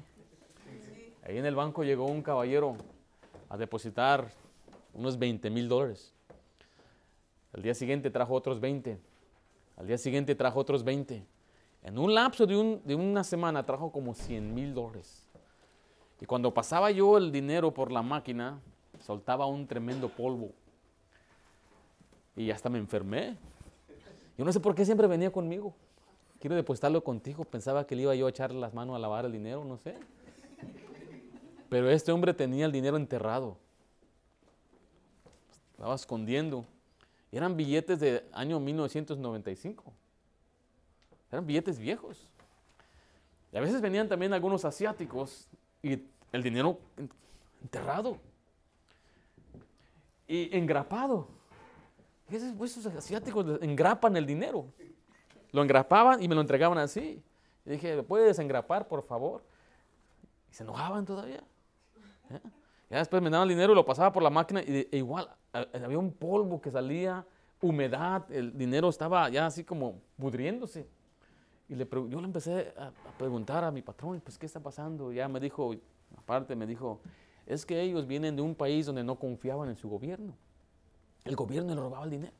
Ahí 1.22 1.38
en 1.38 1.46
el 1.46 1.54
banco 1.54 1.84
llegó 1.84 2.06
un 2.06 2.22
caballero 2.22 2.76
a 3.48 3.56
depositar 3.56 4.30
unos 4.94 5.18
20 5.18 5.50
mil 5.50 5.68
dólares. 5.68 6.12
Al 7.52 7.62
día 7.62 7.74
siguiente 7.74 8.10
trajo 8.10 8.34
otros 8.34 8.60
20. 8.60 8.98
Al 9.76 9.86
día 9.86 9.98
siguiente 9.98 10.34
trajo 10.34 10.60
otros 10.60 10.84
20. 10.84 11.24
En 11.82 11.98
un 11.98 12.14
lapso 12.14 12.46
de, 12.46 12.94
una 12.94 13.24
semana 13.24 13.64
trajo 13.64 13.90
como 13.90 14.14
100 14.14 14.54
mil 14.54 14.74
dólares. 14.74 15.28
Y 16.20 16.26
cuando 16.26 16.52
pasaba 16.52 16.90
yo 16.90 17.16
el 17.16 17.32
dinero 17.32 17.72
por 17.72 17.90
la 17.90 18.02
máquina, 18.02 18.60
soltaba 19.00 19.46
un 19.46 19.66
tremendo 19.66 20.08
polvo. 20.08 20.52
Y 22.36 22.50
hasta 22.50 22.68
me 22.68 22.78
enfermé. 22.78 23.36
Yo 24.36 24.44
no 24.44 24.52
sé 24.52 24.60
por 24.60 24.74
qué 24.74 24.84
siempre 24.84 25.06
venía 25.06 25.32
conmigo. 25.32 25.74
Quiero 26.40 26.56
depositarlo 26.56 27.04
contigo. 27.04 27.44
Pensaba 27.44 27.86
que 27.86 27.94
le 27.94 28.02
iba 28.02 28.14
yo 28.14 28.26
a 28.26 28.30
echarle 28.30 28.58
las 28.58 28.72
manos 28.72 28.96
a 28.96 28.98
lavar 28.98 29.26
el 29.26 29.32
dinero, 29.32 29.62
no 29.64 29.76
sé. 29.76 29.94
Pero 31.68 31.90
este 31.90 32.10
hombre 32.12 32.32
tenía 32.32 32.64
el 32.64 32.72
dinero 32.72 32.96
enterrado. 32.96 33.58
Estaba 35.72 35.94
escondiendo. 35.94 36.64
eran 37.30 37.56
billetes 37.56 38.00
de 38.00 38.24
año 38.32 38.58
1995. 38.58 39.92
Eran 41.30 41.46
billetes 41.46 41.78
viejos. 41.78 42.26
Y 43.52 43.56
a 43.58 43.60
veces 43.60 43.80
venían 43.80 44.08
también 44.08 44.32
algunos 44.32 44.64
asiáticos 44.64 45.46
y 45.82 46.02
el 46.32 46.42
dinero 46.42 46.78
enterrado. 47.62 48.18
Y 50.26 50.56
engrapado. 50.56 51.28
Pues, 52.28 52.76
esos 52.78 52.86
asiáticos 52.86 53.60
engrapan 53.60 54.16
el 54.16 54.24
dinero. 54.24 54.66
Lo 55.52 55.62
engrapaban 55.62 56.22
y 56.22 56.28
me 56.28 56.34
lo 56.34 56.40
entregaban 56.40 56.78
así. 56.78 57.22
Y 57.64 57.70
dije, 57.70 58.02
¿puedes 58.02 58.38
engrapar, 58.38 58.88
por 58.88 59.02
favor? 59.02 59.42
Y 60.50 60.54
se 60.54 60.62
enojaban 60.62 61.04
todavía. 61.04 61.42
Ya 62.90 62.98
después 62.98 63.22
me 63.22 63.30
daban 63.30 63.48
el 63.48 63.54
dinero 63.54 63.72
y 63.72 63.76
lo 63.76 63.84
pasaba 63.84 64.12
por 64.12 64.22
la 64.22 64.30
máquina 64.30 64.62
y 64.62 64.88
e 64.90 64.96
igual 64.96 65.28
había 65.52 65.98
un 65.98 66.12
polvo 66.12 66.60
que 66.60 66.70
salía, 66.70 67.24
humedad, 67.60 68.30
el 68.30 68.56
dinero 68.56 68.88
estaba 68.88 69.28
ya 69.28 69.46
así 69.46 69.64
como 69.64 70.00
pudriéndose. 70.18 70.88
Y 71.68 71.76
le, 71.76 71.88
yo 71.88 72.20
le 72.20 72.24
empecé 72.24 72.74
a, 72.76 72.90
preguntar 73.16 73.62
a 73.62 73.70
mi 73.70 73.80
patrón, 73.80 74.20
pues, 74.24 74.36
¿qué 74.36 74.46
está 74.46 74.58
pasando? 74.58 75.12
ya 75.12 75.28
me 75.28 75.38
dijo, 75.38 75.72
aparte 76.16 76.56
me 76.56 76.66
dijo, 76.66 77.00
es 77.46 77.64
que 77.64 77.80
ellos 77.80 78.06
vienen 78.06 78.34
de 78.34 78.42
un 78.42 78.54
país 78.54 78.86
donde 78.86 79.04
no 79.04 79.16
confiaban 79.16 79.68
en 79.68 79.76
su 79.76 79.88
gobierno. 79.88 80.34
El 81.24 81.36
gobierno 81.36 81.74
le 81.74 81.80
robaba 81.80 82.04
el 82.04 82.10
dinero. 82.10 82.32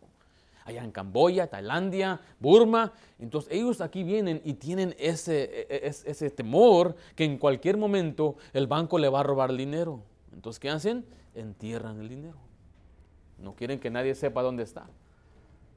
Allá 0.65 0.85
en 0.85 0.93
Camboya, 0.93 1.47
Tailandia, 1.49 2.21
Burma. 2.39 2.93
Entonces 3.19 3.53
ellos 3.53 3.81
aquí 3.81 4.05
vienen 4.05 4.41
y 4.45 4.55
tienen 4.55 4.95
ese, 4.99 5.45
e, 5.45 5.67
e, 5.69 5.87
ese 5.87 6.31
temor 6.31 6.97
que 7.15 7.25
en 7.25 7.39
cualquier 7.39 7.77
momento 7.77 8.37
el 8.53 8.67
banco 8.67 8.99
le 8.99 9.09
va 9.09 9.21
a 9.21 9.23
robar 9.23 9.51
el 9.51 9.57
dinero. 9.57 10.03
Entonces, 10.33 10.61
¿qué 10.61 10.71
hacen? 10.71 11.05
Entierran 11.35 12.01
el 12.01 12.09
dinero. 12.09 12.39
No 13.39 13.55
quieren 13.55 13.81
que 13.81 13.91
nadie 13.91 14.15
sepa 14.15 14.43
dónde 14.43 14.63
está. 14.63 14.87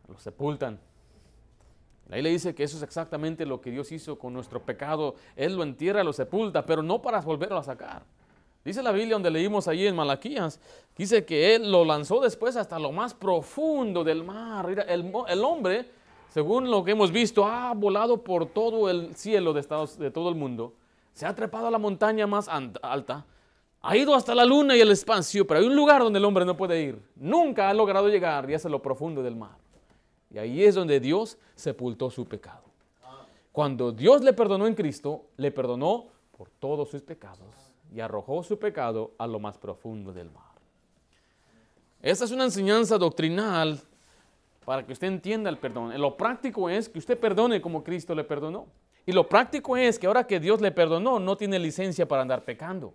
Lo 0.07 0.17
sepultan. 0.19 0.79
La 2.09 2.17
le 2.17 2.29
dice 2.29 2.53
que 2.53 2.63
eso 2.63 2.77
es 2.77 2.83
exactamente 2.83 3.45
lo 3.45 3.61
que 3.61 3.71
Dios 3.71 3.91
hizo 3.91 4.19
con 4.19 4.33
nuestro 4.33 4.63
pecado. 4.63 5.15
Él 5.35 5.55
lo 5.55 5.63
entierra, 5.63 6.03
lo 6.03 6.13
sepulta, 6.13 6.65
pero 6.65 6.83
no 6.83 7.01
para 7.01 7.21
volverlo 7.21 7.57
a 7.57 7.63
sacar. 7.63 8.03
Dice 8.63 8.81
la 8.81 8.93
Biblia 8.93 9.15
donde 9.15 9.29
leímos 9.29 9.67
allí 9.67 9.85
en 9.85 9.95
Malaquías, 9.95 10.59
dice 10.97 11.25
que 11.25 11.55
Él 11.55 11.69
lo 11.69 11.83
lanzó 11.83 12.21
después 12.21 12.55
hasta 12.55 12.79
lo 12.79 12.93
más 12.93 13.13
profundo 13.13 14.05
del 14.05 14.23
mar. 14.23 14.85
El, 14.87 15.43
hombre, 15.43 15.89
según 16.29 16.71
lo 16.71 16.81
que 16.83 16.91
hemos 16.91 17.11
visto, 17.11 17.45
ha 17.45 17.73
volado 17.73 18.23
por 18.23 18.45
todo 18.45 18.89
el 18.89 19.13
cielo 19.15 19.51
de, 19.51 19.59
Estados, 19.59 19.97
de 19.97 20.11
todo 20.11 20.29
el 20.29 20.35
mundo. 20.35 20.73
Se 21.13 21.25
ha 21.25 21.35
trepado 21.35 21.67
a 21.67 21.71
la 21.71 21.77
montaña 21.77 22.25
más 22.25 22.47
alta, 22.47 23.25
ha 23.81 23.97
ido 23.97 24.15
hasta 24.15 24.33
la 24.33 24.45
luna 24.45 24.77
y 24.77 24.79
el 24.79 24.91
espacio, 24.91 25.45
pero 25.45 25.59
hay 25.59 25.65
un 25.65 25.75
lugar 25.75 26.01
donde 26.01 26.17
el 26.17 26.23
hombre 26.23 26.45
no 26.45 26.55
puede 26.55 26.81
ir. 26.81 27.01
Nunca 27.17 27.69
ha 27.69 27.73
logrado 27.73 28.07
llegar 28.07 28.49
y 28.49 28.53
es 28.53 28.63
lo 28.63 28.81
profundo 28.81 29.21
del 29.21 29.35
mar. 29.35 29.57
Y 30.33 30.37
ahí 30.37 30.63
es 30.63 30.73
donde 30.73 31.01
Dios 31.01 31.37
sepultó 31.53 32.09
su 32.09 32.25
pecado. 32.25 32.63
Cuando 33.51 33.91
Dios 33.91 34.23
le 34.23 34.31
perdonó 34.31 34.67
en 34.67 34.73
Cristo, 34.73 35.25
le 35.35 35.51
perdonó 35.51 36.05
por 36.35 36.49
todos 36.49 36.89
sus 36.89 37.01
pecados 37.01 37.72
y 37.93 38.01
arrojó 38.01 38.43
su 38.43 38.57
pecado 38.57 39.11
a 39.17 39.27
lo 39.27 39.39
más 39.39 39.57
profundo 39.57 40.11
del 40.11 40.31
mar. 40.31 40.43
Esta 42.01 42.25
es 42.25 42.31
una 42.31 42.45
enseñanza 42.45 42.97
doctrinal 42.97 43.79
para 44.65 44.85
que 44.85 44.93
usted 44.93 45.07
entienda 45.07 45.49
el 45.49 45.57
perdón. 45.57 45.99
Lo 45.99 46.17
práctico 46.17 46.69
es 46.69 46.89
que 46.89 46.99
usted 46.99 47.17
perdone 47.17 47.61
como 47.61 47.83
Cristo 47.83 48.15
le 48.15 48.23
perdonó. 48.23 48.67
Y 49.05 49.11
lo 49.11 49.27
práctico 49.27 49.77
es 49.77 49.99
que 49.99 50.07
ahora 50.07 50.25
que 50.25 50.39
Dios 50.39 50.59
le 50.61 50.71
perdonó, 50.71 51.19
no 51.19 51.37
tiene 51.37 51.59
licencia 51.59 52.07
para 52.07 52.21
andar 52.21 52.43
pecando. 52.43 52.93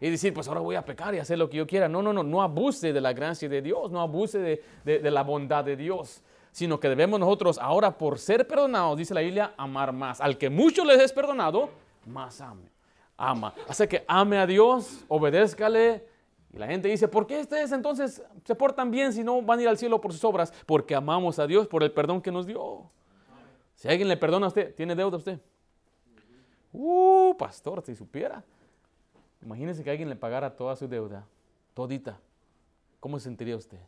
Y 0.00 0.08
decir, 0.08 0.32
pues 0.32 0.48
ahora 0.48 0.60
voy 0.60 0.76
a 0.76 0.84
pecar 0.84 1.14
y 1.14 1.18
hacer 1.18 1.38
lo 1.38 1.50
que 1.50 1.58
yo 1.58 1.66
quiera. 1.66 1.88
No, 1.88 2.00
no, 2.00 2.12
no, 2.12 2.22
no 2.22 2.42
abuse 2.42 2.92
de 2.92 3.00
la 3.00 3.12
gracia 3.12 3.48
de 3.48 3.60
Dios, 3.60 3.90
no 3.90 4.00
abuse 4.00 4.38
de, 4.38 4.62
de 4.84 5.10
la 5.10 5.22
bondad 5.22 5.64
de 5.64 5.76
Dios, 5.76 6.22
sino 6.50 6.80
que 6.80 6.88
debemos 6.88 7.20
nosotros 7.20 7.58
ahora 7.58 7.98
por 7.98 8.18
ser 8.18 8.46
perdonados, 8.46 8.96
dice 8.96 9.12
la 9.12 9.20
Biblia, 9.20 9.52
amar 9.58 9.92
más. 9.92 10.20
Al 10.20 10.38
que 10.38 10.48
mucho 10.48 10.84
les 10.84 11.00
es 11.00 11.12
perdonado, 11.12 11.68
más 12.06 12.40
ame 12.40 12.79
ama. 13.20 13.54
Así 13.68 13.86
que 13.86 14.04
ame 14.08 14.38
a 14.38 14.46
Dios, 14.46 15.04
obedézcale. 15.08 16.06
Y 16.52 16.58
la 16.58 16.66
gente 16.66 16.88
dice, 16.88 17.06
¿por 17.06 17.26
qué 17.26 17.40
ustedes 17.40 17.70
entonces 17.70 18.22
se 18.44 18.54
portan 18.54 18.90
bien 18.90 19.12
si 19.12 19.22
no 19.22 19.40
van 19.42 19.60
a 19.60 19.62
ir 19.62 19.68
al 19.68 19.78
cielo 19.78 20.00
por 20.00 20.12
sus 20.12 20.24
obras? 20.24 20.52
Porque 20.66 20.94
amamos 20.94 21.38
a 21.38 21.46
Dios 21.46 21.68
por 21.68 21.82
el 21.82 21.92
perdón 21.92 22.20
que 22.20 22.32
nos 22.32 22.46
dio. 22.46 22.90
Si 23.74 23.88
alguien 23.88 24.08
le 24.08 24.16
perdona 24.16 24.46
a 24.46 24.48
usted, 24.48 24.74
¿tiene 24.74 24.96
deuda 24.96 25.16
a 25.16 25.18
usted? 25.18 25.40
Uh, 26.72 27.36
pastor, 27.36 27.82
si 27.82 27.94
supiera. 27.94 28.42
Imagínese 29.42 29.84
que 29.84 29.90
alguien 29.90 30.08
le 30.08 30.16
pagara 30.16 30.56
toda 30.56 30.74
su 30.76 30.88
deuda, 30.88 31.26
todita. 31.74 32.18
¿Cómo 32.98 33.18
se 33.18 33.24
sentiría 33.24 33.56
usted? 33.56 33.78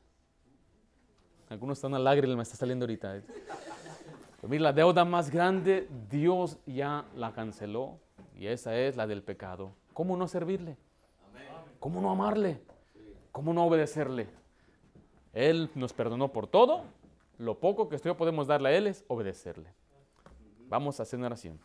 Algunos 1.49 1.78
están 1.78 1.95
a 1.95 1.99
lágrima, 1.99 2.37
me 2.37 2.43
está 2.43 2.57
saliendo 2.57 2.85
ahorita. 2.85 3.20
Pero 4.37 4.49
mira, 4.49 4.62
la 4.62 4.72
deuda 4.72 5.05
más 5.05 5.30
grande, 5.30 5.89
Dios 6.09 6.59
ya 6.64 7.05
la 7.14 7.33
canceló. 7.33 7.99
Y 8.43 8.49
esa 8.49 8.76
es 8.76 8.97
la 8.97 9.07
del 9.07 9.22
pecado. 9.22 9.72
¿Cómo 9.93 10.16
no 10.16 10.26
servirle? 10.26 10.76
¿Cómo 11.78 12.01
no 12.01 12.11
amarle? 12.11 12.61
¿Cómo 13.30 13.55
no 13.55 13.64
obedecerle? 13.64 14.26
Él 15.32 15.70
nos 15.76 15.93
perdonó 15.93 16.32
por 16.32 16.49
todo. 16.49 16.82
Lo 17.38 17.61
poco 17.61 17.88
que 17.88 17.95
esto 17.95 18.16
podemos 18.16 18.49
darle 18.49 18.70
a 18.70 18.72
Él 18.72 18.88
es 18.88 19.05
obedecerle. 19.07 19.72
Vamos 20.68 20.99
a 20.99 21.05
hacer 21.05 21.20
una 21.20 21.28
oración. 21.28 21.61